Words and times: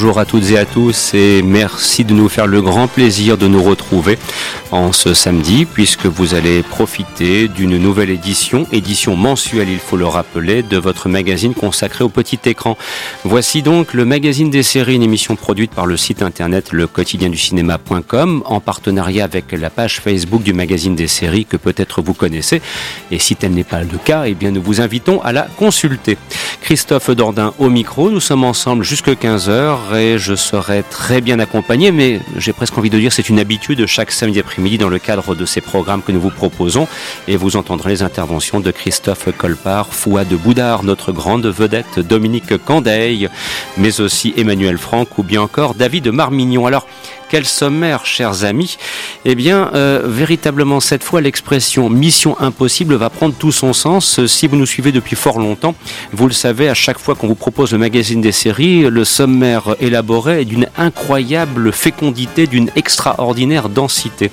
Bonjour 0.00 0.18
à 0.18 0.24
toutes 0.24 0.50
et 0.52 0.56
à 0.56 0.64
tous 0.64 1.12
et 1.12 1.42
merci 1.42 2.06
de 2.06 2.14
nous 2.14 2.30
faire 2.30 2.46
le 2.46 2.62
grand 2.62 2.88
plaisir 2.88 3.36
de 3.36 3.46
nous 3.46 3.62
retrouver 3.62 4.16
en 4.70 4.94
ce 4.94 5.12
samedi 5.12 5.66
puisque 5.66 6.06
vous 6.06 6.32
allez 6.34 6.62
profiter 6.62 7.48
d'une 7.48 7.76
nouvelle 7.76 8.08
édition, 8.08 8.66
édition 8.72 9.14
mensuelle 9.14 9.68
il 9.68 9.78
faut 9.78 9.98
le 9.98 10.06
rappeler, 10.06 10.62
de 10.62 10.78
votre 10.78 11.10
magazine 11.10 11.52
consacré 11.52 12.02
au 12.02 12.08
petit 12.08 12.38
écran. 12.46 12.78
Voici 13.24 13.60
donc 13.60 13.92
le 13.92 14.06
magazine 14.06 14.48
des 14.48 14.62
séries, 14.62 14.94
une 14.94 15.02
émission 15.02 15.36
produite 15.36 15.72
par 15.72 15.84
le 15.84 15.98
site 15.98 16.22
internet 16.22 16.72
le 16.72 16.86
quotidien 16.86 17.28
du 17.28 17.36
cinéma.com 17.36 18.42
en 18.46 18.60
partenariat 18.60 19.24
avec 19.24 19.52
la 19.52 19.68
page 19.68 20.00
Facebook 20.00 20.42
du 20.42 20.54
magazine 20.54 20.96
des 20.96 21.08
séries 21.08 21.44
que 21.44 21.58
peut-être 21.58 22.00
vous 22.00 22.14
connaissez 22.14 22.62
et 23.10 23.18
si 23.18 23.36
tel 23.36 23.52
n'est 23.52 23.64
pas 23.64 23.80
le 23.80 23.98
cas, 24.02 24.22
eh 24.24 24.32
bien 24.32 24.50
nous 24.50 24.62
vous 24.62 24.80
invitons 24.80 25.20
à 25.20 25.32
la 25.32 25.42
consulter. 25.58 26.16
Christophe 26.70 27.10
Dordain 27.10 27.52
au 27.58 27.68
micro, 27.68 28.12
nous 28.12 28.20
sommes 28.20 28.44
ensemble 28.44 28.84
jusque 28.84 29.08
15h 29.08 29.96
et 29.96 30.18
je 30.18 30.36
serai 30.36 30.84
très 30.88 31.20
bien 31.20 31.40
accompagné 31.40 31.90
mais 31.90 32.20
j'ai 32.36 32.52
presque 32.52 32.78
envie 32.78 32.90
de 32.90 32.98
dire 33.00 33.12
c'est 33.12 33.28
une 33.28 33.40
habitude 33.40 33.86
chaque 33.86 34.12
samedi 34.12 34.38
après-midi 34.38 34.78
dans 34.78 34.88
le 34.88 35.00
cadre 35.00 35.34
de 35.34 35.44
ces 35.46 35.60
programmes 35.60 36.00
que 36.00 36.12
nous 36.12 36.20
vous 36.20 36.30
proposons 36.30 36.86
et 37.26 37.36
vous 37.36 37.56
entendrez 37.56 37.90
les 37.90 38.02
interventions 38.04 38.60
de 38.60 38.70
Christophe 38.70 39.36
Colpart, 39.36 39.92
Fouad 39.92 40.28
de 40.28 40.36
Boudard, 40.36 40.84
notre 40.84 41.10
grande 41.10 41.46
vedette 41.46 41.98
Dominique 41.98 42.56
Candeille, 42.64 43.28
mais 43.76 44.00
aussi 44.00 44.32
Emmanuel 44.36 44.78
Franck 44.78 45.18
ou 45.18 45.24
bien 45.24 45.42
encore 45.42 45.74
David 45.74 46.06
Marmignon. 46.12 46.66
Alors, 46.66 46.86
quel 47.30 47.46
sommaire, 47.46 48.04
chers 48.04 48.44
amis 48.44 48.76
Eh 49.24 49.36
bien, 49.36 49.70
euh, 49.74 50.02
véritablement, 50.04 50.80
cette 50.80 51.04
fois, 51.04 51.20
l'expression 51.20 51.88
mission 51.88 52.36
impossible 52.40 52.96
va 52.96 53.08
prendre 53.08 53.36
tout 53.36 53.52
son 53.52 53.72
sens. 53.72 54.26
Si 54.26 54.48
vous 54.48 54.56
nous 54.56 54.66
suivez 54.66 54.90
depuis 54.90 55.14
fort 55.14 55.38
longtemps, 55.38 55.76
vous 56.12 56.26
le 56.26 56.32
savez, 56.32 56.68
à 56.68 56.74
chaque 56.74 56.98
fois 56.98 57.14
qu'on 57.14 57.28
vous 57.28 57.36
propose 57.36 57.70
le 57.70 57.78
magazine 57.78 58.20
des 58.20 58.32
séries, 58.32 58.82
le 58.82 59.04
sommaire 59.04 59.76
élaboré 59.78 60.40
est 60.40 60.44
d'une 60.44 60.66
incroyable 60.76 61.72
fécondité, 61.72 62.48
d'une 62.48 62.70
extraordinaire 62.74 63.68
densité. 63.68 64.32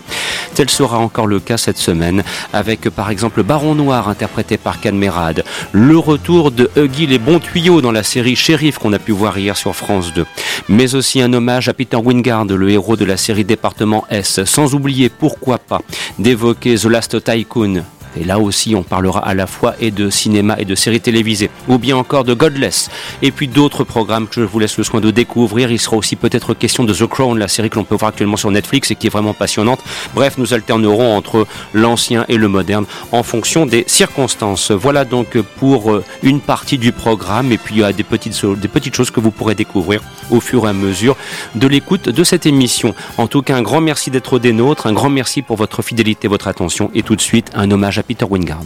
Tel 0.56 0.70
sera 0.72 0.98
encore 0.98 1.28
le 1.28 1.40
cas 1.40 1.58
cette 1.58 1.78
semaine, 1.78 2.24
avec 2.52 2.90
par 2.90 3.12
exemple 3.12 3.44
Baron 3.44 3.76
Noir, 3.76 4.10
interprété 4.10 4.58
par 4.58 4.82
Canmerade, 4.82 5.44
le 5.72 6.00
retour 6.00 6.50
de 6.50 6.72
Huggy 6.76 7.06
les 7.06 7.20
bons 7.20 7.40
tuyaux 7.40 7.80
dans 7.82 7.92
la 7.92 8.02
série 8.02 8.36
Sheriff 8.36 8.80
qu'on 8.80 8.94
a 8.94 9.00
pu 9.00 9.12
voir 9.12 9.38
hier 9.38 9.56
sur 9.56 9.76
France 9.76 10.14
2, 10.16 10.26
mais 10.68 10.96
aussi 10.96 11.22
un 11.22 11.32
hommage 11.34 11.70
à 11.70 11.76
Peter 11.76 11.98
Wingard, 11.98 12.46
le 12.46 12.70
héros 12.72 12.87
de 12.96 13.06
la 13.06 13.18
série 13.18 13.44
Département 13.44 14.06
S, 14.10 14.44
sans 14.46 14.74
oublier 14.74 15.10
pourquoi 15.10 15.58
pas 15.58 15.82
d'évoquer 16.18 16.76
The 16.76 16.86
Last 16.86 17.24
Tycoon, 17.24 17.84
et 18.16 18.24
là 18.24 18.40
aussi, 18.40 18.76
on 18.76 18.84
parlera 18.84 19.20
à 19.20 19.34
la 19.34 19.48
fois 19.48 19.76
et 19.80 19.92
de 19.92 20.10
cinéma 20.10 20.56
et 20.60 20.66
de 20.66 20.76
séries 20.76 21.02
télévisées, 21.02 21.50
ou 21.68 21.78
bien 21.78 21.98
encore 21.98 22.24
de 22.24 22.34
Godless, 22.34 22.90
et 23.22 23.32
puis 23.32 23.48
d'autres 23.48 23.84
programmes 23.84 24.28
que 24.28 24.42
je 24.42 24.46
vous 24.46 24.60
laisse 24.60 24.78
le 24.78 24.84
soin 24.84 25.02
de 25.02 25.12
découvrir. 25.12 25.72
Il 25.72 25.80
sera 25.80 25.98
aussi 25.98 26.16
peut-être 26.16 26.54
question 26.54 26.84
de 26.84 26.94
The 26.94 27.08
Crown, 27.08 27.38
la 27.38 27.48
série 27.48 27.70
que 27.70 27.76
l'on 27.76 27.84
peut 27.84 27.96
voir 27.96 28.10
actuellement 28.10 28.38
sur 28.38 28.52
Netflix 28.52 28.92
et 28.92 28.96
qui 28.96 29.08
est 29.08 29.10
vraiment 29.10 29.34
passionnante. 29.34 29.80
Bref, 30.14 30.38
nous 30.38 30.54
alternerons 30.54 31.16
entre 31.16 31.48
l'ancien 31.74 32.26
et 32.30 32.38
le 32.38 32.48
moderne 32.48 32.86
en 33.12 33.24
fonction 33.24 33.66
des 33.66 33.84
circonstances. 33.88 34.72
Voilà 34.72 35.06
donc 35.06 35.38
pour 35.60 35.92
euh, 35.92 36.04
une 36.24 36.40
partie 36.40 36.78
du 36.78 36.92
programme, 36.92 37.52
et 37.52 37.58
puis 37.58 37.76
il 37.76 37.82
y 37.82 37.84
a 37.84 37.94
des 37.94 38.04
petites, 38.04 38.46
des 38.46 38.68
petites 38.68 38.96
choses 38.96 39.12
que 39.12 39.20
vous 39.20 39.32
pourrez 39.32 39.56
découvrir 39.56 40.02
au 40.32 40.40
fur 40.40 40.66
et 40.66 40.70
à 40.70 40.74
mesure 40.74 41.16
de 41.56 41.68
l'écoute 41.68 42.10
de 42.10 42.24
cette 42.24 42.46
émission. 42.46 42.94
En 43.18 43.28
tout 43.28 43.42
cas, 43.42 43.56
un 43.56 43.62
grand 43.62 43.82
merci 43.82 44.12
d'être 44.12 44.40
des 44.40 44.54
nôtres, 44.54 44.88
un 44.88 44.94
grand 44.94 45.10
merci 45.10 45.42
pour 45.42 45.58
votre 45.58 45.82
fidélité, 45.82 46.28
votre 46.28 46.48
attention, 46.48 46.92
et 46.94 47.04
tout 47.04 47.16
de 47.16 47.22
suite 47.22 47.52
un 47.56 47.70
hommage 47.72 47.97
à 47.98 48.04
Peter 48.04 48.26
Wingard. 48.26 48.66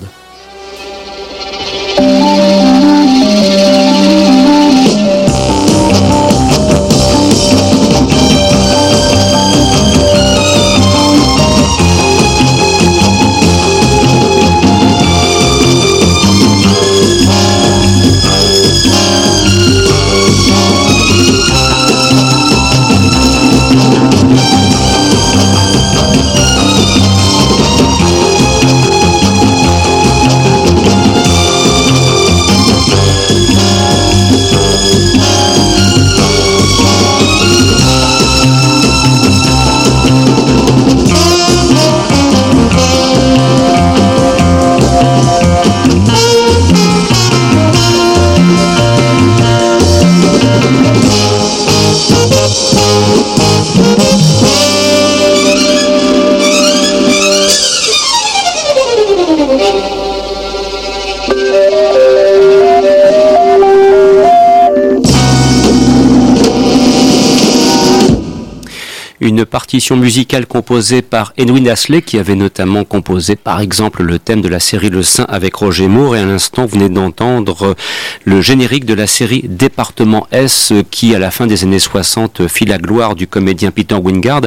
Une 69.32 69.46
partition 69.46 69.96
musicale 69.96 70.46
composée 70.46 71.02
par 71.02 71.32
Edwin 71.38 71.70
Asley, 71.70 72.02
qui 72.02 72.20
avait 72.20 72.36
notamment 72.36 72.84
composé 72.84 73.38
par 73.38 73.62
exemple 73.62 74.04
le 74.04 74.20
thème 74.20 74.42
de 74.42 74.50
la 74.50 74.60
série 74.60 74.90
Le 74.90 75.04
Saint 75.04 75.26
avec 75.30 75.56
Roger 75.56 75.88
Moore, 75.88 76.18
et 76.18 76.20
à 76.20 76.26
l'instant 76.26 76.66
vous 76.66 76.78
venez 76.78 76.90
d'entendre 76.90 77.78
le 78.26 78.42
générique 78.42 78.84
de 78.84 78.94
la 78.94 79.08
série 79.08 79.46
Département 79.48 80.28
S, 80.32 80.74
qui 80.92 81.16
à 81.16 81.20
la 81.20 81.32
fin 81.32 81.48
des 81.48 81.64
années 81.64 81.80
60 81.80 82.50
fit 82.50 82.66
la 82.66 82.78
gloire 82.78 83.16
du 83.16 83.26
comédien 83.26 83.72
Peter 83.72 83.96
Wingard, 83.96 84.42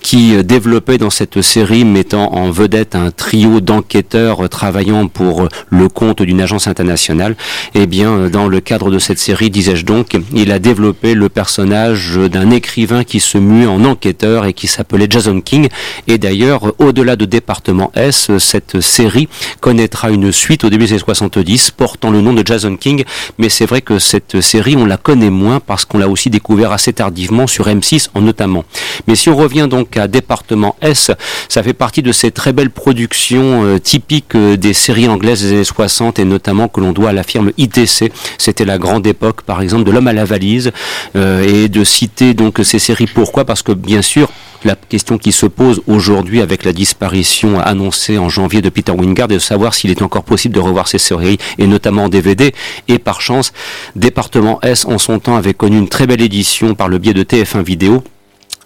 qui 0.00 0.42
développait 0.42 0.96
dans 0.96 1.10
cette 1.10 1.42
série, 1.42 1.84
mettant 1.84 2.32
en 2.32 2.50
vedette 2.50 2.94
un 2.94 3.10
trio 3.10 3.60
d'enquêteurs 3.60 4.48
travaillant 4.48 5.08
pour 5.08 5.46
le 5.68 5.88
compte 5.90 6.22
d'une 6.22 6.40
agence 6.40 6.68
internationale, 6.68 7.36
eh 7.74 7.86
bien 7.86 8.30
dans 8.30 8.48
le 8.48 8.60
cadre 8.60 8.90
de 8.90 8.98
cette 8.98 9.18
série, 9.18 9.50
disais-je 9.50 9.84
donc, 9.84 10.16
il 10.34 10.52
a 10.52 10.58
développé 10.58 11.12
le 11.12 11.28
personnage 11.28 12.16
d'un 12.16 12.50
écrivain 12.50 13.04
qui 13.04 13.20
se 13.20 13.36
mue 13.36 13.66
en 13.66 13.84
enquêteur 13.84 14.21
et 14.22 14.52
qui 14.52 14.66
s'appelait 14.66 15.06
Jason 15.08 15.40
King. 15.40 15.68
Et 16.06 16.18
d'ailleurs, 16.18 16.72
au-delà 16.78 17.16
de 17.16 17.24
Département 17.24 17.90
S, 17.94 18.30
cette 18.38 18.80
série 18.80 19.28
connaîtra 19.60 20.10
une 20.10 20.32
suite 20.32 20.64
au 20.64 20.70
début 20.70 20.84
des 20.84 20.92
années 20.92 21.00
70 21.00 21.72
portant 21.72 22.10
le 22.10 22.20
nom 22.20 22.32
de 22.32 22.46
Jason 22.46 22.76
King. 22.76 23.04
Mais 23.38 23.48
c'est 23.48 23.66
vrai 23.66 23.80
que 23.80 23.98
cette 23.98 24.40
série, 24.40 24.76
on 24.76 24.86
la 24.86 24.96
connaît 24.96 25.30
moins 25.30 25.60
parce 25.60 25.84
qu'on 25.84 25.98
l'a 25.98 26.08
aussi 26.08 26.30
découvert 26.30 26.72
assez 26.72 26.92
tardivement 26.92 27.46
sur 27.46 27.66
M6 27.66 28.08
en 28.14 28.20
notamment. 28.20 28.64
Mais 29.06 29.16
si 29.16 29.28
on 29.28 29.36
revient 29.36 29.66
donc 29.68 29.96
à 29.96 30.08
Département 30.08 30.76
S, 30.80 31.10
ça 31.48 31.62
fait 31.62 31.72
partie 31.72 32.02
de 32.02 32.12
ces 32.12 32.30
très 32.30 32.52
belles 32.52 32.70
productions 32.70 33.64
euh, 33.64 33.78
typiques 33.78 34.34
euh, 34.34 34.56
des 34.56 34.72
séries 34.72 35.08
anglaises 35.08 35.42
des 35.42 35.52
années 35.52 35.64
60 35.64 36.18
et 36.18 36.24
notamment 36.24 36.68
que 36.68 36.80
l'on 36.80 36.92
doit 36.92 37.10
à 37.10 37.12
la 37.12 37.22
firme 37.22 37.52
ITC. 37.58 38.12
C'était 38.38 38.64
la 38.64 38.78
grande 38.78 39.06
époque, 39.06 39.42
par 39.42 39.62
exemple, 39.62 39.84
de 39.84 39.90
l'homme 39.90 40.08
à 40.08 40.12
la 40.12 40.24
valise 40.24 40.72
euh, 41.16 41.42
et 41.42 41.68
de 41.68 41.84
citer 41.84 42.34
donc 42.34 42.60
ces 42.62 42.78
séries. 42.78 43.06
Pourquoi? 43.06 43.44
Parce 43.44 43.62
que 43.62 43.72
bien 43.72 44.01
sûr, 44.02 44.28
la 44.64 44.76
question 44.76 45.18
qui 45.18 45.32
se 45.32 45.46
pose 45.46 45.82
aujourd'hui 45.88 46.40
avec 46.40 46.64
la 46.64 46.72
disparition 46.72 47.58
annoncée 47.58 48.18
en 48.18 48.28
janvier 48.28 48.62
de 48.62 48.68
Peter 48.68 48.92
Wingard 48.92 49.30
est 49.30 49.34
de 49.34 49.38
savoir 49.40 49.74
s'il 49.74 49.90
est 49.90 50.02
encore 50.02 50.22
possible 50.22 50.54
de 50.54 50.60
revoir 50.60 50.86
ces 50.86 50.98
séries, 50.98 51.38
et 51.58 51.66
notamment 51.66 52.04
en 52.04 52.08
DVD. 52.08 52.54
Et 52.86 52.98
par 52.98 53.20
chance, 53.20 53.52
Département 53.96 54.60
S 54.62 54.84
en 54.84 54.98
son 54.98 55.18
temps 55.18 55.36
avait 55.36 55.54
connu 55.54 55.78
une 55.78 55.88
très 55.88 56.06
belle 56.06 56.22
édition 56.22 56.74
par 56.74 56.88
le 56.88 56.98
biais 56.98 57.14
de 57.14 57.24
TF1 57.24 57.64
Vidéo 57.64 58.04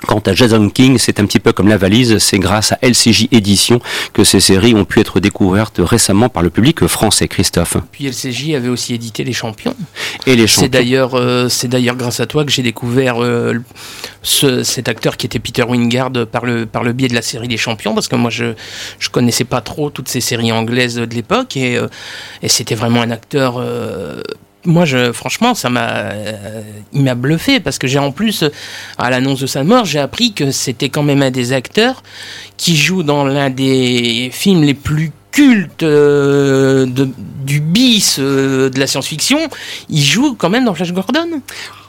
Quant 0.07 0.23
à 0.27 0.35
Jason 0.35 0.69
King, 0.69 0.99
c'est 0.99 1.19
un 1.19 1.27
petit 1.27 1.41
peu 1.41 1.53
comme 1.53 1.69
la 1.69 1.77
valise, 1.77 2.19
c'est 2.19 2.39
grâce 2.39 2.73
à 2.73 2.79
LCJ 2.81 3.29
Édition 3.33 3.81
que 4.13 4.23
ces 4.23 4.41
séries 4.41 4.75
ont 4.75 4.85
pu 4.85 5.01
être 5.01 5.19
découvertes 5.19 5.79
récemment 5.79 6.29
par 6.29 6.43
le 6.43 6.51
public 6.51 6.87
français, 6.87 7.27
Christophe. 7.27 7.77
Puis 7.91 8.07
LCJ 8.07 8.55
avait 8.55 8.69
aussi 8.69 8.95
édité 8.95 9.25
Les 9.25 9.33
Champions. 9.33 9.75
Et 10.27 10.37
Les 10.37 10.47
Champions. 10.47 10.63
C'est 10.63 10.69
d'ailleurs, 10.69 11.15
euh, 11.15 11.49
c'est 11.49 11.69
d'ailleurs 11.69 11.97
grâce 11.97 12.21
à 12.21 12.27
toi 12.27 12.45
que 12.45 12.53
j'ai 12.53 12.63
découvert 12.63 13.23
euh, 13.23 13.55
ce, 14.23 14.63
cet 14.63 14.89
acteur 14.89 15.17
qui 15.17 15.27
était 15.27 15.41
Peter 15.41 15.65
Wingard 15.65 16.13
par 16.31 16.47
le, 16.47 16.67
par 16.67 16.85
le 16.85 16.93
biais 16.93 17.09
de 17.09 17.15
la 17.15 17.23
série 17.23 17.49
Les 17.49 17.57
Champions, 17.57 17.95
parce 17.95 18.09
que 18.09 18.17
moi 18.17 18.31
je 18.31 18.55
je 18.99 19.11
connaissais 19.11 19.45
pas 19.45 19.61
trop 19.61 19.91
toutes 19.91 20.09
ces 20.09 20.21
séries 20.21 20.53
anglaises 20.53 20.97
de 20.97 21.15
l'époque 21.15 21.57
et, 21.57 21.77
euh, 21.77 21.89
et 22.43 22.49
c'était 22.49 22.75
vraiment 22.75 23.03
un 23.03 23.11
acteur 23.11 23.61
moi, 24.67 24.85
je, 24.85 25.13
franchement, 25.13 25.55
ça 25.55 25.71
m'a, 25.71 25.89
euh, 25.89 26.63
il 26.93 27.03
m'a 27.03 27.15
bluffé 27.15 27.61
parce 27.61 27.79
que 27.79 27.87
j'ai 27.87 27.99
en 27.99 28.13
plus, 28.13 28.45
à 28.99 29.11
l'annonce 29.11 29.41
de 29.41 29.47
sa 29.47 29.65
mort, 29.65 29.85
j'ai 29.85 29.99
appris 29.99 30.33
que 30.33 30.51
c'était 30.51 30.89
quand 30.89 31.03
même 31.03 31.23
un 31.23 31.31
des 31.31 31.53
acteurs 31.53 32.03
qui 32.57 32.77
joue 32.77 33.03
dans 33.03 33.25
l'un 33.25 33.51
des 33.51 34.31
films 34.33 34.63
les 34.63 34.75
plus 34.75 35.13
culte 35.37 35.83
euh, 35.83 36.87
de, 36.87 37.11
du 37.45 37.61
bis 37.61 38.17
euh, 38.19 38.71
de 38.71 38.81
la 38.81 38.87
science-fiction, 38.87 39.39
il 39.91 40.03
joue 40.03 40.35
quand 40.35 40.49
même 40.49 40.65
dans 40.65 40.75
Flash 40.75 40.95
Gordon. 40.95 41.43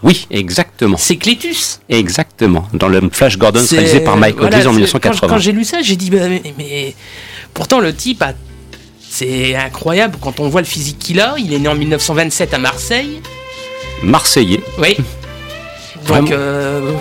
Oui, 0.03 0.27
exactement. 0.29 0.97
C'est 0.97 1.15
Cletus. 1.15 1.79
Exactement. 1.87 2.67
Dans 2.73 2.89
le 2.89 3.01
Flash 3.09 3.37
Gordon 3.37 3.63
réalisé 3.69 4.01
par 4.01 4.17
Mike 4.17 4.35
voilà, 4.37 4.67
en 4.67 4.73
1980. 4.73 5.27
Quand, 5.29 5.37
j'ai 5.37 5.53
lu 5.53 5.63
ça, 5.63 5.81
j'ai 5.81 5.95
dit, 5.95 6.09
bah, 6.09 6.27
mais, 6.57 6.93
pourtant 7.53 7.79
le 7.79 7.93
type 7.93 8.21
a 8.21 8.33
c'est 9.17 9.55
incroyable 9.55 10.15
quand 10.21 10.39
on 10.39 10.47
voit 10.47 10.61
le 10.61 10.67
physique 10.67 10.99
qu'il 10.99 11.19
a. 11.19 11.33
Il 11.39 11.51
est 11.51 11.57
né 11.57 11.67
en 11.67 11.73
1927 11.73 12.53
à 12.53 12.59
Marseille. 12.59 13.19
Marseillais. 14.03 14.61
Oui. 14.77 14.95
Donc, 16.07 16.31
euh, 16.31 16.91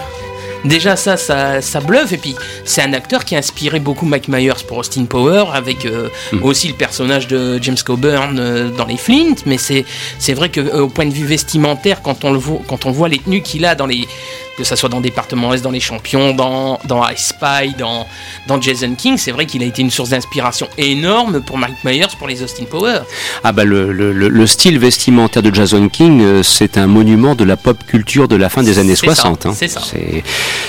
déjà 0.65 0.97
ça, 0.97 1.19
ça, 1.19 1.61
ça 1.61 1.81
bluffe. 1.81 2.13
Et 2.13 2.17
puis, 2.17 2.35
c'est 2.65 2.81
un 2.81 2.95
acteur 2.95 3.27
qui 3.27 3.35
a 3.35 3.39
inspiré 3.39 3.81
beaucoup 3.81 4.07
Mike 4.07 4.29
Myers 4.29 4.65
pour 4.67 4.79
Austin 4.79 5.05
Power, 5.05 5.45
avec 5.53 5.85
euh, 5.85 6.09
hmm. 6.33 6.43
aussi 6.43 6.69
le 6.69 6.75
personnage 6.75 7.29
de 7.29 7.59
James 7.61 7.77
Coburn 7.85 8.39
euh, 8.39 8.71
dans 8.71 8.87
les 8.87 8.97
Flint. 8.97 9.35
Mais 9.45 9.59
c'est, 9.59 9.85
c'est 10.19 10.33
vrai 10.33 10.51
qu'au 10.51 10.89
point 10.89 11.05
de 11.05 11.13
vue 11.13 11.27
vestimentaire, 11.27 12.01
quand 12.01 12.25
on, 12.25 12.33
le 12.33 12.39
voit, 12.39 12.63
quand 12.67 12.87
on 12.87 12.93
voit 12.93 13.11
les 13.11 13.19
tenues 13.19 13.43
qu'il 13.43 13.67
a 13.67 13.75
dans 13.75 13.87
les, 13.87 14.09
que 14.57 14.65
ça 14.65 14.77
soit 14.77 14.89
dans 14.89 15.01
Département 15.01 15.53
Est, 15.53 15.63
dans 15.63 15.71
Les 15.71 15.81
Champions, 15.81 16.35
dans, 16.35 16.79
dans 16.85 17.07
I 17.07 17.15
Spy, 17.17 17.75
dans, 17.79 18.07
dans 18.47 18.61
Jason 18.61 18.95
King, 18.95 19.17
c'est 19.19 19.31
vrai 19.33 19.47
qu'il 19.47 19.63
a 19.63 19.67
été 19.67 19.83
une 19.83 19.91
source 19.91 20.11
d'inspiration 20.11 20.69
énorme 20.79 21.43
pour 21.43 21.59
Mike 21.59 21.85
Myers, 21.85 22.07
pour 22.19 22.29
les 22.29 22.43
Austin 22.43 22.65
Powers. 22.65 23.03
Ah 23.45 23.53
bah 23.53 23.65
le, 23.65 23.93
le, 23.93 24.13
le 24.13 24.47
style 24.47 24.79
vestimentaire 24.79 25.43
de 25.43 25.55
Jason 25.55 25.89
King, 25.89 26.23
euh, 26.23 26.43
c'est 26.43 26.79
un 26.79 26.87
monument 26.87 27.35
de 27.35 27.45
la 27.45 27.57
pop 27.57 27.77
culture 27.87 28.29
de 28.29 28.37
la 28.37 28.49
fin 28.49 28.63
des 28.63 28.79
années 28.79 28.97
60. 28.97 29.47
Hein. 29.47 29.53
C'est 29.55 29.69
ça. 29.69 29.83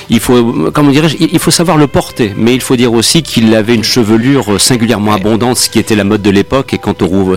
Il 0.10 0.19
faut, 0.19 0.72
comment 0.74 0.92
il 0.92 1.39
faut 1.39 1.51
savoir 1.51 1.78
le 1.78 1.88
porter, 1.88 2.34
mais 2.36 2.54
il 2.54 2.62
faut 2.62 2.75
dire 2.75 2.94
aussi 2.94 3.24
qu'il 3.24 3.54
avait 3.56 3.75
une 3.75 3.84
chevelure 3.84 4.60
singulièrement 4.60 5.13
abondante, 5.13 5.57
ce 5.57 5.69
qui 5.69 5.80
était 5.80 5.95
la 5.95 6.04
mode 6.04 6.22
de 6.22 6.30
l'époque, 6.30 6.74
et 6.74 6.78
quant 6.78 6.95
au 7.01 7.06
roux, 7.06 7.36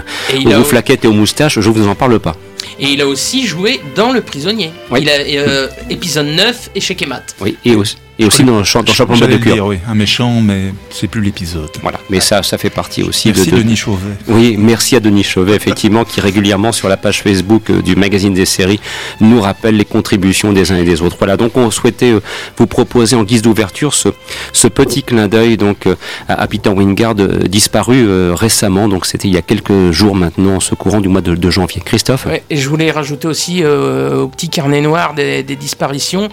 flaquettes 0.64 1.04
et 1.04 1.08
aux 1.08 1.12
moustaches, 1.12 1.60
je 1.60 1.70
vous 1.70 1.88
en 1.88 1.94
parle 1.94 2.18
pas. 2.18 2.36
Et 2.78 2.88
il 2.88 3.00
a 3.00 3.06
aussi 3.06 3.46
joué 3.46 3.80
dans 3.94 4.12
Le 4.12 4.20
Prisonnier. 4.20 4.72
Il 4.96 5.08
a 5.08 5.14
euh, 5.14 5.68
épisode 5.88 6.26
9 6.26 6.70
et 6.74 6.80
chez 6.80 6.94
Kemat. 6.94 7.22
Oui, 7.40 7.56
et 7.64 7.74
aussi. 7.74 7.96
Et 8.20 8.26
aussi 8.26 8.44
dans, 8.44 8.58
dans 8.58 8.64
Champion 8.64 9.26
de 9.26 9.36
cœur. 9.38 9.66
Oui, 9.66 9.78
un 9.88 9.94
méchant, 9.94 10.42
mais 10.42 10.74
c'est 10.90 11.08
plus 11.08 11.22
l'épisode. 11.22 11.70
Voilà, 11.80 11.98
mais 12.10 12.20
ça, 12.20 12.42
ça 12.42 12.58
fait 12.58 12.68
partie 12.68 13.02
aussi 13.02 13.28
merci 13.28 13.50
de, 13.50 13.56
Denis 13.56 13.76
Chauvet. 13.76 14.12
Oui, 14.28 14.56
merci 14.58 14.94
à 14.94 15.00
Denis 15.00 15.24
Chauvet, 15.24 15.54
effectivement, 15.54 16.04
qui 16.04 16.20
régulièrement 16.20 16.70
sur 16.70 16.90
la 16.90 16.98
page 16.98 17.22
Facebook 17.22 17.70
euh, 17.70 17.80
du 17.80 17.96
magazine 17.96 18.34
des 18.34 18.44
séries 18.44 18.78
nous 19.22 19.40
rappelle 19.40 19.78
les 19.78 19.86
contributions 19.86 20.52
des 20.52 20.70
uns 20.70 20.76
et 20.76 20.84
des 20.84 21.00
autres. 21.00 21.16
Voilà, 21.18 21.38
donc 21.38 21.56
on 21.56 21.70
souhaitait 21.70 22.12
euh, 22.12 22.20
vous 22.58 22.66
proposer 22.66 23.16
en 23.16 23.24
guise 23.24 23.40
d'ouverture 23.40 23.94
ce, 23.94 24.10
ce 24.52 24.68
petit 24.68 25.02
clin 25.02 25.26
d'œil 25.26 25.56
donc 25.56 25.86
euh, 25.86 25.96
à, 26.28 26.46
Peter 26.46 26.68
Wingard 26.68 27.14
disparu 27.14 28.32
récemment. 28.34 28.86
Donc 28.88 29.06
c'était 29.06 29.28
il 29.28 29.34
y 29.34 29.38
a 29.38 29.42
quelques 29.42 29.92
jours 29.92 30.14
maintenant, 30.14 30.56
en 30.56 30.60
ce 30.60 30.74
courant 30.74 31.00
du 31.00 31.08
mois 31.08 31.22
de, 31.22 31.50
janvier. 31.50 31.80
Christophe. 31.82 32.26
et 32.50 32.56
je 32.56 32.68
voulais 32.68 32.90
rajouter 32.90 33.28
aussi 33.28 33.64
au 33.64 34.28
petit 34.28 34.50
carnet 34.50 34.82
noir 34.82 35.14
des, 35.14 35.42
des 35.42 35.56
disparitions. 35.56 36.28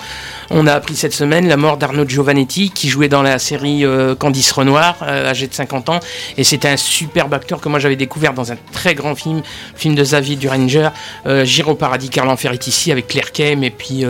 On 0.50 0.68
a 0.68 0.74
appris 0.74 0.96
cette 0.96 1.14
semaine 1.14 1.48
la 1.48 1.56
mort 1.56 1.77
d'Arnaud 1.78 2.08
Giovannetti 2.08 2.72
qui 2.72 2.90
jouait 2.90 3.08
dans 3.08 3.22
la 3.22 3.40
série 3.40 3.86
euh, 3.86 4.16
Candice 4.16 4.52
Renoir, 4.52 4.98
euh, 5.02 5.30
âgé 5.30 5.48
de 5.48 5.54
50 5.54 5.90
ans. 5.90 6.00
Et 6.38 6.44
c'était 6.44 6.68
un 6.68 6.78
superbe 6.78 7.34
acteur 7.34 7.62
que 7.62 7.70
moi 7.70 7.80
j'avais 7.80 7.96
découvert 7.96 8.34
dans 8.34 8.52
un 8.52 8.58
très 8.72 8.96
grand 8.96 9.16
film, 9.16 9.42
film 9.76 9.96
de 9.96 10.04
Xavier 10.04 10.36
Duranger, 10.36 10.90
euh, 11.26 11.46
Giro 11.46 11.76
Paradis 11.76 12.10
Carl 12.10 12.30
Enfer 12.30 12.54
ici 12.68 12.92
avec 12.92 13.08
Claire 13.08 13.32
Kem. 13.32 13.64
Et 13.64 13.70
puis 13.70 14.04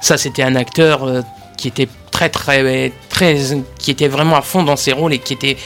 ça, 0.00 0.16
c'était 0.16 0.42
un 0.42 0.56
acteur 0.56 1.24
qui 1.56 1.68
était 1.68 1.88
très 2.10 2.28
très 2.28 2.92
très 3.08 3.36
qui 3.78 3.90
était 3.90 4.08
vraiment 4.08 4.36
à 4.36 4.42
fond 4.42 4.62
dans 4.62 4.76
ses 4.76 4.92
rôles 4.92 5.12
et 5.12 5.18
qui 5.18 5.32
était 5.32 5.56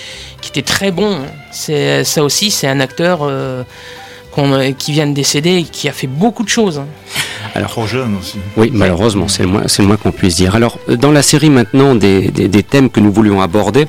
qui 0.40 0.50
était 0.50 0.62
très 0.62 0.90
bon. 0.90 1.20
C'est 1.50 2.04
ça 2.04 2.22
aussi, 2.22 2.50
c'est 2.50 2.68
un 2.68 2.80
acteur 2.80 3.28
qui 4.78 4.92
vient 4.92 5.06
de 5.06 5.14
décéder 5.14 5.56
et 5.56 5.64
qui 5.64 5.88
a 5.88 5.92
fait 5.92 6.06
beaucoup 6.06 6.42
de 6.42 6.48
choses. 6.48 6.78
Hein. 6.78 6.86
Alors, 7.54 7.70
Trop 7.70 7.86
jeune 7.86 8.16
aussi. 8.18 8.38
Oui, 8.56 8.70
malheureusement, 8.72 9.28
c'est 9.28 9.42
le 9.42 9.48
moins, 9.48 9.64
moins 9.80 9.96
qu'on 9.96 10.12
puisse 10.12 10.36
dire. 10.36 10.54
Alors, 10.54 10.78
dans 10.88 11.12
la 11.12 11.22
série 11.22 11.50
maintenant 11.50 11.94
des, 11.94 12.28
des, 12.30 12.62
thèmes 12.62 12.88
que 12.88 13.00
nous 13.00 13.12
voulions 13.12 13.42
aborder, 13.42 13.86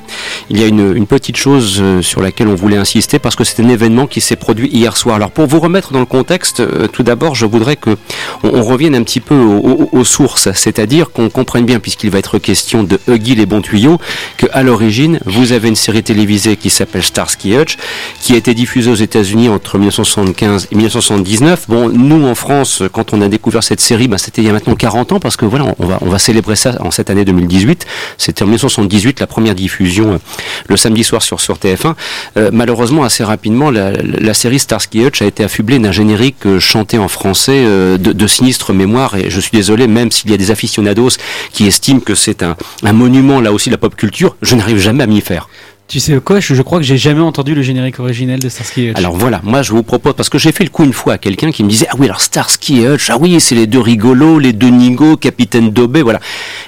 il 0.50 0.60
y 0.60 0.64
a 0.64 0.66
une, 0.66 0.94
une, 0.94 1.06
petite 1.06 1.36
chose 1.36 1.78
euh, 1.80 2.02
sur 2.02 2.20
laquelle 2.20 2.48
on 2.48 2.54
voulait 2.54 2.76
insister 2.76 3.18
parce 3.18 3.36
que 3.36 3.44
c'est 3.44 3.62
un 3.62 3.68
événement 3.68 4.06
qui 4.06 4.20
s'est 4.20 4.36
produit 4.36 4.68
hier 4.68 4.96
soir. 4.96 5.16
Alors, 5.16 5.30
pour 5.30 5.46
vous 5.46 5.60
remettre 5.60 5.92
dans 5.92 6.00
le 6.00 6.06
contexte, 6.06 6.60
euh, 6.60 6.88
tout 6.88 7.02
d'abord, 7.02 7.34
je 7.34 7.46
voudrais 7.46 7.76
que 7.76 7.96
on, 8.42 8.62
revienne 8.62 8.94
un 8.94 9.02
petit 9.02 9.20
peu 9.20 9.34
aux, 9.34 10.04
sources, 10.04 10.52
c'est-à-dire 10.52 11.10
qu'on 11.10 11.30
comprenne 11.30 11.64
bien, 11.64 11.78
puisqu'il 11.78 12.10
va 12.10 12.18
être 12.18 12.38
question 12.38 12.82
de 12.82 12.98
Huggy 13.08 13.34
les 13.34 13.46
bons 13.46 13.62
tuyaux, 13.62 13.98
que 14.36 14.46
à 14.52 14.62
l'origine, 14.62 15.20
vous 15.24 15.52
avez 15.52 15.68
une 15.68 15.76
série 15.76 16.02
télévisée 16.02 16.56
qui 16.56 16.70
s'appelle 16.70 17.02
Starsky 17.02 17.56
Hutch, 17.56 17.76
qui 18.20 18.34
a 18.34 18.36
été 18.36 18.52
diffusée 18.54 18.90
aux 18.90 18.94
États-Unis 18.94 19.48
entre 19.48 19.78
1975 20.42 20.68
et 20.70 20.74
1979. 20.74 21.64
Bon, 21.68 21.88
nous 21.88 22.26
en 22.26 22.34
France, 22.34 22.82
quand 22.92 23.12
on 23.12 23.20
a 23.20 23.28
découvert 23.28 23.62
cette 23.62 23.80
série, 23.80 24.08
ben, 24.08 24.18
c'était 24.18 24.42
il 24.42 24.46
y 24.46 24.50
a 24.50 24.52
maintenant 24.52 24.74
40 24.74 25.12
ans, 25.12 25.20
parce 25.20 25.36
que 25.36 25.44
voilà, 25.44 25.74
on 25.78 25.86
va, 25.86 25.98
on 26.00 26.08
va 26.08 26.18
célébrer 26.18 26.56
ça 26.56 26.76
en 26.80 26.90
cette 26.90 27.10
année 27.10 27.24
2018. 27.24 27.86
C'était 28.18 28.42
en 28.42 28.46
1978 28.46 29.20
la 29.20 29.26
première 29.26 29.54
diffusion 29.54 30.14
euh, 30.14 30.18
le 30.68 30.76
samedi 30.76 31.04
soir 31.04 31.22
sur, 31.22 31.40
sur 31.40 31.56
TF1. 31.56 31.94
Euh, 32.36 32.50
malheureusement, 32.52 33.04
assez 33.04 33.24
rapidement, 33.24 33.70
la, 33.70 34.34
série 34.34 34.58
Starsky 34.58 35.04
Hutch 35.04 35.22
a 35.22 35.26
été 35.26 35.44
affublée 35.44 35.78
d'un 35.78 35.92
générique 35.92 36.46
euh, 36.46 36.58
chanté 36.58 36.98
en 36.98 37.08
français 37.08 37.64
de, 37.64 37.96
de, 37.96 38.26
sinistre 38.26 38.72
mémoire. 38.72 39.16
Et 39.16 39.30
je 39.30 39.40
suis 39.40 39.52
désolé, 39.52 39.86
même 39.86 40.10
s'il 40.10 40.30
y 40.30 40.34
a 40.34 40.36
des 40.36 40.50
aficionados 40.50 41.10
qui 41.52 41.66
estiment 41.66 42.00
que 42.00 42.14
c'est 42.14 42.42
un, 42.42 42.56
un 42.82 42.92
monument 42.92 43.40
là 43.40 43.52
aussi 43.52 43.68
de 43.68 43.74
la 43.74 43.78
pop 43.78 43.94
culture, 43.94 44.36
je 44.42 44.56
n'arrive 44.56 44.78
jamais 44.78 45.04
à 45.04 45.06
m'y 45.06 45.20
faire. 45.20 45.48
Tu 45.86 46.00
sais 46.00 46.18
quoi 46.18 46.40
je, 46.40 46.62
crois 46.62 46.78
que 46.78 46.84
j'ai 46.84 46.96
jamais 46.96 47.20
entendu 47.20 47.54
le 47.54 47.60
générique 47.60 48.00
originel 48.00 48.40
de 48.40 48.48
Starsky 48.48 48.88
Hutch. 48.88 48.96
Alors 48.96 49.16
voilà, 49.16 49.40
moi 49.44 49.62
je 49.62 49.72
vous 49.72 49.82
propose 49.82 50.14
parce 50.14 50.30
que 50.30 50.38
j'ai 50.38 50.50
fait 50.50 50.64
le 50.64 50.70
coup 50.70 50.82
une 50.82 50.94
fois 50.94 51.14
à 51.14 51.18
quelqu'un 51.18 51.50
qui 51.50 51.62
me 51.62 51.68
disait 51.68 51.86
ah 51.90 51.94
oui 51.98 52.06
alors 52.06 52.22
Starsky 52.22 52.86
Hutch 52.86 53.10
ah 53.10 53.18
oui 53.20 53.38
c'est 53.38 53.54
les 53.54 53.66
deux 53.66 53.80
rigolos, 53.80 54.38
les 54.38 54.54
deux 54.54 54.70
Nigo, 54.70 55.18
Capitaine 55.18 55.70
Dobé 55.70 56.00
voilà. 56.02 56.20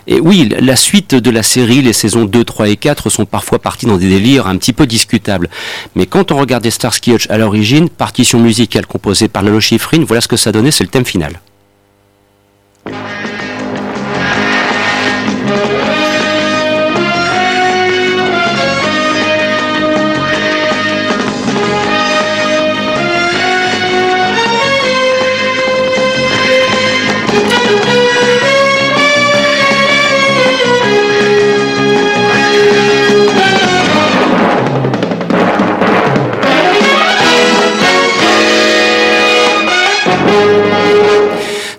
Et 0.06 0.20
oui 0.20 0.54
la 0.60 0.76
suite 0.76 1.14
de 1.14 1.30
la 1.30 1.42
série, 1.42 1.80
les 1.80 1.94
saisons 1.94 2.26
2, 2.26 2.44
3 2.44 2.68
et 2.68 2.76
4 2.76 3.08
sont 3.08 3.24
parfois 3.24 3.58
partis 3.58 3.86
dans 3.86 3.96
des 3.96 4.08
délires 4.08 4.46
un 4.46 4.56
petit 4.58 4.74
peu 4.74 4.86
discutables. 4.86 5.48
Mais 5.94 6.04
quand 6.04 6.30
on 6.30 6.36
regardait 6.36 6.70
Starsky 6.70 7.12
Hutch 7.14 7.26
à 7.30 7.38
l'origine, 7.38 7.88
partition 7.88 8.38
musicale 8.38 8.86
composée 8.86 9.28
par 9.28 9.42
Lalo 9.42 9.60
Schifrin, 9.60 10.04
voilà 10.04 10.20
ce 10.20 10.28
que 10.28 10.36
ça 10.36 10.52
donnait, 10.52 10.70
c'est 10.70 10.84
le 10.84 10.90
thème 10.90 11.06
final. 11.06 11.40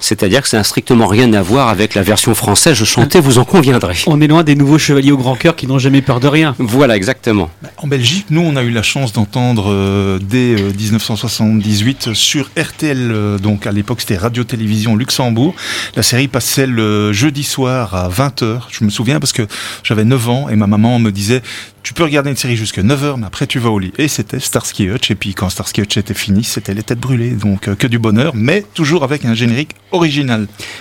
C'est-à-dire 0.07 0.41
que 0.41 0.47
ça 0.47 0.55
n'a 0.55 0.63
strictement 0.63 1.05
rien 1.05 1.33
à 1.33 1.41
voir 1.41 1.67
avec 1.67 1.93
la 1.93 2.01
version 2.01 2.33
française. 2.33 2.77
Je 2.77 2.85
chantais, 2.85 3.19
vous 3.19 3.39
en 3.39 3.43
conviendrez. 3.43 3.97
On 4.07 4.21
est 4.21 4.27
loin 4.27 4.45
des 4.45 4.55
nouveaux 4.55 4.77
chevaliers 4.77 5.11
au 5.11 5.17
grand 5.17 5.35
cœur 5.35 5.57
qui 5.57 5.67
n'ont 5.67 5.79
jamais 5.79 6.01
peur 6.01 6.21
de 6.21 6.29
rien. 6.29 6.55
Voilà, 6.59 6.95
exactement. 6.95 7.49
En 7.75 7.87
Belgique, 7.87 8.27
nous, 8.29 8.39
on 8.39 8.55
a 8.55 8.63
eu 8.63 8.69
la 8.69 8.83
chance 8.83 9.11
d'entendre 9.11 9.65
euh, 9.69 10.17
dès 10.21 10.55
1978 10.55 12.07
euh, 12.07 12.13
sur 12.13 12.49
RTL, 12.57 13.11
euh, 13.11 13.37
donc 13.37 13.67
à 13.67 13.73
l'époque 13.73 13.99
c'était 13.99 14.15
Radio-Télévision 14.15 14.95
Luxembourg. 14.95 15.53
La 15.97 16.03
série 16.03 16.29
passait 16.29 16.67
le 16.67 17.11
jeudi 17.11 17.43
soir 17.43 17.93
à 17.93 18.07
20h. 18.07 18.61
Je 18.69 18.85
me 18.85 18.89
souviens 18.89 19.19
parce 19.19 19.33
que 19.33 19.45
j'avais 19.83 20.05
9 20.05 20.29
ans 20.29 20.47
et 20.47 20.55
ma 20.55 20.67
maman 20.67 20.99
me 20.99 21.11
disait 21.11 21.41
tu 21.83 21.93
peux 21.93 22.03
regarder 22.03 22.29
une 22.29 22.35
série 22.35 22.57
jusqu'à 22.57 22.81
9h, 22.81 23.17
mais 23.17 23.27
après 23.27 23.47
tu 23.47 23.59
vas 23.59 23.69
au 23.69 23.79
lit. 23.79 23.93
Et 23.97 24.09
c'était 24.09 24.41
Starsky 24.41 24.89
Hutch. 24.89 25.09
Et 25.09 25.15
puis 25.15 25.33
quand 25.33 25.49
Starsky 25.49 25.81
Hutch 25.81 25.95
était 25.95 26.13
fini, 26.13 26.43
c'était 26.43 26.73
les 26.73 26.83
têtes 26.83 26.99
brûlées. 26.99 27.31
Donc 27.31 27.73
que 27.75 27.87
du 27.87 27.97
bonheur, 27.97 28.33
mais 28.35 28.65
toujours 28.73 29.05
avec 29.05 29.23
un 29.23 29.33
générique 29.33 29.71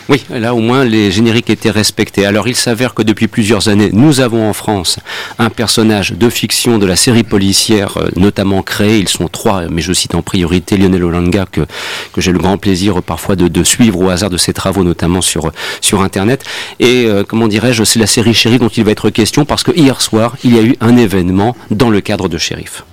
Oui, 0.09 0.23
là 0.31 0.55
au 0.55 0.61
moins 0.61 0.85
les 0.85 1.11
génériques 1.11 1.51
étaient 1.51 1.71
respectés. 1.71 2.27
Alors 2.27 2.49
il 2.49 2.57
s'avère 2.57 2.95
que 2.95 3.03
depuis 3.03 3.29
plusieurs 3.29 3.69
années, 3.69 3.91
nous 3.93 4.21
avons 4.21 4.49
en 4.49 4.53
France 4.53 4.99
un 5.39 5.51
personnage 5.51 6.13
de 6.13 6.29
fiction 6.29 6.79
de 6.79 6.87
la 6.87 6.97
série 6.97 7.25
policière, 7.25 7.97
euh, 7.97 8.09
notamment 8.17 8.63
créé. 8.63 8.99
Ils 8.99 9.09
sont 9.09 9.29
trois, 9.29 9.69
mais 9.71 9.83
je 9.83 9.93
cite 9.93 10.15
en 10.15 10.23
priorité 10.23 10.77
Lionel 10.77 11.05
Olanga, 11.05 11.47
que, 11.51 11.63
j'ai 12.19 12.33
le 12.33 12.39
grand 12.39 12.59
plaisir 12.59 13.03
parfois 13.03 13.37
de, 13.37 13.65
suivre 13.65 14.01
au 14.01 14.11
hasard 14.11 14.31
de 14.31 14.37
ses 14.37 14.53
travaux, 14.53 14.85
notamment 14.85 15.21
sur, 15.21 15.51
sur 15.81 16.03
Internet. 16.03 16.45
Et 16.81 17.07
euh, 17.07 17.25
comment 17.27 17.49
dirais-je, 17.49 17.85
c'est 17.85 17.99
la 17.99 18.07
série 18.07 18.35
Chérie 18.35 18.59
dont 18.59 18.69
il 18.69 18.85
va 18.85 18.91
être 18.91 19.11
question, 19.11 19.45
parce 19.45 19.63
que 19.63 19.73
hier 19.73 20.01
soir, 20.01 20.37
il 20.45 20.55
y 20.55 20.59
a 20.59 20.63
eu 20.63 20.77
un 20.81 20.97
événement 20.97 21.57
dans 21.71 21.91
le 21.91 22.01
cadre 22.01 22.29
de 22.29 22.39
Shérif. 22.39 22.85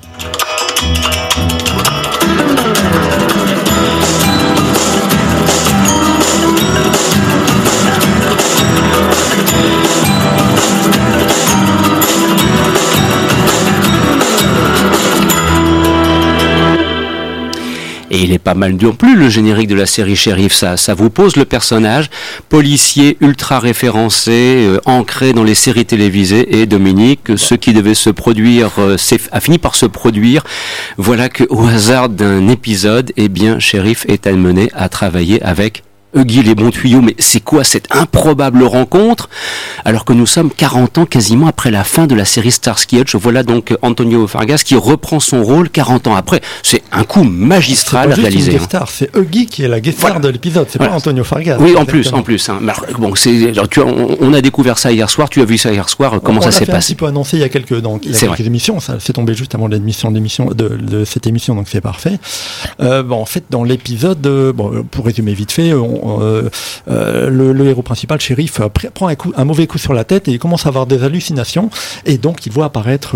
Il 18.22 18.32
est 18.32 18.40
pas 18.40 18.54
mal 18.54 18.76
non 18.80 18.94
plus 18.94 19.16
le 19.16 19.30
générique 19.30 19.68
de 19.68 19.76
la 19.76 19.86
série 19.86 20.16
Sheriff. 20.16 20.54
Ça, 20.54 20.94
vous 20.94 21.10
pose 21.10 21.36
le 21.36 21.46
personnage 21.46 22.10
policier 22.50 23.18
ultra 23.22 23.60
référencé, 23.60 24.66
euh, 24.68 24.80
ancré 24.86 25.34
dans 25.34 25.44
les 25.44 25.56
séries 25.56 25.86
télévisées. 25.86 26.62
Et 26.62 26.66
Dominique, 26.66 27.32
ce 27.36 27.56
qui 27.56 27.74
devait 27.74 27.94
se 27.94 28.10
produire, 28.10 28.72
euh, 28.80 28.98
a 29.32 29.40
fini 29.40 29.58
par 29.58 29.76
se 29.76 29.86
produire. 29.86 30.44
Voilà 30.98 31.30
que 31.30 31.44
au 31.50 31.66
hasard 31.66 32.10
d'un 32.10 32.48
épisode, 32.50 33.12
eh 33.18 33.30
bien, 33.30 33.60
Sheriff 33.60 34.06
est 34.08 34.28
amené 34.28 34.70
à 34.74 34.90
travailler 34.90 35.42
avec 35.42 35.84
Guy 36.16 36.44
les 36.44 36.54
bons 36.56 36.70
tuyaux, 36.70 37.02
mais 37.02 37.16
c'est 37.18 37.40
quoi 37.40 37.64
cette 37.64 37.94
improbable 37.96 38.64
rencontre? 38.64 39.30
Alors 39.86 40.06
que 40.06 40.14
nous 40.14 40.26
sommes 40.26 40.52
40 40.52 40.98
ans 41.00 41.06
quasiment 41.06 41.48
après 41.48 41.72
la 41.72 41.84
fin 41.84 42.08
de 42.08 42.16
la 42.16 42.26
série 42.26 42.52
Starsky 42.52 43.00
Hutch. 43.00 43.16
Voilà 43.16 43.44
donc 43.44 43.76
Antonio 43.82 44.28
Fargas 44.28 44.62
qui 44.66 44.76
reprend 44.76 45.20
son 45.20 45.44
rôle 45.44 45.70
40 45.70 46.08
ans 46.08 46.16
après. 46.16 46.42
C'est 46.62 46.84
un 46.92 47.04
coup 47.04 47.24
magistral 47.24 48.14
c'est 48.16 48.22
réalisé. 48.22 48.58
Hein. 48.58 48.86
C'est 48.88 49.16
Huggy 49.16 49.46
qui 49.46 49.64
est 49.64 49.68
la 49.68 49.80
guest 49.80 50.00
star 50.00 50.20
de 50.20 50.30
l'épisode, 50.30 50.68
c'est 50.70 50.80
pas 50.80 50.92
Antonio 50.92 51.24
Fargas. 51.24 51.58
Oui, 51.60 51.76
en 51.76 51.86
plus, 51.86 52.12
en 52.14 52.22
plus. 52.22 52.50
Hein. 52.50 52.60
Bon, 52.98 53.16
c'est, 53.16 53.54
tu 53.70 53.80
on, 53.82 54.34
a 54.34 54.42
découvert 54.42 54.78
ça 54.78 54.92
hier 54.92 55.10
soir. 55.10 55.30
Tu 55.30 55.42
as 55.42 55.46
vu 55.46 55.58
ça 55.58 55.72
hier 55.72 55.90
soir. 55.90 56.20
Comment 56.24 56.42
ça 56.42 56.52
s'est 56.52 56.66
passé 56.66 56.76
un 56.76 56.80
petit 56.80 56.96
peu 56.96 57.06
annoncé 57.06 57.38
il 57.38 57.42
y 57.42 57.44
a 57.44 57.50
quelques, 57.50 57.80
donc, 57.80 58.06
il 58.06 58.12
y 58.12 58.16
a 58.16 58.20
quelques 58.20 58.42
émissions. 58.42 58.80
Ça 58.80 59.00
s'est 59.00 59.14
tombé 59.14 59.34
juste 59.34 59.56
avant 59.56 59.68
l'émission 59.68 60.12
de, 60.12 60.20
de, 60.20 60.68
de 60.78 61.06
cette 61.06 61.28
émission, 61.28 61.56
donc 61.56 61.68
c'est 61.70 61.82
parfait. 61.82 62.20
Euh, 62.82 63.04
bon, 63.04 63.22
en 63.22 63.26
fait, 63.26 63.46
dans 63.50 63.64
l'épisode, 63.64 64.26
euh, 64.26 64.54
bon, 64.54 64.84
pour 64.90 65.06
résumer 65.06 65.34
vite 65.34 65.52
fait, 65.52 65.74
on, 65.74 66.22
euh, 66.22 66.50
euh, 66.90 67.30
le, 67.30 67.68
héros 67.68 67.82
principal, 67.82 68.20
shérif, 68.20 68.60
euh, 68.60 68.70
prend 68.70 69.08
un, 69.08 69.16
coup, 69.16 69.34
un 69.36 69.46
mauvais 69.46 69.68
coup 69.68 69.73
sur 69.78 69.94
la 69.94 70.04
tête 70.04 70.28
et 70.28 70.32
il 70.32 70.40
commence 70.40 70.66
à 70.66 70.70
avoir 70.70 70.86
des 70.86 71.04
hallucinations. 71.04 71.70
Et 72.06 72.18
donc, 72.18 72.46
il 72.46 72.52
voit 72.52 72.66
apparaître, 72.66 73.16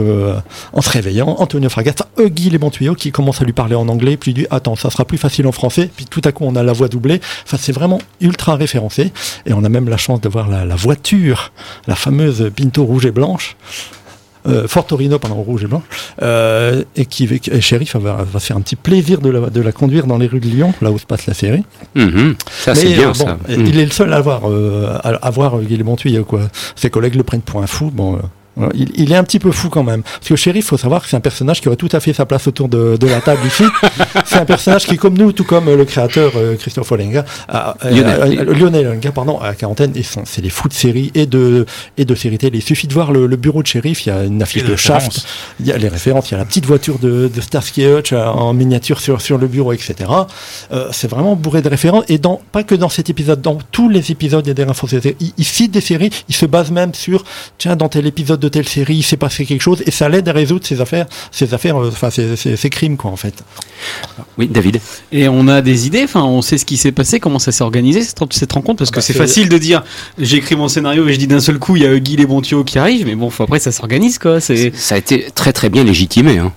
en 0.74 0.82
se 0.82 0.90
réveillant, 0.90 1.36
Antonio 1.40 1.70
Fragas, 1.70 1.96
Huggy 2.18 2.50
les 2.50 2.60
qui 2.98 3.12
commence 3.12 3.42
à 3.42 3.46
lui 3.46 3.54
parler 3.54 3.76
en 3.76 3.88
anglais, 3.88 4.18
puis 4.18 4.32
il 4.32 4.34
dit 4.34 4.48
Attends, 4.50 4.76
ça 4.76 4.90
sera 4.90 5.06
plus 5.06 5.18
facile 5.18 5.48
en 5.48 5.52
français. 5.52 5.90
Puis 5.96 6.06
tout 6.06 6.22
à 6.24 6.32
coup, 6.32 6.44
on 6.46 6.56
a 6.56 6.64
la 6.64 6.74
voix 6.74 6.88
doublée. 6.88 7.22
Enfin, 7.46 7.58
c'est 7.60 7.72
vraiment 7.72 8.00
ultra 8.22 8.56
référencé. 8.56 9.12
Et 9.46 9.54
on 9.54 9.64
a 9.64 9.70
même 9.70 9.90
la 9.90 9.98
chance 9.98 10.22
de 10.22 10.30
voir 10.30 10.50
la, 10.50 10.66
la 10.66 10.76
voiture, 10.76 11.52
la 11.88 11.96
fameuse 11.96 12.52
Pinto 12.56 12.84
rouge 12.84 13.06
et 13.06 13.12
blanche, 13.12 13.56
euh, 14.48 14.68
Fortorino, 14.68 15.20
pardon, 15.20 15.42
rouge 15.42 15.64
et 15.64 15.68
blanc, 15.68 15.84
euh, 16.22 16.84
et 16.96 17.06
qui, 17.06 17.30
et 17.52 17.62
Sheriff 17.62 17.96
va, 17.96 18.24
va, 18.24 18.40
faire 18.40 18.58
un 18.58 18.62
petit 18.62 18.76
plaisir 18.76 19.20
de 19.20 19.30
la, 19.30 19.50
de 19.50 19.62
la, 19.62 19.72
conduire 19.72 20.08
dans 20.08 20.18
les 20.18 20.28
rues 20.28 20.40
de 20.40 20.48
Lyon, 20.48 20.74
là 20.82 20.92
où 20.92 20.98
se 20.98 21.06
passe 21.06 21.26
la 21.28 21.34
série. 21.34 21.64
Mhm. 21.96 22.36
ça, 22.50 22.76
c'est 22.76 22.94
bien, 22.94 23.14
ça. 23.14 23.38
Il 23.50 23.60
mhm. 23.60 23.80
est 23.80 23.86
le 23.86 23.92
seul 23.92 24.14
à 24.14 24.18
avoir, 24.18 24.50
euh, 24.50 24.98
à, 25.04 25.30
voir 25.32 25.60
Guillemot 25.60 25.98
quoi. 26.28 26.42
Ses 26.76 26.90
collègues 26.90 27.16
le 27.16 27.24
prennent 27.24 27.42
pour 27.42 27.62
un 27.62 27.68
fou. 27.68 27.92
Bon, 27.94 28.20
il, 28.74 29.12
est 29.12 29.16
un 29.16 29.24
petit 29.24 29.40
peu 29.40 29.52
fou 29.52 29.70
quand 29.70 29.84
même. 29.84 30.04
Parce 30.04 30.30
que 30.30 30.36
Sheriff, 30.36 30.68
faut 30.68 30.78
savoir 30.78 31.04
que 31.04 31.10
c'est 31.10 31.16
un 31.16 31.22
personnage 31.22 31.62
qui 31.62 31.68
aurait 31.68 31.78
tout 31.78 31.90
à 31.92 32.00
fait 32.00 32.14
sa 32.14 32.26
place 32.26 32.48
autour 32.48 32.70
de, 32.70 32.98
la 33.08 33.22
table 33.22 33.42
ici. 33.46 33.64
c'est 34.26 34.38
un 34.38 34.46
personnage 34.46 34.86
qui, 34.86 34.98
comme 34.98 35.18
nous, 35.18 35.32
tout 35.32 35.44
comme 35.44 35.74
le 35.74 35.86
créateur 35.86 36.32
euh, 36.36 36.56
Christophe 36.56 36.92
Olenga, 36.92 37.26
Lionel 37.84 38.88
Olenga, 38.88 39.12
pardon, 39.12 39.40
à 39.40 39.48
la 39.48 39.56
quarantaine, 39.56 39.94
c'est 40.26 40.42
des 40.42 40.50
fous 40.50 40.68
de 40.68 40.74
séries 40.74 41.12
et 41.16 41.26
de, 41.26 41.66
et 41.98 42.06
de 42.06 42.16
séries 42.16 42.38
télé. 42.38 42.58
Il 42.58 42.64
suffit 42.64 42.88
de 42.88 42.94
voir 42.94 43.12
le, 43.12 43.28
bureau 43.38 43.62
de 43.62 43.68
Sheriff, 43.68 44.06
il 44.06 44.10
y 44.10 44.12
a 44.12 44.24
une 44.24 44.42
affiche 44.42 44.64
de 44.64 44.76
Shaft, 44.76 45.26
il 45.60 45.68
y 45.68 45.72
a 45.72 45.78
les 45.78 45.88
références, 45.88 46.30
il 46.30 46.34
y 46.34 46.36
a 46.36 46.40
la 46.40 46.46
petite 46.46 46.66
voiture 46.66 46.98
de, 47.00 47.30
de 47.34 47.42
Starsky 47.42 47.86
Hutch 47.86 48.14
euh, 48.14 48.26
en 48.26 48.54
miniature 48.54 49.00
sur, 49.00 49.22
sur 49.22 49.38
le 49.38 49.48
bureau, 49.48 49.74
etc. 49.74 49.96
Euh, 50.72 50.90
c'est 50.92 51.08
vraiment 51.08 51.36
bourré 51.36 51.62
de 51.62 51.70
références. 51.70 52.06
Et 52.08 52.18
dans, 52.18 52.42
pas 52.52 52.64
que 52.64 52.76
dans 52.76 52.90
cet 52.90 53.10
épisode, 53.10 53.42
dans 53.42 53.58
tous 53.72 53.90
les 53.90 54.12
épisodes, 54.12 54.46
il 54.46 54.50
y 54.50 54.52
a 54.52 54.54
des 54.54 54.64
références. 54.64 54.94
Il, 55.20 55.32
il 55.38 55.46
cite 55.46 55.72
des 55.72 55.82
séries, 55.82 56.10
il 56.28 56.36
se 56.36 56.46
base 56.46 56.72
même 56.72 56.94
sur, 56.94 57.24
tiens, 57.58 57.76
dans 57.76 57.90
tel 57.90 58.06
épisode 58.08 58.40
de 58.40 58.47
de 58.48 58.52
telle 58.52 58.68
série, 58.68 58.96
il 58.96 59.04
s'est 59.04 59.18
passé 59.18 59.46
quelque 59.46 59.62
chose, 59.62 59.84
et 59.86 59.92
ça 59.92 60.08
l'aide 60.08 60.28
à 60.30 60.34
résoudre 60.34 60.66
ces 60.66 60.80
affaires, 60.80 61.06
ces 61.32 61.54
affaires, 61.54 61.82
euh, 61.82 61.90
enfin 61.90 62.10
ces, 62.10 62.70
crimes 62.70 62.98
quoi 62.98 63.12
en 63.12 63.16
fait. 63.16 63.44
Oui, 64.38 64.48
David. 64.48 64.80
Et 65.12 65.28
on 65.28 65.48
a 65.48 65.62
des 65.62 65.88
idées, 65.88 66.04
enfin 66.04 66.24
on 66.24 66.42
sait 66.42 66.58
ce 66.58 66.66
qui 66.66 66.78
s'est 66.78 66.92
passé, 66.92 67.20
comment 67.20 67.40
ça 67.40 67.52
s'est 67.52 67.64
organisé 67.64 68.02
cette, 68.02 68.52
rencontre, 68.54 68.78
parce 68.78 68.92
que 68.92 68.98
ah 68.98 69.00
bah, 69.00 69.06
c'est 69.06 69.14
facile 69.14 69.50
de 69.50 69.58
dire, 69.58 69.84
j'écris 70.18 70.56
mon 70.56 70.68
scénario 70.68 71.08
et 71.08 71.14
je 71.14 71.20
dis 71.20 71.28
d'un 71.28 71.40
seul 71.40 71.60
coup, 71.60 71.76
il 71.76 71.84
y 71.84 71.86
a 71.86 72.00
Guy 72.00 72.16
les 72.16 72.26
Bontio 72.26 72.64
qui 72.64 72.80
arrive, 72.80 73.06
mais 73.06 73.16
bon, 73.16 73.30
après 73.40 73.60
ça 73.60 73.72
s'organise 73.72 74.18
quoi. 74.18 74.40
C'est 74.40 74.76
ça 74.76 74.96
a 74.96 74.98
été 74.98 75.28
très 75.36 75.54
très 75.54 75.70
bien 75.70 75.84
légitimé. 75.84 76.38
Hein 76.38 76.54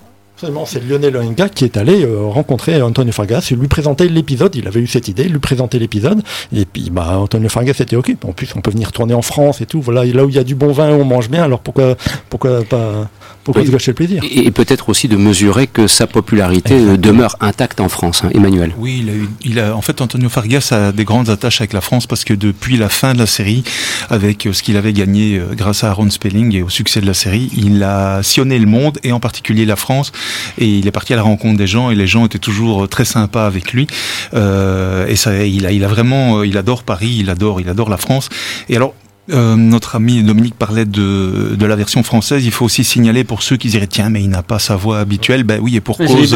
c'est 0.65 0.83
Lionel 0.83 1.15
Oenga 1.17 1.49
qui 1.49 1.65
est 1.65 1.77
allé 1.77 2.03
euh, 2.03 2.25
rencontrer 2.25 2.81
Antonio 2.81 3.11
Fargas 3.11 3.47
et 3.51 3.55
lui 3.55 3.67
présenter 3.67 4.09
l'épisode. 4.09 4.55
Il 4.55 4.67
avait 4.67 4.79
eu 4.79 4.87
cette 4.87 5.07
idée, 5.07 5.25
lui 5.25 5.39
présenter 5.39 5.77
l'épisode. 5.77 6.23
Et 6.55 6.65
puis, 6.65 6.89
bah, 6.89 7.19
Antonio 7.19 7.47
Fargas 7.47 7.75
était 7.79 7.95
OK. 7.95 8.15
En 8.23 8.31
plus, 8.31 8.49
on 8.55 8.61
peut 8.61 8.71
venir 8.71 8.91
tourner 8.91 9.13
en 9.13 9.21
France 9.21 9.61
et 9.61 9.65
tout. 9.65 9.81
Voilà, 9.81 10.03
là 10.05 10.25
où 10.25 10.29
il 10.29 10.35
y 10.35 10.39
a 10.39 10.43
du 10.43 10.55
bon 10.55 10.71
vin, 10.71 10.89
on 10.89 11.05
mange 11.05 11.29
bien. 11.29 11.43
Alors 11.43 11.59
pourquoi, 11.59 11.95
pourquoi 12.29 12.63
pas 12.63 13.07
pourquoi 13.43 13.65
se 13.65 13.71
gâcher 13.71 13.91
le 13.91 13.95
plaisir? 13.95 14.23
Et, 14.29 14.51
peut-être 14.51 14.89
aussi 14.89 15.07
de 15.07 15.17
mesurer 15.17 15.65
que 15.65 15.87
sa 15.87 16.05
popularité 16.05 16.75
euh, 16.75 16.97
demeure 16.97 17.37
intacte 17.39 17.79
en 17.79 17.89
France, 17.89 18.23
hein, 18.23 18.29
Emmanuel. 18.33 18.73
Oui, 18.77 18.99
il 19.03 19.09
a, 19.09 19.13
eu, 19.13 19.29
il 19.43 19.59
a, 19.59 19.75
en 19.75 19.81
fait, 19.81 20.01
Antonio 20.01 20.29
Fargas 20.29 20.69
a 20.71 20.91
des 20.91 21.05
grandes 21.05 21.29
attaches 21.29 21.61
avec 21.61 21.73
la 21.73 21.81
France 21.81 22.05
parce 22.05 22.23
que 22.23 22.33
depuis 22.33 22.77
la 22.77 22.89
fin 22.89 23.13
de 23.13 23.19
la 23.19 23.25
série, 23.25 23.63
avec 24.09 24.45
euh, 24.45 24.53
ce 24.53 24.61
qu'il 24.61 24.77
avait 24.77 24.93
gagné 24.93 25.41
grâce 25.53 25.83
à 25.83 25.89
Aaron 25.89 26.09
Spelling 26.09 26.55
et 26.55 26.61
au 26.61 26.69
succès 26.69 27.01
de 27.01 27.07
la 27.07 27.13
série, 27.13 27.49
il 27.55 27.81
a 27.83 28.21
sillonné 28.21 28.59
le 28.59 28.67
monde 28.67 28.99
et 29.03 29.11
en 29.11 29.19
particulier 29.19 29.65
la 29.65 29.75
France. 29.75 30.11
Et 30.57 30.65
il 30.65 30.87
est 30.87 30.91
parti 30.91 31.13
à 31.13 31.15
la 31.15 31.23
rencontre 31.23 31.57
des 31.57 31.67
gens 31.67 31.91
et 31.91 31.95
les 31.95 32.07
gens 32.07 32.25
étaient 32.25 32.39
toujours 32.39 32.87
très 32.87 33.05
sympas 33.05 33.45
avec 33.45 33.73
lui. 33.73 33.87
Euh, 34.33 35.07
et 35.07 35.15
ça, 35.15 35.45
il 35.45 35.65
a, 35.65 35.71
il 35.71 35.83
a 35.83 35.87
vraiment, 35.87 36.39
euh, 36.39 36.47
il 36.47 36.57
adore 36.57 36.83
Paris, 36.83 37.17
il 37.19 37.29
adore, 37.29 37.61
il 37.61 37.69
adore 37.69 37.89
la 37.89 37.97
France. 37.97 38.29
Et 38.69 38.75
alors, 38.75 38.93
euh, 39.31 39.55
notre 39.55 39.95
ami 39.95 40.23
Dominique 40.23 40.55
parlait 40.55 40.85
de, 40.85 41.55
de 41.57 41.65
la 41.65 41.75
version 41.75 42.03
française. 42.03 42.43
Il 42.45 42.51
faut 42.51 42.65
aussi 42.65 42.83
signaler 42.83 43.23
pour 43.23 43.43
ceux 43.43 43.57
qui 43.57 43.67
diraient 43.69 43.87
tiens 43.87 44.09
mais 44.09 44.21
il 44.21 44.29
n'a 44.29 44.43
pas 44.43 44.59
sa 44.59 44.75
voix 44.75 44.99
habituelle. 44.99 45.43
Ben 45.43 45.59
oui 45.61 45.75
et 45.75 45.81
pour 45.81 45.97
cause. 45.97 46.35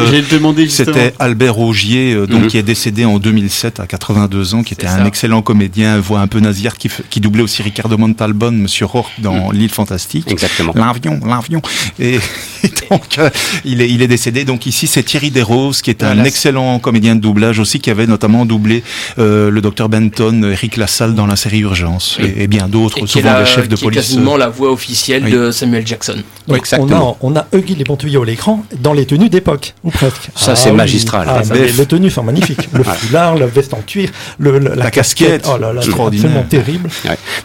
C'était 0.68 1.14
Albert 1.18 1.58
Augier 1.58 2.14
euh, 2.14 2.26
donc 2.26 2.42
mhm. 2.42 2.48
qui 2.48 2.58
est 2.58 2.62
décédé 2.62 3.04
en 3.04 3.18
2007 3.18 3.80
à 3.80 3.86
82 3.86 4.54
ans, 4.54 4.62
qui 4.62 4.74
était 4.74 4.86
un 4.86 5.04
excellent 5.04 5.42
comédien, 5.42 5.98
voix 5.98 6.20
un 6.20 6.26
peu 6.26 6.40
nasillarde, 6.40 6.78
qui, 6.78 6.90
qui 7.10 7.20
doublait 7.20 7.42
aussi 7.42 7.62
Ricardo 7.62 7.96
Montalbon, 7.98 8.52
Monsieur 8.52 8.86
Rourke 8.86 9.12
dans 9.18 9.48
mhm. 9.48 9.52
L'île 9.52 9.70
fantastique. 9.70 10.30
Exactement. 10.30 10.72
L'avion, 10.74 11.20
l'avion. 11.26 11.62
Et, 11.98 12.18
donc 12.90 13.18
euh, 13.18 13.30
il 13.64 13.80
est 13.80 13.90
il 13.90 14.02
est 14.02 14.08
décédé. 14.08 14.44
Donc 14.44 14.66
ici 14.66 14.86
c'est 14.86 15.02
Thierry 15.02 15.30
Desroses 15.30 15.82
qui 15.82 15.90
est 15.90 16.02
un 16.02 16.24
excellent 16.24 16.78
comédien 16.78 17.14
de 17.16 17.20
doublage 17.20 17.58
aussi 17.58 17.80
qui 17.80 17.90
avait 17.90 18.06
notamment 18.06 18.44
doublé 18.44 18.82
le 19.16 19.60
docteur 19.60 19.88
Benton, 19.88 20.50
Eric 20.50 20.76
Lassalle 20.76 21.14
dans 21.14 21.26
la 21.26 21.36
série 21.36 21.60
Urgence 21.60 22.18
et, 22.20 22.44
et 22.44 22.46
bien 22.46 22.68
d'autres, 22.68 22.85
souvent 23.06 23.38
des 23.38 23.46
chefs 23.46 23.68
de 23.68 23.76
police. 23.76 24.00
C'est 24.00 24.14
quasiment 24.14 24.36
la 24.36 24.48
voix 24.48 24.70
officielle 24.70 25.30
de 25.30 25.50
Samuel 25.50 25.86
Jackson. 25.86 26.22
exactement. 26.54 27.16
On 27.20 27.36
a, 27.36 27.38
on 27.38 27.40
a 27.40 27.46
Huggy 27.52 27.74
les 27.74 27.84
tuyaux 27.96 28.22
à 28.22 28.26
l'écran 28.26 28.64
dans 28.80 28.92
les 28.92 29.06
tenues 29.06 29.28
d'époque, 29.28 29.74
ou 29.84 29.90
presque. 29.90 30.28
Ça, 30.34 30.56
c'est 30.56 30.70
ah 30.70 30.74
magistral. 30.74 31.26
Ah, 31.28 31.42
les, 31.54 31.86
tenues 31.86 32.10
sont 32.10 32.22
magnifiques. 32.22 32.68
Le 32.72 32.82
foulard, 32.84 33.36
la 33.36 33.46
veste 33.46 33.74
en 33.74 33.80
cuir, 33.80 34.10
le, 34.38 34.58
la, 34.58 34.90
casquette. 34.90 35.48
Oh 35.52 35.58
là 35.58 35.72
là, 35.72 35.80
absolument 35.80 36.44
terrible. 36.48 36.88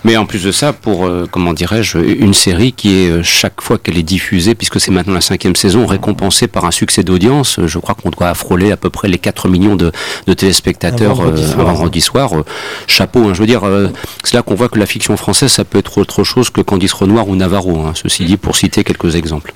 Mais 0.04 0.18
en 0.18 0.26
plus 0.26 0.44
de 0.44 0.52
ça, 0.52 0.74
pour, 0.74 1.06
euh, 1.06 1.28
comment 1.30 1.54
dirais-je, 1.54 1.98
une 1.98 2.34
série 2.34 2.74
qui 2.74 3.04
est, 3.04 3.10
euh, 3.10 3.24
chaque 3.24 3.62
fois 3.62 3.78
qu'elle 3.78 3.98
est 3.98 4.04
diffusée, 4.04 4.56
puisque 4.56 4.80
c'est 4.80 4.92
maintenant 4.92 5.14
la 5.14 5.22
cinquième 5.22 5.56
saison, 5.56 5.86
récompensée 5.86 6.48
par 6.48 6.66
un 6.66 6.72
succès 6.72 7.04
d'audience, 7.04 7.60
je 7.66 7.80
crois 7.80 7.96
qu'on 7.96 8.10
doit 8.10 8.34
frôler 8.34 8.72
à 8.72 8.78
peu 8.78 8.90
près 8.90 9.08
les 9.08 9.18
4 9.18 9.48
millions 9.48 9.76
de, 9.76 9.92
de 10.28 10.34
téléspectateurs 10.34 11.22
un 11.22 11.64
vendredi 11.64 12.02
soir. 12.02 12.34
Euh, 12.34 12.46
chapeau, 12.88 13.28
hein, 13.28 13.34
je 13.34 13.40
veux 13.40 13.48
dire, 13.48 13.62
c'est 14.24 14.36
là 14.36 14.42
qu'on 14.42 14.56
voit 14.56 14.70
que 14.70 14.80
la 14.80 14.86
fiction 14.86 15.18
française, 15.22 15.52
ça 15.52 15.64
peut 15.64 15.80
être 15.80 15.98
autre 15.98 16.24
chose 16.24 16.50
que 16.50 16.62
Candice 16.62 16.94
Renoir 16.94 17.28
ou 17.28 17.36
Navarro, 17.36 17.86
hein, 17.86 17.94
ceci 17.96 18.26
dit, 18.26 18.38
pour 18.38 18.56
citer 18.56 18.84
quelques 18.84 19.16
exemples. 19.16 19.54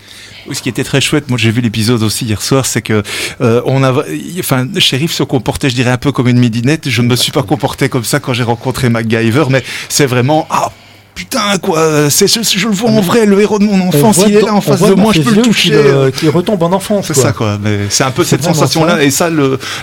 Ce 0.52 0.62
qui 0.62 0.70
était 0.70 0.84
très 0.84 1.02
chouette, 1.02 1.28
moi 1.30 1.40
j'ai 1.40 1.50
vu 1.50 1.62
l'épisode 1.62 2.04
aussi 2.04 2.26
hier 2.26 2.42
soir, 2.42 2.68
c'est 2.68 2.84
que 2.84 3.02
euh, 3.42 3.62
on 3.66 3.84
a, 3.84 3.92
enfin, 4.40 4.68
shérif 4.78 5.12
se 5.12 5.24
comportait, 5.24 5.70
je 5.72 5.76
dirais, 5.76 5.90
un 5.90 5.98
peu 5.98 6.12
comme 6.12 6.28
une 6.28 6.38
midinette. 6.38 6.88
Je 6.88 7.02
ne 7.02 7.08
me 7.08 7.16
suis 7.16 7.32
pas 7.32 7.42
comporté 7.42 7.90
comme 7.90 8.04
ça 8.04 8.20
quand 8.20 8.34
j'ai 8.34 8.44
rencontré 8.44 8.90
MacGyver, 8.90 9.46
mais 9.50 9.64
c'est 9.90 10.06
vraiment 10.06 10.46
ah 10.52 10.72
putain 11.16 11.58
quoi, 11.60 12.10
c'est 12.10 12.28
je, 12.28 12.68
le 12.68 12.74
vois 12.74 12.92
en 12.92 13.02
vrai, 13.02 13.26
le 13.26 13.40
héros 13.42 13.58
de 13.58 13.64
mon 13.64 13.88
enfance, 13.88 14.24
il 14.28 14.36
est 14.36 14.42
là 14.42 14.54
en 14.54 14.62
face 14.62 14.82
de 14.82 14.94
moi, 14.94 15.14
je 15.14 15.22
peux 15.22 15.34
le 15.34 15.42
toucher, 15.42 15.74
euh. 15.74 16.12
qui, 16.12 16.28
retombe 16.28 16.62
en 16.62 16.74
enfance. 16.74 17.08
C'est 17.08 17.14
ça 17.14 17.32
quoi, 17.32 17.58
mais 17.62 17.88
c'est 17.90 18.04
un 18.04 18.12
peu 18.12 18.24
cette 18.24 18.44
sensation 18.44 18.84
là, 18.84 19.02
et 19.02 19.10
ça 19.10 19.30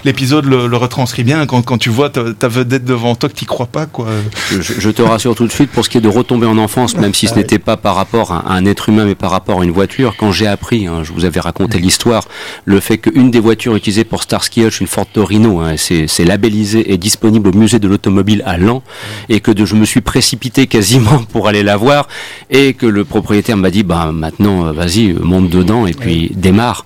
l'épisode 0.05 0.45
le, 0.45 0.67
le, 0.67 0.77
retranscrit 0.77 1.25
bien 1.25 1.47
quand, 1.47 1.63
quand 1.63 1.79
tu 1.79 1.89
vois 1.89 2.11
ta, 2.11 2.33
ta 2.35 2.49
vedette 2.49 2.85
devant 2.85 3.15
toi 3.15 3.31
que 3.31 3.35
tu 3.35 3.47
crois 3.47 3.67
pas 3.67 3.87
quoi. 3.87 4.07
Je, 4.51 4.91
te 4.91 5.01
rassure 5.01 5.35
tout 5.35 5.47
de 5.47 5.53
suite 5.53 5.71
pour 5.71 5.85
ce 5.85 5.91
qui 5.91 5.99
est 5.99 6.03
de 6.03 6.09
retomber 6.09 6.47
en 6.47 6.59
enfance, 6.59 6.97
même 6.97 7.15
si 7.15 7.27
ce 7.27 7.35
n'était 7.35 7.59
pas 7.59 7.79
par 7.79 7.95
rapport 7.95 8.33
à, 8.33 8.53
un 8.53 8.67
être 8.67 8.91
humain 8.91 9.07
mais 9.07 9.15
par 9.15 9.31
rapport 9.31 9.63
à 9.63 9.65
une 9.65 9.71
voiture, 9.71 10.15
quand 10.19 10.33
j'ai 10.33 10.47
appris, 10.47 10.87
hein, 10.87 11.03
je 11.03 11.13
vous 11.13 11.25
avais 11.25 11.41
raconté 11.41 11.79
l'histoire, 11.79 12.25
le 12.67 12.79
fait 12.81 12.99
qu'une 12.99 13.31
des 13.31 13.41
voitures 13.41 13.75
utilisées 13.75 14.05
pour 14.05 14.23
Starsky 14.23 14.65
Hutch, 14.65 14.81
une 14.81 14.87
Ford 14.87 15.07
Torino, 15.11 15.61
hein, 15.61 15.77
c'est 15.77 16.25
labellisé 16.25 16.93
et 16.93 16.99
disponible 16.99 17.49
au 17.49 17.53
musée 17.53 17.79
de 17.79 17.89
l'automobile 17.89 18.43
à 18.45 18.59
Lens, 18.59 18.83
et 19.31 19.41
que 19.41 19.51
de, 19.51 19.65
je 19.65 19.75
me 19.75 19.87
suis 19.87 20.03
précipité 20.03 20.67
quasiment 20.67 21.22
pour 21.27 21.49
aller 21.49 21.63
la 21.63 21.77
voir 21.77 22.09
et 22.51 22.75
que 22.75 22.87
le 22.87 23.05
propriétaire 23.05 23.57
m'a 23.57 23.71
dit 23.71 23.83
bah 23.83 24.11
maintenant 24.13 24.67
euh, 24.67 24.73
vas-y 24.73 25.13
monte 25.13 25.49
dedans 25.49 25.87
et 25.87 25.93
puis 25.93 26.31
démarre. 26.35 26.85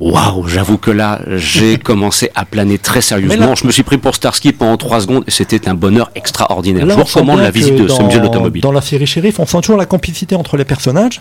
Waouh, 0.00 0.48
j'avoue 0.48 0.78
que 0.78 0.90
là, 0.90 1.20
j'ai 1.36 1.76
commencé 1.90 2.30
à 2.34 2.46
planer 2.46 2.78
très 2.78 3.02
sérieusement. 3.02 3.54
je 3.54 3.66
me 3.66 3.70
suis 3.70 3.82
pris 3.82 3.98
pour 3.98 4.14
Starsky 4.14 4.52
pendant 4.52 4.78
trois 4.78 5.00
secondes 5.02 5.24
et 5.26 5.30
c'était 5.30 5.68
un 5.68 5.74
bonheur 5.74 6.10
extraordinaire. 6.14 6.88
je 6.88 6.94
vous 6.94 7.04
recommande 7.04 7.40
la 7.40 7.50
visite 7.50 7.76
de 7.76 7.86
ce 7.86 8.02
musée 8.02 8.18
de 8.18 8.24
l'automobile. 8.24 8.62
Dans 8.62 8.72
la 8.72 8.80
série 8.80 9.06
Sheriff, 9.06 9.38
on 9.38 9.46
sent 9.46 9.60
toujours 9.60 9.76
la 9.76 9.86
complicité 9.86 10.34
entre 10.34 10.56
les 10.56 10.64
personnages. 10.64 11.20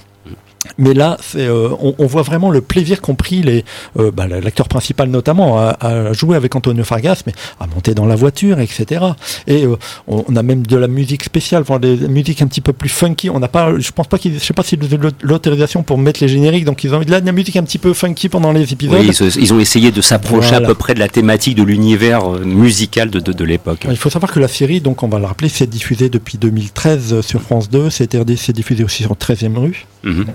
Mais 0.78 0.94
là, 0.94 1.18
euh, 1.36 1.70
on, 1.82 1.96
on 1.98 2.06
voit 2.06 2.22
vraiment 2.22 2.51
le 2.51 2.60
plaisir 2.62 3.01
qu'ont 3.01 3.16
pris 3.16 3.42
les, 3.42 3.63
euh, 3.98 4.12
bah, 4.12 4.28
l'acteur 4.28 4.68
principal 4.68 5.10
notamment 5.10 5.58
à, 5.58 5.78
à 5.80 6.13
jouer 6.13 6.36
avec 6.36 6.54
Antonio 6.56 6.84
Fargas, 6.84 7.24
mais 7.25 7.34
à 7.60 7.68
monter 7.68 7.94
dans 7.94 8.06
la 8.06 8.16
voiture, 8.16 8.60
etc. 8.60 9.06
Et 9.48 9.63
euh, 9.66 9.78
on, 10.08 10.25
on 10.28 10.36
a 10.36 10.44
même 10.44 10.68
de 10.68 10.75
la 10.75 10.88
musique 10.88 11.24
spéciale, 11.24 11.62
enfin, 11.62 11.80
des 11.80 11.96
musiques 11.96 12.42
un 12.42 12.48
petit 12.48 12.60
peu 12.62 12.74
plus 12.74 12.89
funky. 12.89 13.30
On 13.30 13.39
n'a 13.39 13.48
pas, 13.48 13.72
je 13.80 13.92
pense 13.92 14.08
pas 14.08 14.18
qu'ils, 14.18 14.34
je 14.34 14.39
sais 14.39 14.54
pas 14.54 14.63
s'ils 14.63 14.84
ont 14.84 14.88
eu 14.88 15.10
l'autorisation 15.22 15.82
pour 15.84 15.98
mettre 15.98 16.22
les 16.22 16.28
génériques, 16.28 16.66
donc 16.66 16.84
ils 16.84 16.94
ont 16.94 17.01
eu 17.01 17.06
de 17.06 17.12
la, 17.12 17.22
de 17.22 17.25
la 17.25 17.32
musique 17.32 17.56
un 17.56 17.63
petit 17.63 17.78
peu 17.80 17.94
funky 17.94 18.28
pendant 18.28 18.51
les 18.51 18.72
épisodes. 18.74 19.00
Oui, 19.00 19.12
ils, 19.38 19.54
ont 19.54 19.60
essayé 19.60 19.92
de 19.92 20.01
s'approcher 20.01 20.50
Voilà. 20.50 20.66
à 20.66 20.70
peu 20.70 20.75
près 20.75 20.94
de 20.94 21.00
la 21.00 21.08
thématique 21.08 21.56
de 21.56 21.63
l'univers 21.63 22.30
musical 22.32 23.10
de, 23.10 23.20
de, 23.22 23.32
de 23.32 23.44
l'époque. 23.46 23.86
Il 23.89 23.98
faut 23.98 24.10
savoir 24.10 24.32
que 24.32 24.39
la 24.39 24.48
série, 24.50 24.82
donc 24.82 25.04
on 25.04 25.08
va 25.08 25.20
le 25.20 25.25
rappeler, 25.25 25.48
c'est 25.50 25.68
diffusé 25.70 26.10
depuis 26.10 26.38
2013 26.38 27.22
sur 27.22 27.42
France 27.42 27.70
2, 27.70 27.89
c'est 27.89 28.18
c'est 28.38 28.54
diffusé 28.54 28.84
aussi 28.84 29.04
sur 29.04 29.13
13e 29.13 29.58
rue. 29.58 29.86
Mhm. 30.04 30.25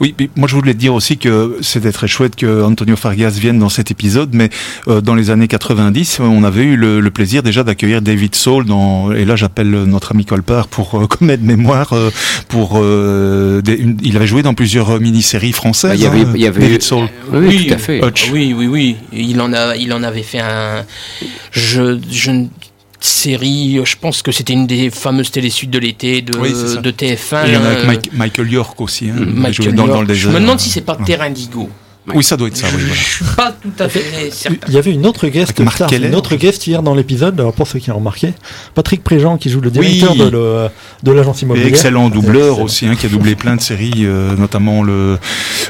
Oui, 0.00 0.14
mais 0.18 0.30
moi 0.36 0.48
je 0.48 0.54
voulais 0.54 0.72
te 0.74 0.78
dire 0.78 0.94
aussi 0.94 1.18
que 1.18 1.56
c'était 1.60 1.92
très 1.92 2.08
chouette 2.08 2.36
que 2.36 2.62
Antonio 2.62 2.96
Fargas 2.96 3.30
vienne 3.30 3.58
dans 3.58 3.68
cet 3.68 3.90
épisode, 3.90 4.30
mais 4.32 4.50
euh, 4.88 5.00
dans 5.00 5.14
les 5.14 5.30
années 5.30 5.48
90, 5.48 6.20
on 6.20 6.42
avait 6.44 6.64
eu 6.64 6.76
le, 6.76 7.00
le 7.00 7.10
plaisir 7.10 7.42
déjà 7.42 7.62
d'accueillir 7.64 8.02
David 8.02 8.34
Soul 8.34 8.64
dans, 8.64 9.12
et 9.12 9.24
là 9.24 9.36
j'appelle 9.36 9.70
notre 9.70 10.12
ami 10.12 10.24
Colpart 10.24 10.68
pour 10.68 11.00
euh, 11.00 11.06
connaître 11.18 11.42
mémoire, 11.44 11.92
euh, 11.92 12.10
pour, 12.48 12.78
euh, 12.82 13.60
des- 13.62 13.74
une- 13.76 13.98
il 14.02 14.16
avait 14.16 14.26
joué 14.26 14.42
dans 14.42 14.54
plusieurs 14.54 15.00
mini-séries 15.00 15.52
françaises. 15.52 15.90
Bah, 15.90 15.96
il 15.96 16.02
y 16.02 16.06
avait- 16.06 16.20
hein, 16.20 16.32
il 16.34 16.40
y 16.40 16.46
avait- 16.46 16.60
David 16.60 16.82
Soul. 16.82 17.08
Oui, 17.32 17.46
oui, 17.48 17.66
tout 17.68 17.74
à 17.74 17.78
fait. 17.78 17.98
Hutch. 18.06 18.30
Oui, 18.32 18.54
oui, 18.56 18.66
oui. 18.66 18.96
Il 19.12 19.40
en 19.40 19.52
a, 19.52 19.76
il 19.76 19.92
en 19.92 20.02
avait 20.02 20.22
fait 20.22 20.40
un. 20.40 20.84
Je, 21.52 21.98
je 22.10 22.30
série. 23.04 23.80
Je 23.84 23.96
pense 24.00 24.22
que 24.22 24.32
c'était 24.32 24.52
une 24.52 24.66
des 24.66 24.90
fameuses 24.90 25.30
télésuites 25.30 25.70
de 25.70 25.78
l'été 25.78 26.22
de, 26.22 26.36
Oui, 26.38 26.50
c'est 26.54 26.74
ça. 26.74 26.80
de 26.80 26.90
TF1. 26.90 27.42
Il 27.46 27.52
y 27.54 27.56
en 27.56 27.62
a 27.64 27.66
avec 27.68 27.78
euh, 27.78 27.86
Mike- 27.86 28.10
Michael 28.12 28.50
York 28.52 28.80
aussi, 28.80 29.10
hein, 29.10 29.14
Michael 29.18 29.74
dans, 29.74 29.86
dans 29.86 29.94
York. 29.96 30.08
le 30.08 30.14
Je 30.14 30.28
me 30.28 30.40
demande 30.40 30.60
si 30.60 30.70
c'est 30.70 30.80
pas. 30.82 30.96
Terra 31.04 31.24
Indigo. 31.24 31.68
Oui, 32.14 32.24
ça 32.24 32.36
doit 32.36 32.48
être 32.48 32.56
ça, 32.56 32.66
oui, 32.74 32.80
je, 32.80 32.86
voilà. 32.86 32.94
je 33.00 33.04
suis 33.08 33.24
pas 33.36 33.52
tout 33.52 33.82
à 33.82 33.88
fait 33.88 34.30
certain. 34.32 34.56
Il 34.68 34.74
y 34.74 34.78
avait 34.78 34.92
une 34.92 35.06
autre 35.06 35.28
guest, 35.28 35.52
star, 35.70 35.92
une 35.92 36.14
autre 36.14 36.36
guest 36.36 36.66
hier 36.66 36.82
dans 36.82 36.94
l'épisode, 36.94 37.38
alors 37.40 37.52
pour 37.52 37.66
ceux 37.66 37.78
qui 37.78 37.90
ont 37.90 37.96
remarqué, 37.96 38.32
Patrick 38.74 39.02
Préjean 39.02 39.36
qui 39.38 39.50
joue 39.50 39.60
le 39.60 39.70
directeur 39.70 40.14
de, 40.14 41.12
l'agence 41.12 41.42
Et 41.42 41.44
immobilière. 41.44 41.68
excellent 41.68 42.08
doubleur 42.08 42.48
Excellent. 42.50 42.64
aussi, 42.64 42.86
hein, 42.86 42.94
qui 42.94 43.06
a 43.06 43.08
doublé 43.08 43.34
plein 43.34 43.56
de 43.56 43.60
séries, 43.60 43.92
euh, 44.00 44.36
notamment 44.36 44.82
le, 44.82 45.18